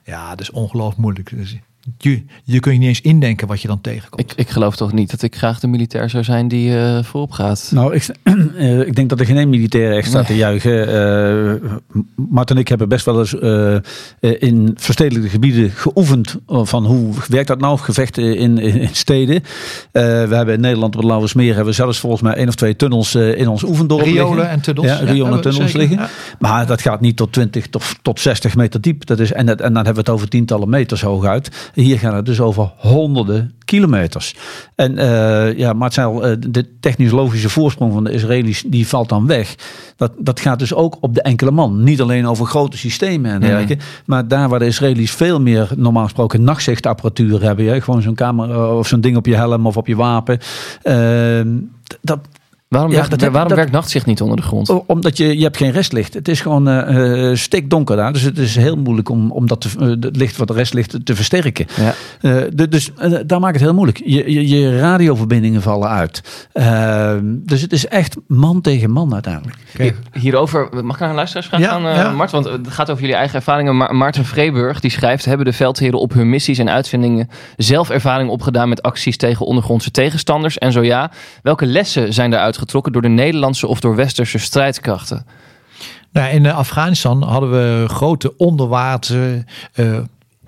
Ja, 0.03 0.29
dat 0.29 0.41
is 0.41 0.51
ongelooflijk 0.51 0.99
moeilijk. 0.99 1.31
Je, 1.97 2.23
je 2.43 2.59
kun 2.59 2.73
je 2.73 2.79
niet 2.79 2.87
eens 2.87 3.01
indenken 3.01 3.47
wat 3.47 3.61
je 3.61 3.67
dan 3.67 3.81
tegenkomt. 3.81 4.31
Ik, 4.31 4.33
ik 4.37 4.49
geloof 4.49 4.75
toch 4.75 4.93
niet 4.93 5.11
dat 5.11 5.21
ik 5.21 5.35
graag 5.35 5.59
de 5.59 5.67
militair 5.67 6.09
zou 6.09 6.23
zijn 6.23 6.47
die 6.47 6.77
eh, 6.77 7.03
voorop 7.03 7.31
gaat. 7.31 7.71
Nou, 7.73 7.93
ik, 7.95 8.07
eh, 8.57 8.79
ik 8.79 8.95
denk 8.95 9.09
dat 9.09 9.19
er 9.19 9.25
geen 9.25 9.49
militair 9.49 9.97
echt 9.97 10.07
staat 10.07 10.27
te 10.27 10.35
juichen. 10.35 10.87
Eh 10.87 11.71
Mart 12.29 12.49
en 12.49 12.57
ik 12.57 12.67
hebben 12.67 12.89
best 12.89 13.05
wel 13.05 13.19
eens 13.19 13.39
eh, 13.39 13.75
eh, 13.75 13.81
in 14.19 14.71
verstedelijke 14.75 15.29
gebieden 15.29 15.69
geoefend 15.69 16.37
van 16.47 16.85
hoe 16.85 17.13
werkt 17.27 17.47
dat 17.47 17.59
nou, 17.59 17.77
gevechten 17.77 18.37
in, 18.37 18.57
in, 18.57 18.75
in 18.79 18.89
steden. 18.91 19.35
Eh, 19.35 20.03
we 20.03 20.35
hebben 20.35 20.53
in 20.53 20.61
Nederland 20.61 20.93
op 20.95 21.01
het 21.01 21.09
Lauwersmeer 21.09 21.47
hebben 21.47 21.65
we 21.65 21.71
zelfs 21.71 21.99
volgens 21.99 22.21
mij 22.21 22.33
één 22.33 22.47
of 22.47 22.55
twee 22.55 22.75
tunnels 22.75 23.15
eh, 23.15 23.37
in 23.37 23.47
ons 23.47 23.63
oefendorp 23.63 24.03
Riolen 24.03 24.35
liggen. 24.35 24.49
en 24.53 24.61
tunnels. 24.61 24.87
Ja, 24.87 24.97
riolen 24.97 25.33
en 25.33 25.41
tunnels 25.41 25.71
zeker. 25.71 25.79
liggen. 25.79 25.97
Ja. 25.97 26.09
Maar 26.39 26.67
dat 26.67 26.81
gaat 26.81 27.01
niet 27.01 27.17
tot 27.17 27.31
20 27.31 27.67
tot, 27.67 27.83
tot 28.01 28.19
60 28.19 28.55
meter 28.55 28.81
diep. 28.81 29.05
Dat 29.05 29.19
is, 29.19 29.31
en, 29.31 29.45
dat, 29.45 29.61
en 29.61 29.73
dan 29.73 29.85
hebben 29.85 29.93
we 29.93 29.99
het 29.99 30.09
over 30.09 30.27
tientallen 30.27 30.69
meters 30.69 31.01
hooguit. 31.01 31.71
Hier 31.73 31.99
gaat 31.99 32.13
het 32.13 32.25
dus 32.25 32.39
over 32.39 32.71
honderden 32.77 33.53
kilometers. 33.65 34.35
En 34.75 34.97
eh, 34.97 35.57
ja, 35.57 35.73
maar 35.73 35.85
het 35.85 35.93
zijn 35.93 36.07
al, 36.07 36.25
eh, 36.25 36.35
de 36.47 36.79
technisch-logische 36.79 37.49
voorsprong 37.49 37.93
van 37.93 38.03
de 38.03 38.11
Israëli's, 38.11 38.63
die 38.67 38.87
valt 38.87 39.09
dan 39.09 39.27
weg. 39.27 39.55
Dat, 39.95 40.11
dat 40.17 40.39
gaat 40.39 40.59
dus 40.59 40.73
ook 40.73 40.97
op 40.99 41.13
de 41.13 41.21
enkele 41.21 41.51
man. 41.51 41.83
Niet 41.83 42.01
alleen 42.01 42.27
over 42.27 42.45
grote 42.45 42.77
systemen 42.77 43.31
en 43.31 43.41
dergelijke. 43.41 43.77
Maar 44.05 44.27
daar 44.27 44.49
waar 44.49 44.59
de 44.59 44.65
Israëli's 44.65 45.11
veel 45.11 45.41
meer 45.41 45.69
normaal 45.75 46.03
gesproken 46.03 46.43
nachtzichtapparatuur 46.43 47.41
hebben. 47.41 47.65
Ja, 47.65 47.79
gewoon 47.79 48.01
zo'n 48.01 48.15
camera 48.15 48.75
of 48.75 48.87
zo'n 48.87 49.01
ding 49.01 49.17
op 49.17 49.25
je 49.25 49.35
helm 49.35 49.65
of 49.65 49.77
op 49.77 49.87
je 49.87 49.95
wapen. 49.95 50.39
Ehm, 50.81 51.47
dat, 52.01 52.19
Waarom, 52.73 52.91
Ja, 52.91 52.97
werkt, 52.97 53.19
dat 53.19 53.31
waarom 53.31 53.47
dat- 53.47 53.57
werkt 53.57 53.71
nachtzicht 53.71 54.05
niet 54.05 54.21
onder 54.21 54.37
de 54.37 54.43
grond? 54.43 54.83
Omdat 54.85 55.17
je, 55.17 55.37
je 55.37 55.43
hebt 55.43 55.57
geen 55.57 55.71
restlicht. 55.71 56.13
Het 56.13 56.27
is 56.27 56.41
gewoon 56.41 56.67
eh 56.67 57.29
eh, 57.29 57.35
stikdonker 57.37 57.95
daar. 57.95 58.13
Dus 58.13 58.21
het 58.21 58.37
is 58.37 58.55
heel 58.55 58.75
moeilijk 58.75 59.09
om, 59.09 59.31
om 59.31 59.47
dat 59.47 59.61
te, 59.61 59.69
eh, 59.79 59.87
het 59.87 60.15
licht 60.15 60.37
wat 60.37 60.47
de 60.47 60.53
rest 60.53 60.73
ligt 60.73 61.05
te 61.05 61.15
versterken. 61.15 61.65
Ja. 61.75 61.93
Eh, 62.21 62.41
de- 62.53 62.67
dus 62.67 62.91
daar 63.25 63.39
maakt 63.39 63.53
het 63.53 63.63
heel 63.63 63.73
moeilijk. 63.73 64.01
Je, 64.05 64.31
je, 64.31 64.47
je 64.47 64.79
radioverbindingen 64.79 65.61
vallen 65.61 65.89
uit. 65.89 66.47
Dus 67.29 67.61
het 67.61 67.73
is 67.73 67.87
echt 67.87 68.15
man 68.27 68.61
tegen 68.61 68.91
man 68.91 69.13
uiteindelijk. 69.13 69.57
Oké. 69.73 69.93
Hierover, 70.19 70.69
mag 70.83 70.93
ik 70.95 70.99
naar 70.99 71.09
een 71.09 71.15
luisteraarsvraag 71.15 71.59
Ja, 71.61 71.67
gaan, 71.69 71.81
ja. 71.81 72.11
Mart? 72.11 72.31
Want 72.31 72.45
het 72.45 72.67
gaat 72.67 72.89
over 72.89 73.01
jullie 73.01 73.17
eigen 73.17 73.35
ervaringen. 73.35 73.77
Maar 73.77 73.95
Maarten 73.95 74.25
Vreeburg 74.25 74.79
die 74.79 74.91
schrijft... 74.91 75.25
hebben 75.25 75.45
de 75.45 75.53
veldheren 75.53 75.99
op 75.99 76.13
hun 76.13 76.29
missies 76.29 76.57
en 76.57 76.69
uitzendingen... 76.69 77.29
zelf 77.57 77.89
ervaring 77.89 78.29
opgedaan 78.29 78.69
met 78.69 78.81
acties 78.81 79.17
tegen 79.17 79.45
ondergrondse 79.45 79.91
tegenstanders? 79.91 80.57
En 80.57 80.71
zo 80.71 80.81
ja, 80.83 81.11
welke 81.41 81.65
lessen 81.65 82.13
zijn 82.13 82.31
daaruit 82.31 82.57
getrokken... 82.63 82.91
door 82.91 83.01
de 83.01 83.07
Nederlandse 83.07 83.67
of 83.67 83.79
door 83.79 83.95
westerse 83.95 84.37
strijdkrachten? 84.37 85.25
Nou, 86.11 86.33
in 86.33 86.45
eh, 86.45 86.57
Afghanistan 86.57 87.23
hadden 87.23 87.51
we 87.51 87.85
grote 87.87 88.37
onderwater, 88.37 89.43
eh, 89.73 89.99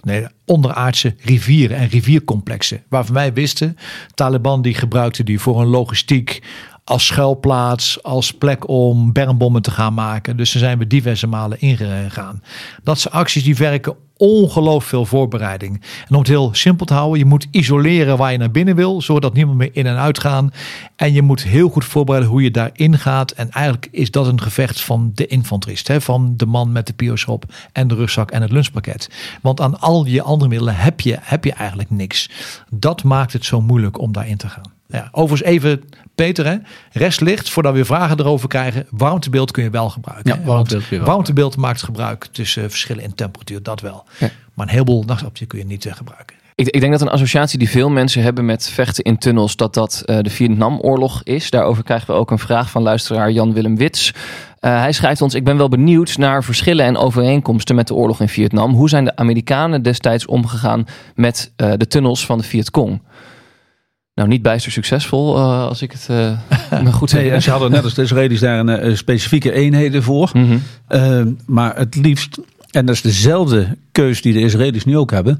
nee, 0.01 0.27
onderaardse 0.45 1.15
rivieren 1.19 1.77
en 1.77 1.87
riviercomplexen. 1.87 2.83
Waarvan 2.89 3.15
wij 3.15 3.33
wisten, 3.33 3.77
Taliban 4.13 4.61
die 4.61 4.73
gebruikte 4.73 5.23
die 5.23 5.39
voor 5.39 5.61
een 5.61 5.67
logistiek 5.67 6.41
als 6.83 7.05
schuilplaats, 7.05 8.03
als 8.03 8.31
plek 8.31 8.67
om 8.67 9.13
bermbommen 9.13 9.61
te 9.61 9.71
gaan 9.71 9.93
maken. 9.93 10.37
Dus 10.37 10.51
daar 10.51 10.61
zijn 10.61 10.77
we 10.77 10.87
diverse 10.87 11.27
malen 11.27 11.59
ingegaan. 11.59 12.43
Dat 12.83 12.99
zijn 12.99 13.13
acties 13.13 13.43
die 13.43 13.55
werken 13.55 13.95
ongelooflijk 14.17 14.83
veel 14.85 15.05
voorbereiding. 15.05 15.81
En 16.07 16.13
om 16.13 16.19
het 16.19 16.27
heel 16.27 16.49
simpel 16.53 16.85
te 16.85 16.93
houden, 16.93 17.19
je 17.19 17.25
moet 17.25 17.47
isoleren 17.51 18.17
waar 18.17 18.31
je 18.31 18.37
naar 18.37 18.51
binnen 18.51 18.75
wil, 18.75 19.01
zodat 19.01 19.33
niemand 19.33 19.57
meer 19.57 19.69
in 19.73 19.85
en 19.85 19.97
uit 19.97 20.19
gaan. 20.19 20.53
En 20.95 21.13
je 21.13 21.21
moet 21.21 21.43
heel 21.43 21.69
goed 21.69 21.85
voorbereiden 21.85 22.31
hoe 22.31 22.43
je 22.43 22.51
daarin 22.51 22.97
gaat. 22.97 23.31
En 23.31 23.49
eigenlijk 23.49 23.87
is 23.91 24.11
dat 24.11 24.27
een 24.27 24.41
gevecht 24.41 24.81
van 24.81 25.11
de 25.15 25.27
infanterist, 25.27 25.87
hè, 25.87 26.01
van 26.01 26.33
de 26.37 26.45
man 26.45 26.71
met 26.71 26.87
de 26.87 26.93
pioschop 26.93 27.45
en 27.71 27.87
de 27.87 27.95
rugzak 27.95 28.31
en 28.31 28.41
het 28.41 28.51
lunchpakket. 28.51 29.09
Want 29.41 29.61
aan 29.61 29.79
al 29.79 30.05
je 30.05 30.21
andere 30.21 30.49
middelen 30.49 30.75
heb 30.75 30.99
je, 31.01 31.17
heb 31.21 31.43
je 31.43 31.53
eigenlijk 31.53 31.89
niks. 31.89 32.29
Dat 32.69 33.03
maakt 33.03 33.33
het 33.33 33.45
zo 33.45 33.61
moeilijk 33.61 33.99
om 33.99 34.11
daarin 34.11 34.37
te 34.37 34.49
gaan. 34.49 34.74
Ja, 34.87 35.09
overigens 35.11 35.49
even, 35.49 35.83
Peter, 36.15 36.45
hè, 36.45 36.55
restlicht, 36.91 37.49
voordat 37.49 37.71
we 37.71 37.77
weer 37.77 37.87
vragen 37.87 38.19
erover 38.19 38.47
krijgen. 38.47 38.85
Warmtebeeld 38.89 39.51
kun 39.51 39.63
je 39.63 39.69
wel 39.69 39.89
gebruiken. 39.89 40.35
Ja, 40.35 40.45
warmtebeeld 40.45 40.89
wel 40.89 41.03
warmtebeeld 41.03 41.57
maakt 41.57 41.83
gebruik 41.83 42.25
tussen 42.25 42.63
eh, 42.63 42.69
verschillen 42.69 43.03
in 43.03 43.15
temperatuur, 43.15 43.63
dat 43.63 43.81
wel. 43.81 44.03
Ja. 44.17 44.29
Maar 44.53 44.65
een 44.65 44.71
heleboel 44.71 45.03
nachtoptie 45.03 45.47
kun 45.47 45.59
je 45.59 45.65
niet 45.65 45.85
eh, 45.85 45.93
gebruiken. 45.93 46.35
Ik, 46.57 46.67
ik 46.69 46.79
denk 46.79 46.91
dat 46.91 47.01
een 47.01 47.09
associatie 47.09 47.59
die 47.59 47.69
veel 47.69 47.89
mensen 47.89 48.21
hebben 48.21 48.45
met 48.45 48.69
vechten 48.69 49.03
in 49.03 49.17
tunnels, 49.17 49.55
dat 49.55 49.73
dat 49.73 50.03
eh, 50.05 50.19
de 50.21 50.29
Vietnamoorlog 50.29 51.23
is. 51.23 51.49
Daarover 51.49 51.83
krijgen 51.83 52.07
we 52.07 52.19
ook 52.19 52.31
een 52.31 52.39
vraag 52.39 52.69
van 52.69 52.81
luisteraar 52.81 53.31
Jan-Willem 53.31 53.77
Wits. 53.77 54.13
Eh, 54.59 54.79
hij 54.79 54.91
schrijft 54.91 55.21
ons, 55.21 55.33
ik 55.33 55.43
ben 55.43 55.57
wel 55.57 55.69
benieuwd 55.69 56.17
naar 56.17 56.43
verschillen 56.43 56.85
en 56.85 56.97
overeenkomsten 56.97 57.75
met 57.75 57.87
de 57.87 57.93
oorlog 57.93 58.21
in 58.21 58.29
Vietnam. 58.29 58.73
Hoe 58.73 58.89
zijn 58.89 59.05
de 59.05 59.15
Amerikanen 59.15 59.81
destijds 59.81 60.25
omgegaan 60.25 60.85
met 61.15 61.51
eh, 61.55 61.71
de 61.77 61.87
tunnels 61.87 62.25
van 62.25 62.37
de 62.37 62.43
Vietcong? 62.43 63.01
Nou, 64.15 64.27
niet 64.27 64.41
bijster 64.41 64.71
succesvol, 64.71 65.35
eh, 65.35 65.67
als 65.67 65.81
ik 65.81 65.91
het 65.91 66.07
me 66.83 66.91
goed 66.91 67.11
Nee, 67.11 67.21
en 67.21 67.27
herinner. 67.27 67.41
ze 67.41 67.49
hadden 67.49 67.71
net 67.71 67.83
als 67.83 67.93
de 67.93 68.01
Israëli's 68.01 68.39
daar 68.39 68.59
een, 68.59 68.69
eh, 68.69 68.95
specifieke 68.95 69.51
eenheden 69.51 70.03
voor. 70.03 70.29
Mhm. 70.33 70.57
Eh, 70.87 71.21
maar 71.45 71.77
het 71.77 71.95
liefst, 71.95 72.37
en 72.71 72.85
dat 72.85 72.95
is 72.95 73.01
dezelfde 73.01 73.77
keus 73.91 74.21
die 74.21 74.33
de 74.33 74.39
Israëli's 74.39 74.85
nu 74.85 74.97
ook 74.97 75.11
hebben. 75.11 75.39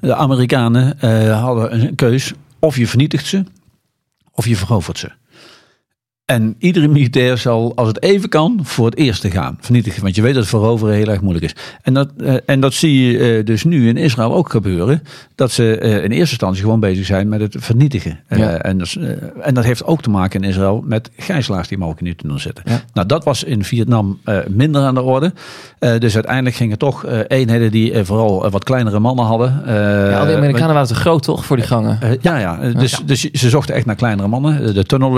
De 0.00 0.14
Amerikanen 0.14 0.98
hadden 1.30 1.80
een 1.80 1.94
keus. 1.94 2.32
Of 2.58 2.76
je 2.76 2.86
vernietigt 2.86 3.26
ze, 3.26 3.44
of 4.32 4.46
je 4.46 4.56
verovert 4.56 4.98
ze. 4.98 5.10
En 6.24 6.54
iedere 6.58 6.88
militair 6.88 7.38
zal, 7.38 7.72
als 7.74 7.88
het 7.88 8.02
even 8.02 8.28
kan, 8.28 8.58
voor 8.62 8.86
het 8.86 8.96
eerste 8.96 9.30
gaan. 9.30 9.58
Vernietigen. 9.60 10.02
Want 10.02 10.14
je 10.14 10.22
weet 10.22 10.34
dat 10.34 10.46
veroveren 10.46 10.94
heel 10.94 11.08
erg 11.08 11.20
moeilijk 11.20 11.44
is. 11.44 11.54
En 11.82 11.94
dat, 11.94 12.08
eh, 12.18 12.34
en 12.46 12.60
dat 12.60 12.74
zie 12.74 13.02
je 13.02 13.18
eh, 13.18 13.44
dus 13.44 13.64
nu 13.64 13.88
in 13.88 13.96
Israël 13.96 14.34
ook 14.34 14.50
gebeuren. 14.50 15.02
Dat 15.34 15.50
ze 15.50 15.78
eh, 15.78 15.90
in 15.90 16.10
eerste 16.10 16.16
instantie 16.16 16.62
gewoon 16.62 16.80
bezig 16.80 17.06
zijn 17.06 17.28
met 17.28 17.40
het 17.40 17.56
vernietigen. 17.58 18.20
Ja. 18.28 18.58
en, 18.58 18.78
dat, 18.78 18.96
en 19.40 19.54
dat 19.54 19.64
heeft 19.64 19.84
ook 19.84 20.02
te 20.02 20.10
maken 20.10 20.42
in 20.42 20.48
Israël 20.48 20.84
met 20.86 21.10
gijzelaars 21.16 21.68
die 21.68 21.78
mogelijk 21.78 22.00
in 22.00 22.06
die 22.06 22.16
tunnel 22.16 22.38
zitten. 22.38 22.64
Ja. 22.66 22.80
Nou, 22.92 23.06
dat 23.06 23.24
was 23.24 23.44
in 23.44 23.64
Vietnam 23.64 24.20
minder 24.48 24.82
aan 24.82 24.94
de 24.94 25.02
orde. 25.02 25.32
Dus 25.78 26.14
uiteindelijk 26.14 26.56
gingen 26.56 26.78
toch 26.78 27.06
eenheden 27.28 27.70
die 27.70 28.04
vooral 28.04 28.50
wat 28.50 28.64
kleinere 28.64 28.98
mannen 28.98 29.24
hadden. 29.24 29.62
Ja, 29.66 30.18
al 30.18 30.26
die 30.26 30.36
Amerikanen 30.36 30.74
waren 30.74 30.88
te 30.88 30.94
groot, 30.94 31.22
toch, 31.22 31.44
voor 31.44 31.56
die 31.56 31.66
gangen? 31.66 31.98
ja, 32.20 32.38
ja. 32.38 32.72
Dus, 32.72 33.00
dus 33.04 33.30
ze 33.30 33.48
zochten 33.48 33.74
echt 33.74 33.86
naar 33.86 33.94
kleinere 33.94 34.28
mannen, 34.28 34.74
de 34.74 34.84
tunnel 34.84 35.12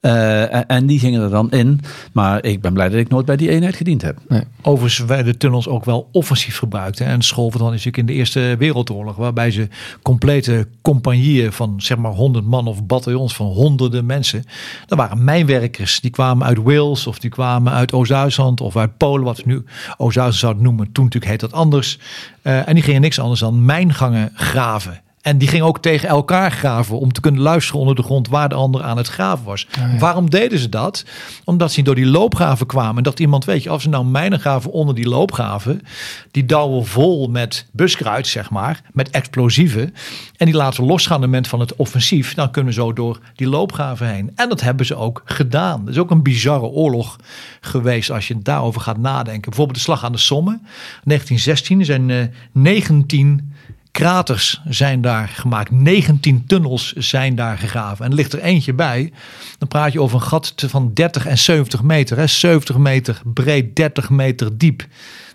Eh, 0.00 0.70
en, 0.70 0.86
die 0.86 0.98
gingen 0.98 1.22
er 1.22 1.30
dan 1.30 1.50
in. 1.50 1.80
Maar 2.12 2.44
ik 2.44 2.60
ben 2.60 2.72
blij 2.72 2.88
dat 2.88 2.98
ik 2.98 3.08
nooit 3.08 3.26
bij 3.26 3.36
die 3.36 3.48
eenheid 3.48 3.76
gediend 3.76 4.02
heb. 4.02 4.18
Overigens 4.62 5.06
werden 5.06 5.32
de 5.32 5.38
tunnels 5.38 5.68
ook 5.68 5.84
wel 5.84 6.08
offensief 6.12 6.58
gebruikt. 6.58 6.98
Hè. 6.98 7.04
En 7.04 7.22
Scholven 7.22 7.58
dan 7.58 7.68
is 7.68 7.84
natuurlijk 7.84 7.96
in 7.96 8.06
de 8.06 8.12
Eerste 8.12 8.56
Wereldoorlog. 8.58 9.16
Waarbij 9.16 9.50
ze 9.50 9.68
complete 10.02 10.68
compagnieën 10.82 11.52
van 11.52 11.74
zeg 11.76 11.98
maar 11.98 12.12
100 12.12 12.44
man 12.44 12.66
of 12.66 12.86
bataljons 12.86 13.34
van 13.34 13.46
honderden 13.46 14.06
mensen. 14.06 14.44
Dat 14.86 14.98
waren 14.98 15.24
mijnwerkers. 15.24 16.00
Die 16.00 16.10
kwamen 16.10 16.46
uit 16.46 16.62
Wales 16.62 17.06
of 17.06 17.18
die 17.18 17.30
kwamen 17.30 17.72
uit 17.72 17.92
Oost-Duitsland 17.92 18.60
of 18.60 18.76
uit 18.76 18.96
Polen. 18.96 19.24
Wat 19.24 19.36
we 19.36 19.42
nu 19.46 19.64
Oost-Duitsland 19.96 20.34
zouden 20.34 20.62
noemen. 20.62 20.92
Toen 20.92 21.04
natuurlijk 21.04 21.32
heet 21.32 21.40
dat 21.40 21.52
anders. 21.52 21.98
Eh, 22.42 22.68
en 22.68 22.74
die 22.74 22.82
gingen 22.82 23.00
niks 23.00 23.18
anders 23.18 23.40
dan 23.40 23.64
mijngangen 23.64 24.30
graven. 24.34 25.00
En 25.22 25.38
die 25.38 25.48
gingen 25.48 25.66
ook 25.66 25.78
tegen 25.78 26.08
elkaar 26.08 26.52
graven 26.52 26.98
om 26.98 27.12
te 27.12 27.20
kunnen 27.20 27.40
luisteren 27.40 27.80
onder 27.80 27.94
de 27.94 28.02
grond 28.02 28.28
waar 28.28 28.48
de 28.48 28.54
ander 28.54 28.82
aan 28.82 28.96
het 28.96 29.08
graven 29.08 29.44
was. 29.44 29.66
Waarom 29.98 30.30
deden 30.30 30.58
ze 30.58 30.68
dat? 30.68 31.04
Omdat 31.44 31.72
ze 31.72 31.82
door 31.82 31.94
die 31.94 32.06
loopgraven 32.06 32.66
kwamen. 32.66 32.96
En 32.96 33.02
dat 33.02 33.20
iemand, 33.20 33.44
weet 33.44 33.62
je, 33.62 33.70
als 33.70 33.82
ze 33.82 33.88
nou 33.88 34.04
mijnen 34.04 34.40
graven 34.40 34.70
onder 34.70 34.94
die 34.94 35.08
loopgraven, 35.08 35.82
die 36.30 36.44
douwen 36.44 36.86
vol 36.86 37.28
met 37.28 37.66
buskruid, 37.72 38.26
zeg 38.26 38.50
maar, 38.50 38.82
met 38.92 39.10
explosieven. 39.10 39.94
En 40.36 40.46
die 40.46 40.54
laten 40.54 40.84
losgaan 40.84 41.16
op 41.16 41.22
het 41.22 41.30
moment 41.30 41.48
van 41.48 41.60
het 41.60 41.76
offensief. 41.76 42.34
Dan 42.34 42.50
kunnen 42.50 42.72
we 42.74 42.80
zo 42.80 42.92
door 42.92 43.20
die 43.34 43.48
loopgraven 43.48 44.08
heen. 44.08 44.32
En 44.34 44.48
dat 44.48 44.60
hebben 44.60 44.86
ze 44.86 44.94
ook 44.96 45.22
gedaan. 45.24 45.84
Dat 45.84 45.94
is 45.94 46.00
ook 46.00 46.10
een 46.10 46.22
bizarre 46.22 46.66
oorlog 46.66 47.16
geweest 47.60 48.10
als 48.10 48.28
je 48.28 48.38
daarover 48.38 48.80
gaat 48.80 48.98
nadenken. 48.98 49.48
Bijvoorbeeld 49.48 49.76
de 49.76 49.82
Slag 49.84 50.04
aan 50.04 50.12
de 50.12 50.18
Somme, 50.18 50.58
1916. 51.04 51.78
Er 51.78 51.84
zijn 51.84 52.10
eh, 52.10 52.16
19 52.52 53.52
kraters 53.90 54.60
zijn 54.68 55.00
daar 55.00 55.28
gemaakt. 55.28 55.70
19 55.70 56.46
tunnels 56.46 56.92
zijn 56.92 57.34
daar 57.34 57.58
gegraven. 57.58 58.04
En 58.04 58.10
er 58.10 58.16
ligt 58.16 58.32
er 58.32 58.40
eentje 58.40 58.72
bij. 58.72 59.12
Dan 59.58 59.68
praat 59.68 59.92
je 59.92 60.00
over 60.00 60.20
een 60.20 60.26
gat 60.26 60.54
van 60.56 60.90
30 60.94 61.26
en 61.26 61.38
70 61.38 61.82
meter. 61.82 62.16
Hè? 62.16 62.26
70 62.26 62.76
meter 62.76 63.20
breed, 63.24 63.76
30 63.76 64.10
meter 64.10 64.58
diep. 64.58 64.86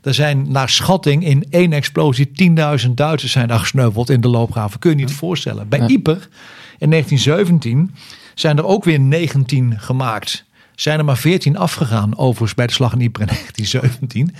Er 0.01 0.13
zijn 0.13 0.51
naar 0.51 0.69
schatting 0.69 1.25
in 1.25 1.45
één 1.49 1.73
explosie 1.73 2.31
10.000 2.85 2.91
Duitsers 2.91 3.31
zijn 3.31 3.47
daar 3.47 3.59
gesneuveld 3.59 4.09
in 4.09 4.21
de 4.21 4.27
loopgraven. 4.27 4.79
Kun 4.79 4.89
je 4.89 4.95
niet 4.95 5.11
voorstellen. 5.11 5.69
Bij 5.69 5.79
Yper 5.79 6.27
in 6.77 6.89
1917 6.89 7.95
zijn 8.33 8.57
er 8.57 8.65
ook 8.65 8.83
weer 8.83 8.99
19 8.99 9.79
gemaakt. 9.79 10.45
Zijn 10.75 10.99
er 10.99 11.05
maar 11.05 11.17
14 11.17 11.57
afgegaan, 11.57 12.17
overigens 12.17 12.53
bij 12.53 12.67
de 12.67 12.73
slag 12.73 12.93
in 12.93 13.01
Yper 13.01 13.21
in 13.21 13.27
1917. 13.67 14.35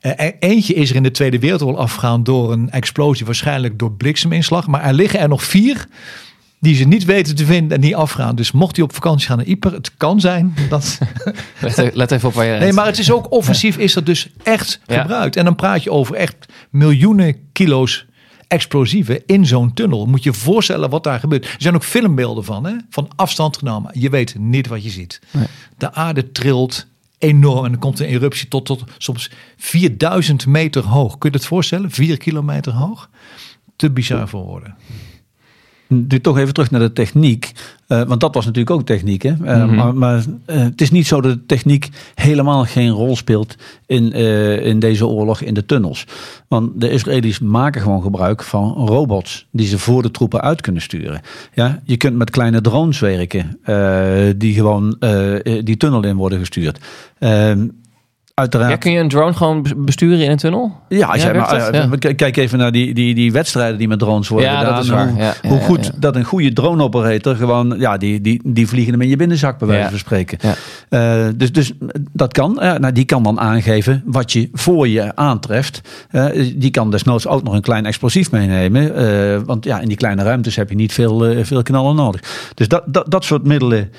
Eh, 0.00 0.30
eentje 0.50 0.74
is 0.74 0.90
er 0.90 0.96
in 0.96 1.02
de 1.02 1.10
Tweede 1.10 1.38
Wereldoorlog 1.38 1.78
afgegaan 1.80 2.22
door 2.24 2.52
een 2.52 2.70
explosie, 2.70 3.26
waarschijnlijk 3.26 3.78
door 3.78 3.92
blikseminslag. 3.92 4.66
Maar 4.66 4.82
er 4.84 4.94
liggen 4.94 5.20
er 5.20 5.28
nog 5.28 5.42
vier 5.44 5.86
die 6.60 6.74
ze 6.74 6.84
niet 6.84 7.04
weten 7.04 7.36
te 7.36 7.44
vinden 7.46 7.76
en 7.76 7.80
die 7.80 7.96
afgaan. 7.96 8.36
Dus 8.36 8.52
mocht 8.52 8.76
hij 8.76 8.84
op 8.84 8.94
vakantie 8.94 9.26
gaan 9.26 9.36
naar 9.36 9.46
Yper, 9.46 9.72
het 9.72 9.90
kan 9.96 10.20
zijn 10.20 10.54
dat... 10.68 10.98
Let, 11.60 11.78
e- 11.78 11.90
let 11.92 12.10
even 12.10 12.28
op 12.28 12.34
waar 12.34 12.44
je 12.46 12.58
Nee, 12.58 12.72
maar 12.72 12.86
het 12.86 12.98
is 12.98 13.10
ook 13.10 13.32
offensief, 13.32 13.76
is 13.76 13.92
dat 13.92 14.06
dus 14.06 14.28
echt 14.42 14.80
Ja. 14.86 15.00
gebruikt. 15.00 15.36
En 15.36 15.44
dan 15.44 15.54
praat 15.54 15.82
je 15.82 15.90
over 15.90 16.14
echt 16.14 16.34
miljoenen 16.70 17.36
kilo's 17.52 18.06
explosieven 18.46 19.22
in 19.26 19.46
zo'n 19.46 19.74
tunnel. 19.74 20.06
Moet 20.06 20.22
je 20.22 20.30
je 20.30 20.36
voorstellen 20.36 20.90
wat 20.90 21.04
daar 21.04 21.20
gebeurt. 21.20 21.44
Er 21.44 21.54
zijn 21.58 21.74
ook 21.74 21.84
filmbeelden 21.84 22.44
van, 22.44 22.66
hè? 22.66 22.74
van 22.90 23.08
afstand 23.16 23.56
genomen. 23.56 24.00
Je 24.00 24.10
weet 24.10 24.38
niet 24.38 24.66
wat 24.66 24.84
je 24.84 24.90
ziet. 24.90 25.20
De 25.78 25.92
aarde 25.92 26.32
trilt 26.32 26.86
enorm 27.18 27.64
en 27.64 27.72
er 27.72 27.78
komt 27.78 28.00
een 28.00 28.06
eruptie 28.06 28.48
tot, 28.48 28.66
tot 28.66 28.84
soms 28.98 29.30
4000 29.56 30.46
meter 30.46 30.82
hoog. 30.82 31.18
Kun 31.18 31.30
je 31.30 31.36
het 31.36 31.46
voorstellen? 31.46 31.90
4 31.90 32.16
kilometer 32.16 32.72
hoog. 32.72 33.10
Te 33.76 33.90
bizar 33.90 34.28
voor 34.28 34.44
woorden. 34.44 34.76
Nu 35.88 36.20
toch 36.20 36.38
even 36.38 36.54
terug 36.54 36.70
naar 36.70 36.80
de 36.80 36.92
techniek. 36.92 37.52
Eh, 37.86 38.02
want 38.02 38.20
dat 38.20 38.34
was 38.34 38.44
natuurlijk 38.44 38.76
ook 38.76 38.86
techniek. 38.86 39.22
Hè? 39.22 39.30
Eh, 39.44 39.66
Maar, 39.66 39.94
maar 39.94 40.24
eh, 40.44 40.58
het 40.58 40.80
is 40.80 40.90
niet 40.90 41.06
zo 41.06 41.20
dat 41.20 41.32
de 41.32 41.46
techniek 41.46 41.88
helemaal 42.14 42.64
geen 42.64 42.90
rol 42.90 43.16
speelt 43.16 43.56
in, 43.86 44.12
in 44.62 44.78
deze 44.78 45.06
oorlog 45.06 45.40
in 45.40 45.54
de 45.54 45.66
tunnels. 45.66 46.06
Want 46.48 46.80
de 46.80 46.90
Israëli's 46.90 47.38
maken 47.38 47.80
gewoon 47.80 48.02
gebruik 48.02 48.42
van 48.42 48.72
robots 48.72 49.46
die 49.50 49.66
ze 49.66 49.78
voor 49.78 50.02
de 50.02 50.10
troepen 50.10 50.40
uit 50.40 50.60
kunnen 50.60 50.82
sturen. 50.82 51.20
Ja, 51.54 51.80
je 51.84 51.96
kunt 51.96 52.16
met 52.16 52.30
kleine 52.30 52.60
drones 52.60 52.98
werken 53.00 53.58
die 54.38 54.54
gewoon 54.54 54.96
die 55.64 55.76
tunnel 55.76 56.04
in 56.04 56.16
worden 56.16 56.38
gestuurd. 56.38 56.78
Uiteraard. 58.40 58.70
Ja, 58.70 58.76
kun 58.76 58.92
je 58.92 58.98
een 58.98 59.08
drone 59.08 59.32
gewoon 59.32 59.62
be- 59.62 59.74
besturen 59.76 60.20
in 60.20 60.30
een 60.30 60.36
tunnel? 60.36 60.72
Ja, 60.88 61.06
als 61.06 61.22
Ja, 61.22 61.26
jij 61.32 61.40
maar, 61.40 61.68
eh, 61.70 61.90
Ja. 61.98 62.12
kijk 62.12 62.36
even 62.36 62.58
naar 62.58 62.72
die, 62.72 62.94
die, 62.94 63.14
die 63.14 63.32
wedstrijden 63.32 63.78
die 63.78 63.88
met 63.88 63.98
drones 63.98 64.28
worden 64.28 64.50
Ja, 64.50 64.64
dat 64.64 64.84
is 64.84 64.88
waar. 64.90 65.08
Hoe, 65.08 65.50
hoe 65.50 65.60
goed 65.60 65.90
dat 66.02 66.16
een 66.16 66.24
goede 66.24 66.52
drone 66.52 66.82
operator 66.82 67.34
gewoon, 67.36 67.74
ja, 67.78 67.96
die, 67.96 68.20
die, 68.20 68.40
die 68.44 68.68
vliegen 68.68 68.92
hem 68.92 69.02
in 69.02 69.08
je 69.08 69.16
binnenzak 69.16 69.58
bij 69.58 69.68
wijze 69.68 69.88
van 69.90 69.98
spreken. 69.98 70.38
Eh, 70.88 71.26
dus, 71.36 71.52
dus 71.52 71.72
dat 72.12 72.32
kan. 72.32 72.54
Nou, 72.54 72.92
die 72.92 73.04
kan 73.04 73.22
dan 73.22 73.40
aangeven 73.40 74.02
wat 74.06 74.32
je 74.32 74.48
voor 74.52 74.88
je 74.88 75.16
aantreft. 75.16 75.80
Eh, 76.10 76.24
die 76.56 76.70
kan 76.70 76.90
desnoods 76.90 77.26
ook 77.26 77.42
nog 77.42 77.54
een 77.54 77.60
klein 77.60 77.86
explosief 77.86 78.30
meenemen. 78.30 79.44
Want 79.46 79.64
ja, 79.64 79.80
in 79.80 79.88
die 79.88 79.96
kleine 79.96 80.22
ruimtes 80.22 80.56
heb 80.56 80.68
je 80.68 80.76
niet 80.76 80.92
veel, 80.92 81.44
veel 81.44 81.62
knallen 81.62 81.94
nodig. 81.96 82.50
Dus 82.54 82.68
dat, 82.68 82.82
dat, 82.86 83.10
dat 83.10 83.24
soort 83.24 83.44
middelen 83.44 83.90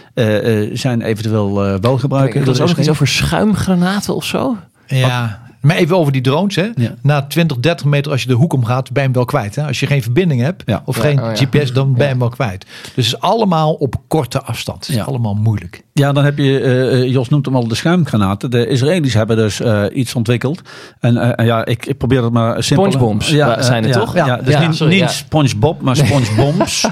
zijn 0.73 1.01
eventueel 1.01 1.79
wel 1.81 1.97
gebruiken. 1.97 2.41
Er 2.41 2.47
is 2.49 2.61
ook 2.61 2.67
nog 2.67 2.77
iets 2.77 2.89
over 2.89 3.07
schuimgranaten 3.07 4.15
of 4.15 4.25
zo? 4.27 4.57
Ja. 4.87 5.45
Maar 5.61 5.75
even 5.75 5.97
over 5.97 6.11
die 6.11 6.21
drones. 6.21 6.55
Hè. 6.55 6.69
Ja. 6.75 6.93
Na 7.01 7.21
20, 7.21 7.57
30 7.57 7.85
meter, 7.85 8.11
als 8.11 8.21
je 8.21 8.27
de 8.27 8.33
hoek 8.33 8.53
omgaat, 8.53 8.83
ben 8.91 8.95
je 9.01 9.07
hem 9.07 9.13
wel 9.13 9.25
kwijt. 9.25 9.55
Hè. 9.55 9.65
Als 9.67 9.79
je 9.79 9.85
geen 9.87 10.01
verbinding 10.03 10.41
hebt 10.41 10.63
Ja. 10.65 10.81
of 10.85 10.95
Ja, 10.95 11.01
geen 11.01 11.19
oh 11.21 11.25
ja. 11.25 11.35
GPS, 11.45 11.73
dan 11.73 11.93
ben 11.93 12.03
je 12.03 12.09
hem 12.09 12.19
wel 12.19 12.29
kwijt. 12.29 12.65
Dus 12.95 13.05
het 13.05 13.15
is 13.15 13.19
allemaal 13.19 13.73
op 13.73 13.95
korte 14.07 14.41
afstand. 14.41 14.79
Het 14.79 14.89
is 14.89 14.95
Ja. 14.95 15.03
allemaal 15.03 15.33
moeilijk. 15.33 15.83
Ja, 15.97 16.11
dan 16.11 16.23
heb 16.23 16.37
je, 16.37 16.59
eh, 16.59 17.01
eh, 17.01 17.11
Jos 17.11 17.29
noemt 17.29 17.45
hem 17.45 17.55
al 17.55 17.67
de 17.67 17.75
schuimgranaten. 17.75 18.51
De 18.51 18.67
Israëli's 18.67 19.13
hebben 19.13 19.37
dus 19.37 19.61
eh, 19.61 19.83
iets 19.93 20.15
ontwikkeld. 20.15 20.61
En 20.99 21.35
ja, 21.45 21.65
ik, 21.65 21.85
ik 21.85 21.97
probeer 21.97 22.23
het 22.23 22.33
maar 22.33 22.63
simpel. 22.63 22.91
Spongebombs 22.91 23.29
ja, 23.29 23.61
zijn 23.61 23.83
het 23.83 23.93
ja, 23.93 23.99
toch? 23.99 24.15
Ja, 24.15 24.25
Ja, 24.25 24.37
dus 24.37 24.59
niet, 24.59 24.75
sorry, 24.75 25.01
niet. 25.01 25.09
Spongebob, 25.09 25.81
maar 25.81 25.95
Spongebombs. 25.95 26.81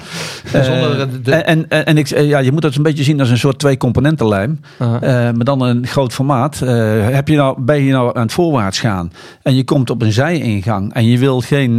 De- 1.23 1.31
en, 1.31 1.69
en, 1.69 1.85
en 1.85 1.97
ik, 1.97 2.07
ja, 2.07 2.39
je 2.39 2.51
moet 2.51 2.63
het 2.63 2.75
een 2.75 2.83
beetje 2.83 3.03
zien 3.03 3.19
als 3.19 3.29
een 3.29 3.37
soort 3.37 3.59
twee 3.59 3.77
componentenlijm. 3.77 4.59
Eh, 4.79 4.89
maar 4.99 5.43
dan 5.43 5.61
een 5.61 5.87
groot 5.87 6.13
formaat. 6.13 6.59
Heb 6.59 7.27
je 7.27 7.35
nou, 7.35 7.61
ben 7.61 7.83
je 7.83 7.91
nou 7.91 8.15
aan 8.15 8.21
het 8.21 8.33
voorwaarts 8.33 8.79
gaan 8.79 9.11
en 9.41 9.55
je 9.55 9.63
komt 9.63 9.89
op 9.89 10.01
een 10.01 10.11
zijingang 10.11 10.93
en 10.93 11.05
je 11.05 11.17
wil 11.17 11.39
geen 11.39 11.77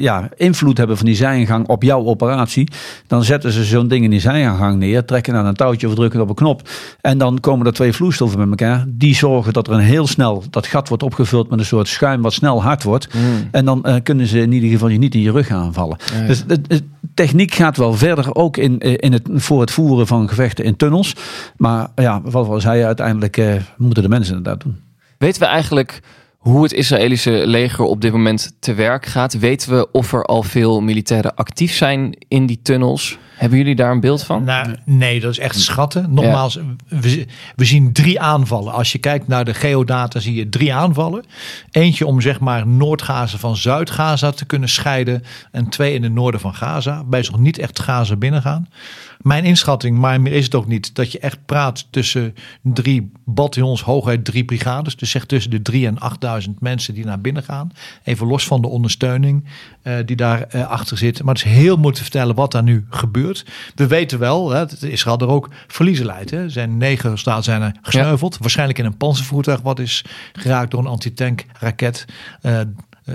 ja, 0.00 0.28
invloed 0.36 0.78
hebben 0.78 0.96
van 0.96 1.06
die 1.06 1.14
zijingang 1.14 1.68
op 1.68 1.82
jouw 1.82 2.04
operatie, 2.04 2.68
dan 3.06 3.24
zetten 3.24 3.52
ze 3.52 3.64
zo'n 3.64 3.88
ding 3.88 4.04
in 4.04 4.10
die 4.10 4.20
zijingang 4.20 4.78
neer, 4.78 5.04
trekken 5.04 5.34
aan 5.34 5.46
een 5.46 5.54
touwtje 5.54 5.88
of 5.88 5.94
drukken 5.94 6.20
op 6.20 6.28
een 6.28 6.34
knop. 6.34 6.59
En 7.00 7.18
dan 7.18 7.40
komen 7.40 7.66
er 7.66 7.72
twee 7.72 7.92
vloeistoffen 7.92 8.38
bij 8.38 8.48
elkaar. 8.48 8.84
Die 8.88 9.14
zorgen 9.14 9.52
dat 9.52 9.66
er 9.66 9.72
een 9.72 9.80
heel 9.80 10.06
snel 10.06 10.42
dat 10.50 10.66
gat 10.66 10.88
wordt 10.88 11.02
opgevuld 11.02 11.50
met 11.50 11.58
een 11.58 11.64
soort 11.64 11.88
schuim 11.88 12.22
wat 12.22 12.32
snel 12.32 12.62
hard 12.62 12.82
wordt. 12.82 13.08
En 13.50 13.64
dan 13.64 13.84
eh, 13.84 13.94
kunnen 14.02 14.26
ze 14.26 14.40
in 14.40 14.52
ieder 14.52 14.70
geval 14.70 14.88
je 14.88 14.98
niet 14.98 15.14
in 15.14 15.20
je 15.20 15.30
rug 15.30 15.50
aanvallen. 15.50 15.98
Dus 16.26 16.44
de, 16.46 16.60
de 16.60 16.82
techniek 17.14 17.54
gaat 17.54 17.76
wel 17.76 17.94
verder, 17.94 18.34
ook 18.34 18.56
in, 18.56 18.80
eh, 18.80 18.94
in 18.96 19.12
het, 19.12 19.28
voor 19.32 19.60
het 19.60 19.70
voeren 19.70 20.06
van 20.06 20.28
gevechten 20.28 20.64
in 20.64 20.76
tunnels. 20.76 21.14
Maar 21.56 21.88
ja, 21.94 22.20
wat 22.22 22.46
we 22.46 22.52
al 22.52 22.60
zeiden, 22.60 22.86
uiteindelijk 22.86 23.36
eh, 23.36 23.54
moeten 23.76 24.02
de 24.02 24.08
mensen 24.08 24.42
dat 24.42 24.60
doen. 24.60 24.80
Weten 25.18 25.40
we 25.40 25.46
eigenlijk 25.46 26.00
hoe 26.40 26.62
het 26.62 26.72
Israëlische 26.72 27.46
leger 27.46 27.84
op 27.84 28.00
dit 28.00 28.12
moment 28.12 28.56
te 28.60 28.74
werk 28.74 29.06
gaat? 29.06 29.38
Weten 29.38 29.76
we 29.76 29.90
of 29.90 30.12
er 30.12 30.24
al 30.24 30.42
veel 30.42 30.80
militairen 30.80 31.34
actief 31.34 31.72
zijn 31.74 32.16
in 32.28 32.46
die 32.46 32.60
tunnels? 32.62 33.18
Hebben 33.36 33.58
jullie 33.58 33.74
daar 33.74 33.90
een 33.90 34.00
beeld 34.00 34.22
van? 34.22 34.44
Nou, 34.44 34.76
nee, 34.84 35.20
dat 35.20 35.30
is 35.30 35.38
echt 35.38 35.60
schatten. 35.60 36.14
Nogmaals, 36.14 36.58
we, 36.88 37.26
we 37.56 37.64
zien 37.64 37.92
drie 37.92 38.20
aanvallen. 38.20 38.72
Als 38.72 38.92
je 38.92 38.98
kijkt 38.98 39.28
naar 39.28 39.44
de 39.44 39.54
geodata 39.54 40.20
zie 40.20 40.34
je 40.34 40.48
drie 40.48 40.74
aanvallen. 40.74 41.24
Eentje 41.70 42.06
om 42.06 42.20
zeg 42.20 42.40
maar 42.40 42.66
Noord-Gaza 42.66 43.38
van 43.38 43.56
Zuid-Gaza 43.56 44.30
te 44.30 44.44
kunnen 44.44 44.68
scheiden. 44.68 45.22
En 45.50 45.68
twee 45.68 45.94
in 45.94 46.02
het 46.02 46.12
noorden 46.12 46.40
van 46.40 46.54
Gaza. 46.54 46.94
Waarbij 46.94 47.22
ze 47.22 47.30
nog 47.30 47.40
niet 47.40 47.58
echt 47.58 47.80
Gaza 47.80 48.16
binnengaan. 48.16 48.68
Mijn 49.20 49.44
inschatting, 49.44 49.98
maar 49.98 50.20
meer 50.20 50.32
is 50.32 50.44
het 50.44 50.54
ook 50.54 50.66
niet, 50.66 50.94
dat 50.94 51.12
je 51.12 51.18
echt 51.18 51.38
praat 51.46 51.86
tussen 51.90 52.34
drie 52.62 53.12
bataljons, 53.24 53.82
hooguit 53.82 54.24
drie 54.24 54.44
brigades. 54.44 54.96
Dus 54.96 55.10
zeg 55.10 55.24
tussen 55.24 55.50
de 55.50 55.62
drie 55.62 55.86
en 55.86 55.98
8000 55.98 56.60
mensen 56.60 56.94
die 56.94 57.04
naar 57.04 57.20
binnen 57.20 57.42
gaan. 57.42 57.72
Even 58.04 58.26
los 58.26 58.46
van 58.46 58.60
de 58.60 58.68
ondersteuning 58.68 59.44
eh, 59.82 59.94
die 60.04 60.16
daar 60.16 60.42
eh, 60.42 60.68
achter 60.68 60.98
zit. 60.98 61.22
Maar 61.22 61.34
het 61.34 61.44
is 61.44 61.52
heel 61.52 61.74
moeilijk 61.74 61.96
te 61.96 62.02
vertellen 62.02 62.34
wat 62.34 62.52
daar 62.52 62.62
nu 62.62 62.86
gebeurt. 62.90 63.44
We 63.74 63.86
weten 63.86 64.18
wel, 64.18 64.50
hè, 64.50 64.66
dat 64.66 64.82
Israël 64.82 65.18
er 65.18 65.28
ook 65.28 65.48
verliezen 65.66 66.06
leidt. 66.06 66.30
Hè. 66.30 66.42
Er 66.42 66.50
zijn 66.50 66.76
negen 66.76 67.18
staten 67.18 67.44
zijn 67.44 67.62
er 67.62 67.74
gesneuveld. 67.82 68.38
Waarschijnlijk 68.38 68.78
in 68.78 68.84
een 68.84 68.96
panzervoertuig 68.96 69.60
wat 69.60 69.78
is 69.78 70.04
geraakt 70.32 70.70
door 70.70 70.80
een 70.80 70.86
antitank 70.86 71.44
raket. 71.58 72.04
Eh, 72.40 72.60
eh, 72.60 72.66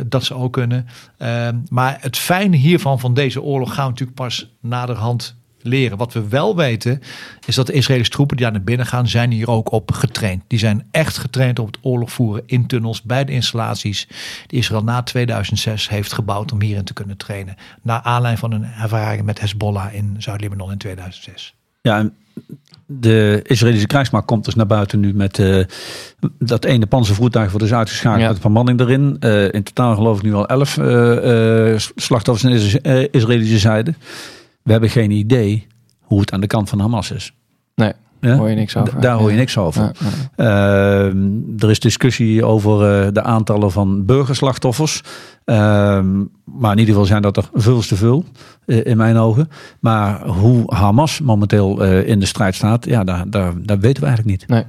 dat 0.06 0.24
ze 0.24 0.34
ook 0.34 0.54
kunnen. 0.54 0.88
Maar 1.70 1.98
het 2.00 2.18
fijne 2.18 2.56
hiervan, 2.56 3.00
van 3.00 3.14
deze 3.14 3.42
oorlog, 3.42 3.74
gaan 3.74 3.84
we 3.84 3.90
natuurlijk 3.90 4.18
pas 4.18 4.50
naderhand 4.62 5.36
leren. 5.68 5.98
Wat 5.98 6.14
we 6.14 6.28
wel 6.28 6.56
weten, 6.56 7.02
is 7.46 7.56
dat 7.56 7.68
de 7.68 7.74
Israëlische 7.74 8.12
troepen 8.12 8.36
die 8.38 8.46
daar 8.46 8.56
naar 8.56 8.64
binnen 8.64 8.86
gaan, 8.86 9.08
zijn 9.08 9.32
hier 9.32 9.50
ook 9.50 9.72
op 9.72 9.92
getraind. 9.92 10.44
Die 10.48 10.60
zijn 10.60 10.88
echt 10.92 11.18
getraind 11.18 11.60
op 11.60 11.68
het 11.68 11.78
oorlog 11.82 12.12
voeren 12.12 12.44
in 12.46 12.68
tunnels 12.68 13.02
bij 13.02 13.26
de 13.26 13.32
installaties 13.32 14.08
die 14.48 14.60
Israël 14.60 14.84
na 14.84 15.04
2006 15.04 15.90
heeft 15.90 16.14
gebouwd 16.14 16.52
om 16.52 16.62
hierin 16.62 16.84
te 16.84 16.94
kunnen 16.94 17.18
trainen. 17.18 17.56
Naar 17.82 18.02
aanleiding 18.02 18.40
van 18.40 18.52
hun 18.52 18.64
ervaringen 18.82 19.26
met 19.26 19.40
Hezbollah 19.40 19.94
in 19.94 20.16
Zuid-Libanon 20.20 20.72
in 20.72 20.78
2006. 20.78 21.54
Ja, 21.82 21.98
en 21.98 22.14
de 22.86 23.40
Israëlische 23.44 23.88
krijgsmacht 23.88 24.26
komt 24.26 24.46
dus 24.46 24.56
naar 24.56 24.68
buiten 24.68 25.00
nu 25.00 25.14
met 25.14 25.40
eh, 25.40 25.64
dat 26.40 26.66
ene 26.66 26.86
panzervoertuig 26.86 27.50
wordt 27.52 27.66
dus 27.66 27.74
uitgeschakeld 27.76 28.22
Ja. 28.22 28.32
met 28.32 28.42
bemanning 28.42 28.80
erin. 28.80 29.18
Eh, 29.20 29.54
in 29.54 29.64
totaal 29.64 29.96
geloof 29.96 30.18
ik 30.18 30.24
nu 30.24 30.34
al 30.34 30.48
elf 30.48 30.78
eh, 30.78 31.72
eh, 31.74 31.80
slachtoffers 31.96 32.46
aan 32.54 32.60
de 32.60 32.80
eh, 32.82 33.08
Israëlische 33.12 33.60
zijde. 33.60 33.94
We 34.66 34.72
hebben 34.72 34.90
geen 34.90 35.12
idee 35.12 35.68
hoe 36.02 36.20
het 36.20 36.32
aan 36.32 36.42
de 36.42 36.48
kant 36.48 36.70
van 36.70 36.80
Hamas 36.80 37.12
is. 37.12 37.34
Nee. 37.76 37.94
Ja? 38.20 38.36
Hoor 38.36 38.50
je 38.50 38.56
niks 38.56 38.78
over. 38.78 39.02
Daar 39.02 39.18
hoor 39.18 39.32
je 39.32 39.38
niks 39.38 39.58
over. 39.58 39.82
Ja, 39.82 39.92
ja. 40.36 41.06
Ehm, 41.06 41.28
er 41.58 41.70
is 41.70 41.80
discussie 41.80 42.46
over 42.46 43.06
eh, 43.06 43.12
de 43.14 43.22
aantallen 43.22 43.72
van 43.72 44.06
burgerslachtoffers. 44.06 45.04
Ehm, 45.46 46.24
maar 46.44 46.72
in 46.72 46.78
ieder 46.78 46.94
geval 46.94 47.06
zijn 47.06 47.22
dat 47.22 47.38
er 47.38 47.50
veel 47.54 47.82
te 47.82 47.96
veel 47.96 48.26
eh, 48.66 48.86
in 48.86 48.98
mijn 48.98 49.18
ogen. 49.18 49.50
Maar 49.80 50.28
hoe 50.28 50.74
Hamas 50.74 51.22
momenteel 51.22 51.84
eh, 51.84 52.08
in 52.08 52.20
de 52.20 52.26
strijd 52.26 52.56
staat, 52.56 52.86
ja, 52.86 53.04
daar, 53.04 53.30
daar, 53.30 53.54
daar 53.64 53.80
weten 53.80 54.02
we 54.02 54.08
eigenlijk 54.08 54.40
niet. 54.40 54.50
Nee. 54.50 54.64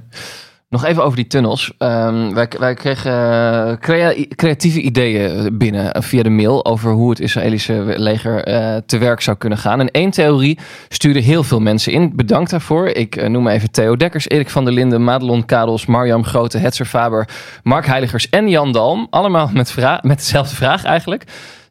Nog 0.69 0.85
even 0.85 1.03
over 1.03 1.15
die 1.15 1.27
tunnels. 1.27 1.73
Ehm, 1.77 2.33
wij, 2.33 2.47
wij 2.59 2.73
kregen 2.73 3.11
eh, 3.11 3.77
crea- 3.79 4.25
creatieve 4.35 4.81
ideeën 4.81 5.57
binnen 5.57 5.93
eh, 5.93 6.01
via 6.01 6.23
de 6.23 6.29
mail 6.29 6.65
over 6.65 6.91
hoe 6.91 7.09
het 7.09 7.19
Israëlische 7.19 7.93
leger 7.97 8.43
eh, 8.43 8.75
te 8.85 8.97
werk 8.97 9.21
zou 9.21 9.37
kunnen 9.37 9.57
gaan. 9.57 9.79
En 9.79 9.91
één 9.91 10.09
theorie 10.11 10.59
stuurde 10.89 11.19
heel 11.19 11.43
veel 11.43 11.59
mensen 11.59 11.91
in. 11.91 12.15
Bedankt 12.15 12.49
daarvoor. 12.49 12.87
Ik 12.87 13.29
noem 13.29 13.47
even 13.47 13.71
Theo 13.71 13.95
Dekkers, 13.95 14.29
Erik 14.29 14.49
van 14.49 14.63
der 14.65 14.73
Linden, 14.73 15.03
Madelon 15.03 15.45
Kadels, 15.45 15.85
Marjam 15.85 16.23
Grote, 16.23 16.57
Hetzer 16.57 16.85
Faber, 16.85 17.27
Mark 17.63 17.85
Heiligers 17.85 18.29
en 18.29 18.49
Jan 18.49 18.71
Dalm. 18.71 19.07
Allemaal 19.09 19.49
met, 19.53 19.75
met 20.01 20.17
dezelfde 20.17 20.55
vraag 20.55 20.83
eigenlijk. 20.83 21.23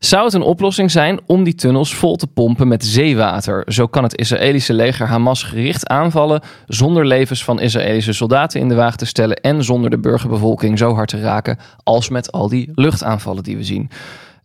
Zou 0.07 0.25
het 0.25 0.35
een 0.35 0.43
oplossing 0.43 0.91
zijn 0.91 1.21
om 1.27 1.45
die 1.45 1.55
tunnels 1.55 1.95
vol 1.95 2.17
te 2.17 2.27
pompen 2.27 2.69
met 2.69 2.85
zeewater? 2.85 3.65
Zo 3.73 3.87
kan 3.87 4.03
het 4.03 4.17
Israëlische 4.17 4.73
leger 4.73 5.07
Hamas 5.07 5.43
gericht 5.43 5.87
aanvallen 5.87 6.41
zonder 6.67 7.07
levens 7.07 7.45
van 7.45 7.61
Israëlische 7.61 8.13
soldaten 8.13 8.61
in 8.61 8.69
de 8.69 8.75
wagen 8.75 8.99
te 8.99 9.07
stellen 9.07 9.37
en 9.37 9.65
zonder 9.65 9.91
de 9.91 9.99
burgerbevolking 9.99 10.79
zo 10.79 10.95
hard 10.95 11.09
te 11.09 11.21
raken 11.21 11.59
als 11.83 12.09
met 12.09 12.33
al 12.33 12.49
die 12.49 12.71
luchtaanvallen 12.75 13.43
die 13.43 13.57
we 13.57 13.65
zien. 13.65 13.91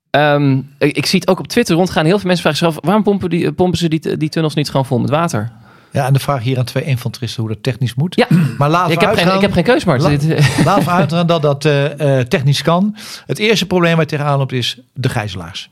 Ehm, 0.09 0.57
ik, 0.77 0.97
ik 0.97 1.05
zie 1.05 1.19
het 1.19 1.29
ook 1.29 1.39
op 1.39 1.47
Twitter 1.47 1.75
rondgaan. 1.75 2.05
Heel 2.05 2.19
veel 2.19 2.27
mensen 2.27 2.43
vragen 2.43 2.65
zich 2.65 2.77
af, 2.77 2.85
waarom 2.85 3.03
pompen, 3.03 3.29
die, 3.29 3.51
pompen 3.51 3.79
ze 3.79 3.89
die, 3.89 4.17
die 4.17 4.29
tunnels 4.29 4.55
niet 4.55 4.69
gewoon 4.69 4.85
vol 4.85 4.99
met 4.99 5.09
water? 5.09 5.51
Ja, 5.91 6.05
en 6.05 6.13
de 6.13 6.19
vraag 6.19 6.43
hier 6.43 6.57
aan 6.57 6.65
twee 6.65 6.83
infanteristen 6.83 7.41
hoe 7.43 7.51
dat 7.51 7.63
technisch 7.63 7.93
moet. 7.95 8.15
Ja. 8.15 8.27
Maar 8.57 8.69
laten 8.69 8.87
we 8.87 8.93
ik, 8.93 8.99
heb 8.99 9.09
geen, 9.09 9.17
uitgaan- 9.19 9.35
ik 9.35 9.41
heb 9.41 9.51
geen 9.53 9.63
keus, 9.63 9.83
maar 9.83 9.99
La- 9.99 10.09
dit- 10.09 10.63
Laten 10.65 10.83
we 10.85 10.89
uitgaan 10.91 11.27
dat 11.27 11.41
dat 11.41 11.65
eh, 11.65 12.19
eh, 12.19 12.25
technisch 12.27 12.61
kan. 12.61 12.95
Het 13.25 13.39
eerste 13.39 13.65
probleem 13.65 13.91
waar 13.91 14.01
je 14.01 14.07
tegenaan 14.07 14.37
loopt 14.37 14.51
is 14.51 14.79
de 14.93 15.09
gijzelaars. 15.09 15.69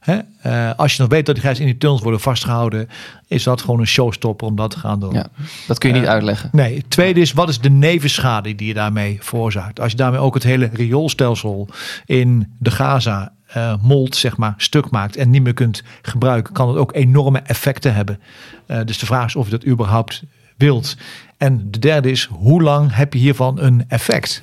Hè? 0.00 0.18
Eh, 0.40 0.70
als 0.76 0.94
je 0.96 1.02
nog 1.02 1.10
weet 1.10 1.26
dat 1.26 1.34
die 1.34 1.44
gijzelaars 1.44 1.58
in 1.60 1.66
die 1.72 1.80
tunnels 1.80 2.02
worden 2.02 2.20
vastgehouden, 2.20 2.88
is 3.28 3.42
dat 3.42 3.60
gewoon 3.60 3.80
een 3.80 3.86
showstopper 3.86 4.46
om 4.46 4.56
dat 4.56 4.70
te 4.70 4.78
gaan 4.78 5.00
doen. 5.00 5.12
Ja. 5.12 5.26
dat 5.66 5.78
kun 5.78 5.94
je 5.94 6.00
niet 6.00 6.08
uitleggen. 6.08 6.48
Nee, 6.52 6.76
het 6.76 6.90
tweede 6.90 7.20
is, 7.20 7.32
wat 7.32 7.48
is 7.48 7.58
de 7.60 7.70
nevenschade 7.70 8.54
die 8.54 8.66
je 8.66 8.74
daarmee 8.74 9.18
veroorzaakt? 9.20 9.80
Als 9.80 9.90
je 9.90 9.96
daarmee 9.96 10.20
ook 10.20 10.34
het 10.34 10.42
hele 10.42 10.70
rioolstelsel 10.72 11.68
in 12.06 12.54
de 12.58 12.70
Gaza 12.70 13.32
eh 13.54 13.74
mold, 13.82 14.16
zeg 14.16 14.36
maar, 14.36 14.54
stuk 14.56 14.90
maakt 14.90 15.16
en 15.16 15.30
niet 15.30 15.42
meer 15.42 15.54
kunt 15.54 15.82
gebruiken, 16.02 16.52
kan 16.52 16.68
het 16.68 16.76
ook 16.76 16.94
enorme 16.94 17.38
effecten 17.38 17.94
hebben. 17.94 18.20
Eh, 18.66 18.80
dus 18.84 18.98
de 18.98 19.06
vraag 19.06 19.26
is 19.26 19.36
of 19.36 19.44
je 19.44 19.50
dat 19.50 19.66
überhaupt 19.66 20.22
wilt. 20.56 20.96
En 21.36 21.70
de 21.70 21.78
derde 21.78 22.10
is, 22.10 22.24
hoe 22.24 22.62
lang 22.62 22.94
heb 22.94 23.12
je 23.12 23.18
hiervan 23.18 23.60
een 23.60 23.84
effect? 23.88 24.42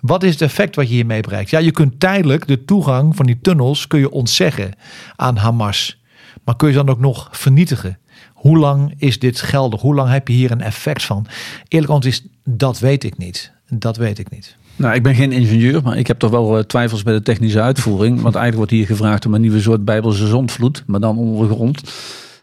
Wat 0.00 0.22
is 0.22 0.32
het 0.32 0.42
effect 0.42 0.76
wat 0.76 0.88
je 0.88 0.94
hiermee 0.94 1.20
bereikt? 1.20 1.50
Ja, 1.50 1.58
je 1.58 1.70
kunt 1.70 2.00
tijdelijk 2.00 2.46
de 2.46 2.64
toegang 2.64 3.16
van 3.16 3.26
die 3.26 3.38
tunnels 3.40 3.86
kun 3.86 3.98
je 3.98 4.10
ontzeggen 4.10 4.72
aan 5.16 5.36
Hamas. 5.36 6.02
Maar 6.44 6.56
kun 6.56 6.68
je 6.68 6.74
ze 6.74 6.84
dan 6.84 6.94
ook 6.94 7.00
nog 7.00 7.28
vernietigen? 7.30 7.98
Hoe 8.34 8.58
lang 8.58 8.94
is 8.96 9.18
dit 9.18 9.40
geldig? 9.40 9.80
Hoe 9.80 9.94
lang 9.94 10.10
heb 10.10 10.28
je 10.28 10.34
hier 10.34 10.50
een 10.50 10.60
effect 10.60 11.04
van? 11.04 11.26
Eerlijk 11.68 12.04
is, 12.04 12.26
dat 12.44 12.78
weet 12.78 13.04
ik 13.04 13.18
niet. 13.18 13.52
Dat 13.68 13.96
weet 13.96 14.18
ik 14.18 14.30
niet. 14.30 14.56
Nou, 14.76 14.94
ik 14.94 15.02
ben 15.02 15.14
geen 15.14 15.32
ingenieur, 15.32 15.82
maar 15.82 15.98
ik 15.98 16.06
heb 16.06 16.18
toch 16.18 16.30
wel 16.30 16.58
eh, 16.58 16.64
twijfels 16.64 17.02
bij 17.02 17.12
de 17.12 17.22
technische 17.22 17.60
uitvoering. 17.60 18.14
Want 18.14 18.34
eigenlijk 18.34 18.56
wordt 18.56 18.70
hier 18.70 18.86
gevraagd 18.86 19.26
om 19.26 19.34
een 19.34 19.40
nieuwe 19.40 19.60
soort 19.60 19.84
bijbelse 19.84 20.26
zondvloed, 20.26 20.82
maar 20.86 21.00
dan 21.00 21.18
onder 21.18 21.48
de 21.48 21.54
grond. 21.54 21.80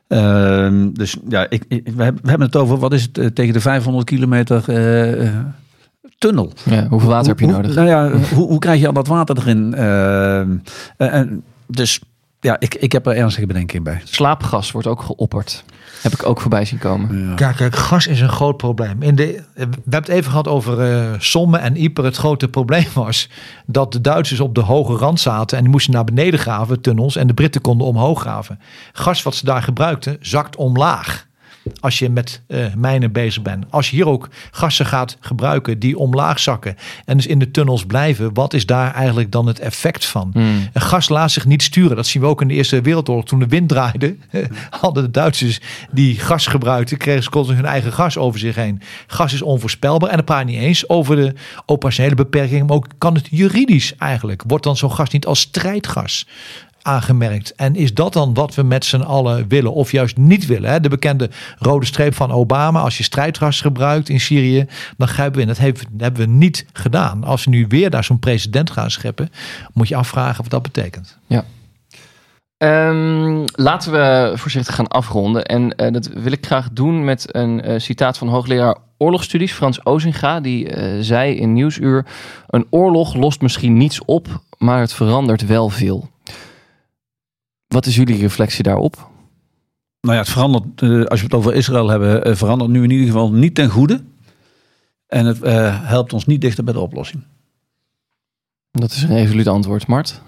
Ehm, 0.07 0.89
dus 0.93 1.17
ja, 1.29 1.49
ik, 1.49 1.63
ik- 1.67 1.89
we, 1.95 2.03
hebben, 2.03 2.41
het 2.41 2.55
over, 2.55 2.77
wat 2.77 2.93
is 2.93 3.01
het, 3.01 3.17
eh, 3.17 3.25
tegen 3.25 3.53
de 3.53 3.59
500 3.59 4.05
kilometer 4.05 4.63
eh, 4.69 5.29
tunnel. 6.17 6.51
Ja, 6.69 6.87
hoeveel 6.87 7.09
water 7.09 7.27
heb 7.29 7.39
je 7.39 7.45
Hoe- 7.45 7.53
nodig? 7.55 7.75
Nou 7.75 7.87
ja, 7.87 8.11
hoe, 8.33 8.47
hoe 8.47 8.59
krijg 8.59 8.79
je 8.79 8.87
al 8.87 8.93
dat 8.93 9.07
water 9.07 9.37
erin? 9.37 9.73
Ehm, 9.73 10.55
eh, 10.97 11.13
en 11.13 11.43
dus 11.67 12.01
ja, 12.39 12.59
ik, 12.59 12.75
ik 12.75 12.91
heb 12.91 13.07
er 13.07 13.15
ernstige 13.15 13.47
bedenkingen 13.47 13.83
bij. 13.83 14.01
Slaapgas 14.03 14.71
wordt 14.71 14.87
ook 14.87 15.01
geopperd. 15.01 15.63
Heb 16.01 16.13
ik 16.13 16.25
ook 16.25 16.41
voorbij 16.41 16.65
zien 16.65 16.79
komen. 16.79 17.35
Kijk, 17.35 17.55
kijk, 17.55 17.75
gas 17.75 18.07
is 18.07 18.21
een 18.21 18.29
groot 18.29 18.57
probleem. 18.57 19.01
In 19.01 19.15
de, 19.15 19.43
we 19.53 19.59
hebben 19.59 19.83
het 19.83 20.07
even 20.07 20.29
gehad 20.29 20.47
over 20.47 20.81
eh 20.81 21.13
Somme 21.17 21.57
en 21.57 21.75
Yper. 21.75 22.03
Het 22.03 22.15
grote 22.15 22.47
probleem 22.47 22.85
was 22.93 23.29
dat 23.65 23.91
de 23.91 24.01
Duitsers 24.01 24.39
op 24.39 24.55
de 24.55 24.61
hoge 24.61 24.93
rand 24.93 25.19
zaten 25.19 25.57
en 25.57 25.63
die 25.63 25.71
moesten 25.71 25.93
naar 25.93 26.03
beneden 26.03 26.39
graven, 26.39 26.81
tunnels, 26.81 27.15
en 27.15 27.27
de 27.27 27.33
Britten 27.33 27.61
konden 27.61 27.87
omhoog 27.87 28.21
graven. 28.21 28.59
Gas 28.91 29.23
wat 29.23 29.35
ze 29.35 29.45
daar 29.45 29.63
gebruikten, 29.63 30.17
zakt 30.19 30.55
omlaag. 30.55 31.26
Als 31.79 31.99
je 31.99 32.09
met 32.09 32.41
eh, 32.47 32.65
mijnen 32.75 33.11
bezig 33.11 33.41
bent. 33.41 33.65
Als 33.69 33.89
je 33.89 33.95
hier 33.95 34.07
ook 34.07 34.29
gassen 34.51 34.85
gaat 34.85 35.17
gebruiken 35.19 35.79
die 35.79 35.97
omlaag 35.97 36.39
zakken 36.39 36.75
en 37.05 37.17
dus 37.17 37.27
in 37.27 37.39
de 37.39 37.51
tunnels 37.51 37.85
blijven, 37.85 38.33
wat 38.33 38.53
is 38.53 38.65
daar 38.65 38.93
eigenlijk 38.93 39.31
dan 39.31 39.47
het 39.47 39.59
effect 39.59 40.05
van? 40.05 40.29
Hmm. 40.33 40.69
En 40.73 40.81
gas 40.81 41.09
laat 41.09 41.31
zich 41.31 41.45
niet 41.45 41.63
sturen. 41.63 41.95
Dat 41.95 42.07
zien 42.07 42.21
we 42.21 42.27
ook 42.27 42.41
in 42.41 42.47
de 42.47 42.53
Eerste 42.53 42.81
Wereldoorlog. 42.81 43.25
Toen 43.25 43.39
de 43.39 43.47
wind 43.47 43.69
draaide, 43.69 44.15
hadden 44.81 45.03
de 45.03 45.11
Duitsers 45.11 45.59
die 45.91 46.19
gas 46.19 46.47
gebruikten, 46.47 46.97
kregen 46.97 47.23
ze 47.23 47.29
constant 47.29 47.57
hun 47.57 47.67
eigen 47.67 47.93
gas 47.93 48.17
over 48.17 48.39
zich 48.39 48.55
heen. 48.55 48.81
Gas 49.07 49.33
is 49.33 49.41
onvoorspelbaar. 49.41 50.09
En 50.09 50.15
dan 50.15 50.25
praat 50.25 50.39
je 50.39 50.45
niet 50.45 50.61
eens 50.63 50.89
over 50.89 51.15
de 51.15 51.33
operationele 51.65 52.15
beperkingen, 52.15 52.65
maar 52.65 52.75
ook 52.75 52.87
kan 52.97 53.15
het 53.15 53.27
juridisch 53.31 53.95
eigenlijk. 53.97 54.43
Wordt 54.47 54.63
dan 54.63 54.77
zo'n 54.77 54.91
gas 54.91 55.09
niet 55.09 55.25
als 55.25 55.39
strijdgas 55.39 56.27
aangemerkt. 56.87 57.55
En 57.55 57.75
is 57.75 57.93
dat 57.93 58.13
dan 58.13 58.33
wat 58.33 58.55
we 58.55 58.63
met 58.63 58.85
z'n 58.85 59.01
allen 59.01 59.47
willen 59.47 59.73
of 59.73 59.91
juist 59.91 60.17
niet 60.17 60.45
willen? 60.45 60.69
Hè? 60.69 60.79
De 60.79 60.89
bekende 60.89 61.29
rode 61.59 61.85
streep 61.85 62.13
van 62.15 62.31
Obama. 62.31 62.79
Als 62.81 62.97
je 62.97 63.03
strijdgas 63.03 63.61
gebruikt 63.61 64.09
in 64.09 64.19
Syrië, 64.19 64.65
dan 64.97 65.07
grijpen 65.07 65.35
we 65.35 65.41
in. 65.41 65.47
Dat 65.47 65.57
hebben 65.97 66.21
we- 66.21 66.25
niet 66.27 66.65
gedaan. 66.73 67.23
Als 67.23 67.43
we 67.43 67.49
nu 67.49 67.65
weer 67.67 67.89
daar 67.89 68.03
zo'n 68.03 68.19
president 68.19 68.71
gaan 68.71 68.91
scheppen, 68.91 69.29
moet 69.73 69.87
je 69.87 69.95
afvragen 69.95 70.41
wat 70.41 70.51
dat 70.51 70.61
betekent. 70.61 71.17
Ehm, 72.57 73.43
laten 73.53 73.91
we 73.91 74.31
voorzichtig 74.35 74.75
gaan 74.75 74.87
afronden. 74.87 75.45
En 75.45 75.75
eh, 75.75 75.91
dat 75.91 76.07
wil 76.07 76.31
ik 76.31 76.45
graag 76.45 76.69
doen 76.71 77.03
met 77.03 77.35
een 77.35 77.61
eh, 77.61 77.79
citaat 77.79 78.17
van 78.17 78.27
hoogleraar 78.27 78.77
oorlogsstudies 78.97 79.51
Frans 79.53 79.85
Ozinga. 79.85 80.39
Die 80.39 80.69
eh, 80.69 80.97
zei 81.01 81.35
in 81.35 81.53
Nieuwsuur: 81.53 82.05
Een 82.47 82.65
oorlog 82.69 83.15
lost 83.15 83.41
misschien 83.41 83.77
niets 83.77 84.05
op, 84.05 84.27
maar 84.57 84.79
het 84.79 84.93
verandert 84.93 85.45
wel 85.45 85.69
veel. 85.69 86.09
Wat 87.67 87.85
is 87.85 87.95
jullie 87.95 88.17
reflectie 88.17 88.63
daarop? 88.63 89.09
Nou 90.01 90.13
ja, 90.13 90.19
het 90.21 90.29
verandert, 90.29 90.81
eh, 90.81 91.03
als 91.03 91.19
we 91.19 91.25
het 91.25 91.35
over 91.35 91.53
Israël 91.53 91.87
hebben, 91.87 92.23
eh, 92.23 92.35
verandert 92.35 92.69
nu 92.69 92.83
in 92.83 92.89
ieder 92.89 93.05
geval 93.05 93.31
niet 93.31 93.55
ten 93.55 93.69
goede. 93.69 94.03
En 95.07 95.25
het 95.25 95.41
eh, 95.41 95.87
helpt 95.87 96.13
ons 96.13 96.25
niet 96.25 96.41
dichter 96.41 96.63
bij 96.63 96.73
de 96.73 96.79
oplossing. 96.79 97.23
Dat 98.71 98.91
is 98.91 99.01
een 99.03 99.15
resoluut 99.15 99.47
antwoord, 99.47 99.87
Mart. 99.87 100.21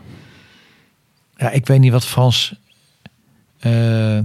Ja, 1.35 1.49
ik 1.49 1.67
weet 1.67 1.79
niet 1.79 1.91
wat 1.91 2.05
Frans 2.05 2.55
eh, 3.59 4.19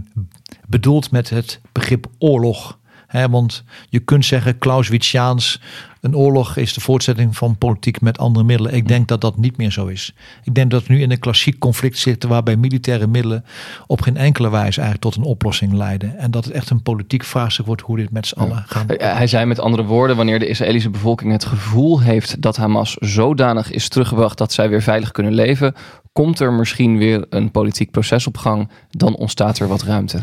bedoelt 0.66 1.10
met 1.10 1.30
het 1.30 1.60
begrip 1.72 2.06
oorlog. 2.18 2.78
Hè, 3.06 3.28
want 3.28 3.64
je 3.88 4.00
kunt 4.00 4.24
zeggen, 4.24 4.58
Clausewitziaans, 4.58 5.60
een 6.04 6.16
oorlog 6.16 6.56
is 6.56 6.74
de 6.74 6.80
voortzetting 6.80 7.36
van 7.36 7.58
politiek 7.58 8.00
met 8.00 8.18
andere 8.18 8.44
middelen. 8.44 8.74
Ik 8.74 8.88
denk 8.88 9.08
dat 9.08 9.20
dat 9.20 9.36
niet 9.36 9.56
meer 9.56 9.70
zo 9.70 9.86
is. 9.86 10.14
Ik 10.42 10.54
denk 10.54 10.70
dat 10.70 10.86
we 10.86 10.92
nu 10.92 11.00
in 11.00 11.10
een 11.10 11.18
klassiek 11.18 11.58
conflict 11.58 11.98
zitten 11.98 12.28
waarbij 12.28 12.56
militaire 12.56 13.06
middelen 13.06 13.44
op 13.86 14.00
geen 14.00 14.16
enkele 14.16 14.50
wijze 14.50 14.80
eigenlijk 14.80 15.00
tot 15.00 15.16
een 15.16 15.30
oplossing 15.30 15.72
leiden. 15.72 16.18
En 16.18 16.30
dat 16.30 16.44
het 16.44 16.54
echt 16.54 16.70
een 16.70 16.82
politiek 16.82 17.24
vraagstuk 17.24 17.66
wordt 17.66 17.82
hoe 17.82 17.96
dit 17.96 18.10
met 18.10 18.26
z'n 18.26 18.38
allen 18.38 18.64
gaan. 18.66 18.88
Eh, 18.88 19.14
Hij 19.16 19.26
zei 19.26 19.44
met 19.44 19.58
andere 19.58 19.84
woorden: 19.84 20.16
wanneer 20.16 20.38
de 20.38 20.48
Israëlische 20.48 20.90
bevolking 20.90 21.32
het 21.32 21.44
gevoel 21.44 22.00
heeft 22.00 22.42
dat 22.42 22.56
Hamas 22.56 22.96
zodanig 23.00 23.70
is 23.70 23.88
teruggebracht 23.88 24.38
dat 24.38 24.52
zij 24.52 24.68
weer 24.68 24.82
veilig 24.82 25.10
kunnen 25.10 25.34
leven, 25.34 25.74
komt 26.12 26.40
er 26.40 26.52
misschien 26.52 26.98
weer 26.98 27.26
een 27.30 27.50
politiek 27.50 27.90
proces 27.90 28.26
op 28.26 28.36
gang. 28.36 28.70
Dan 28.90 29.16
ontstaat 29.16 29.58
er 29.58 29.68
wat 29.68 29.82
ruimte. 29.82 30.20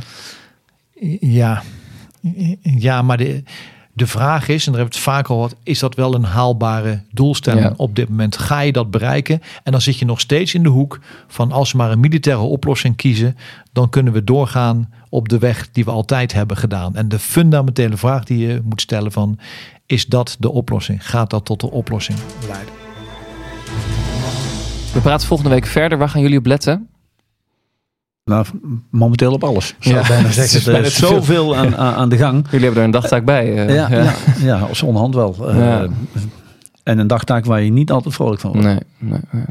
Ja, 1.19 1.61
ja 2.61 3.01
maar 3.01 3.17
de, 3.17 3.43
de 3.93 4.07
vraag 4.07 4.47
is, 4.47 4.65
en 4.67 4.71
daar 4.71 4.81
hebben 4.81 4.99
we 4.99 5.05
het 5.05 5.15
vaak 5.15 5.27
al 5.27 5.37
wat, 5.37 5.55
is 5.63 5.79
dat 5.79 5.95
wel 5.95 6.13
een 6.15 6.23
haalbare 6.23 7.03
doelstelling 7.11 7.65
Ja. 7.65 7.73
op 7.77 7.95
dit 7.95 8.09
moment? 8.09 8.37
Ga 8.37 8.59
je 8.59 8.71
dat 8.71 8.91
bereiken? 8.91 9.41
En 9.63 9.71
dan 9.71 9.81
zit 9.81 9.97
je 9.97 10.05
nog 10.05 10.19
steeds 10.19 10.53
in 10.53 10.63
de 10.63 10.69
hoek 10.69 10.99
van 11.27 11.51
als 11.51 11.71
we 11.71 11.77
maar 11.77 11.91
een 11.91 11.99
militaire 11.99 12.41
oplossing 12.41 12.95
kiezen, 12.95 13.37
dan 13.71 13.89
kunnen 13.89 14.13
we 14.13 14.23
doorgaan 14.23 14.89
op 15.09 15.29
de 15.29 15.37
weg 15.39 15.69
die 15.71 15.85
we 15.85 15.91
altijd 15.91 16.33
hebben 16.33 16.57
gedaan. 16.57 16.95
En 16.95 17.09
de 17.09 17.19
fundamentele 17.19 17.97
vraag 17.97 18.23
die 18.23 18.47
je 18.47 18.61
moet 18.63 18.81
stellen 18.81 19.11
van, 19.11 19.39
is 19.85 20.05
dat 20.05 20.35
de 20.39 20.51
oplossing? 20.51 21.09
Gaat 21.09 21.29
dat 21.29 21.45
tot 21.45 21.59
de 21.59 21.71
oplossing 21.71 22.17
leiden? 22.47 22.73
We 24.93 24.99
praten 25.01 25.27
volgende 25.27 25.51
week 25.51 25.65
verder. 25.65 25.97
Waar 25.97 26.09
gaan 26.09 26.21
jullie 26.21 26.37
op 26.37 26.45
letten? 26.45 26.87
Nou, 28.23 28.45
momenteel 28.89 29.33
op 29.33 29.43
alles. 29.43 29.75
Ja, 29.79 30.07
bijna 30.07 30.29
zeggen, 30.47 30.75
er 30.75 30.83
is 30.85 30.95
zoveel 30.95 31.55
aan, 31.55 31.75
aan, 31.77 32.09
de 32.09 32.17
gang. 32.17 32.45
Jullie 32.49 32.59
hebben 32.65 32.79
er 32.79 32.85
een 32.85 32.91
dagtaak 32.93 33.25
bij. 33.25 33.67
eh, 33.67 33.75
Ja, 33.75 33.87
ja. 33.89 34.13
ja, 34.39 34.59
als 34.59 34.81
onderhand 34.83 35.15
wel. 35.15 35.49
Eh. 35.49 35.81
En 36.83 36.99
een 36.99 37.07
dagtaak 37.07 37.45
waar 37.45 37.61
je 37.61 37.71
niet 37.71 37.91
altijd 37.91 38.13
vrolijk 38.13 38.41
van 38.41 38.51
wordt. 38.51 38.65
Nee, 38.67 38.77
nee, 38.97 39.19
nee. 39.31 39.43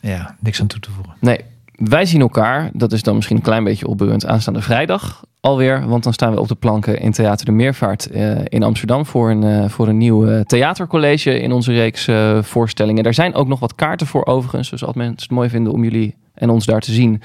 Ja, 0.00 0.36
niks 0.40 0.60
aan 0.60 0.66
toe 0.66 0.80
te 0.80 0.90
voegen. 0.90 1.14
nee. 1.20 1.38
Wij 1.72 2.06
zien 2.06 2.20
elkaar, 2.20 2.70
dat 2.72 2.92
is 2.92 3.02
dan 3.02 3.14
misschien 3.14 3.36
een 3.36 3.42
klein 3.42 3.64
beetje 3.64 3.86
opbeurend, 3.86 4.26
aanstaande 4.26 4.62
vrijdag. 4.62 5.24
Alweer. 5.48 5.88
Want 5.88 6.02
dan 6.02 6.12
staan 6.12 6.32
we 6.32 6.40
op 6.40 6.48
de 6.48 6.54
planken 6.54 7.00
in 7.00 7.12
Theater 7.12 7.46
de 7.46 7.52
Meervaart 7.52 8.10
eh, 8.10 8.36
in 8.44 8.62
Amsterdam 8.62 9.06
voor 9.06 9.30
een, 9.30 9.42
eh, 9.42 9.68
voor 9.68 9.88
een 9.88 9.96
nieuw 9.96 10.26
eh, 10.26 10.40
theatercollege 10.40 11.40
in 11.40 11.52
onze 11.52 11.72
reeks 11.72 12.08
voorstellingen. 12.40 13.02
Daar 13.02 13.14
zijn 13.14 13.34
ook 13.34 13.48
nog 13.48 13.60
wat 13.60 13.74
kaarten 13.74 14.06
voor 14.06 14.26
overigens. 14.26 14.70
Dus 14.70 14.84
als 14.84 14.96
mensen 14.96 15.16
het 15.22 15.30
mooi 15.30 15.48
vinden 15.48 15.72
om 15.72 15.82
jullie 15.82 16.16
en 16.34 16.50
ons 16.50 16.66
daar 16.66 16.80
te 16.80 16.92
zien, 16.92 17.22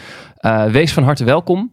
wees 0.72 0.94
van 0.94 1.04
harte 1.04 1.24
welkom. 1.24 1.72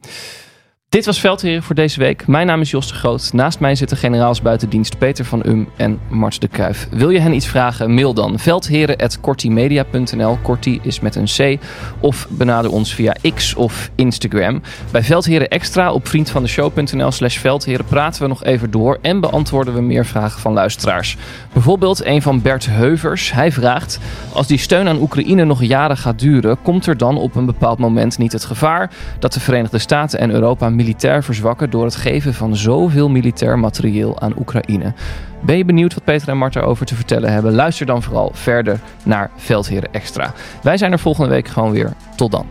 Dit 0.90 1.06
was 1.06 1.20
Veldheren 1.20 1.62
voor 1.62 1.74
deze 1.74 1.98
week. 1.98 2.26
Mijn 2.26 2.46
naam 2.46 2.60
is 2.60 2.70
Jos 2.70 2.88
de 2.88 2.94
Groot. 2.94 3.32
Naast 3.32 3.60
mij 3.60 3.74
zitten 3.74 3.96
generaals 3.96 4.42
buitendienst 4.42 4.98
Peter 4.98 5.24
van 5.24 5.42
Um 5.46 5.68
en 5.76 6.00
Mart 6.08 6.40
de 6.40 6.48
Kruijf. 6.48 6.88
Wil 6.90 7.10
je 7.10 7.20
hen 7.20 7.34
iets 7.34 7.46
vragen? 7.46 7.94
Mail 7.94 8.14
dan 8.14 8.38
veldheren.kortimedia.nl. 8.38 10.38
Korti 10.42 10.80
is 10.82 11.00
met 11.00 11.16
een 11.16 11.28
C. 11.36 11.58
Of 12.00 12.26
benader 12.30 12.70
ons 12.70 12.94
via 12.94 13.14
X 13.34 13.54
of 13.54 13.90
Instagram. 13.94 14.62
Bij 14.90 15.02
Veldheren 15.02 15.48
Extra 15.48 15.92
op 15.92 16.08
vriendvandeshow.nl 16.08 17.10
slash 17.10 17.38
veldheren 17.38 17.84
praten 17.84 18.22
we 18.22 18.28
nog 18.28 18.44
even 18.44 18.70
door 18.70 18.98
en 19.02 19.20
beantwoorden 19.20 19.74
we 19.74 19.80
meer 19.80 20.06
vragen 20.06 20.40
van 20.40 20.52
luisteraars. 20.52 21.16
Bijvoorbeeld 21.52 22.04
een 22.04 22.22
van 22.22 22.42
Bert 22.42 22.66
Heuvers. 22.66 23.32
Hij 23.32 23.52
vraagt, 23.52 23.98
als 24.32 24.46
die 24.46 24.58
steun 24.58 24.88
aan 24.88 25.00
Oekraïne 25.00 25.44
nog 25.44 25.62
jaren 25.62 25.96
gaat 25.96 26.18
duren, 26.18 26.62
komt 26.62 26.86
er 26.86 26.96
dan 26.96 27.18
op 27.18 27.34
een 27.34 27.46
bepaald 27.46 27.78
moment 27.78 28.18
niet 28.18 28.32
het 28.32 28.44
gevaar 28.44 28.90
dat 29.18 29.32
de 29.32 29.40
Verenigde 29.40 29.78
Staten 29.78 30.18
en 30.18 30.30
Europa 30.30 30.68
militair 30.80 31.24
verzwakken 31.24 31.70
door 31.70 31.84
het 31.84 31.96
geven 31.96 32.34
van 32.34 32.56
zoveel 32.56 33.08
militair 33.08 33.58
materieel 33.58 34.20
aan 34.20 34.38
Oekraïne. 34.38 34.92
Ben 35.40 35.56
je 35.56 35.64
benieuwd 35.64 35.94
wat 35.94 36.04
Peter 36.04 36.28
en 36.28 36.38
Mart 36.38 36.56
erover 36.56 36.86
te 36.86 36.94
vertellen 36.94 37.32
hebben? 37.32 37.52
Luister 37.54 37.86
dan 37.86 38.02
vooral 38.02 38.30
verder 38.34 38.80
naar 39.02 39.30
Veldheren 39.36 39.92
Extra. 39.92 40.32
Wij 40.62 40.76
zijn 40.76 40.92
er 40.92 40.98
volgende 40.98 41.30
week 41.30 41.48
gewoon 41.48 41.70
weer. 41.70 41.92
Tot 42.16 42.30
dan. 42.30 42.46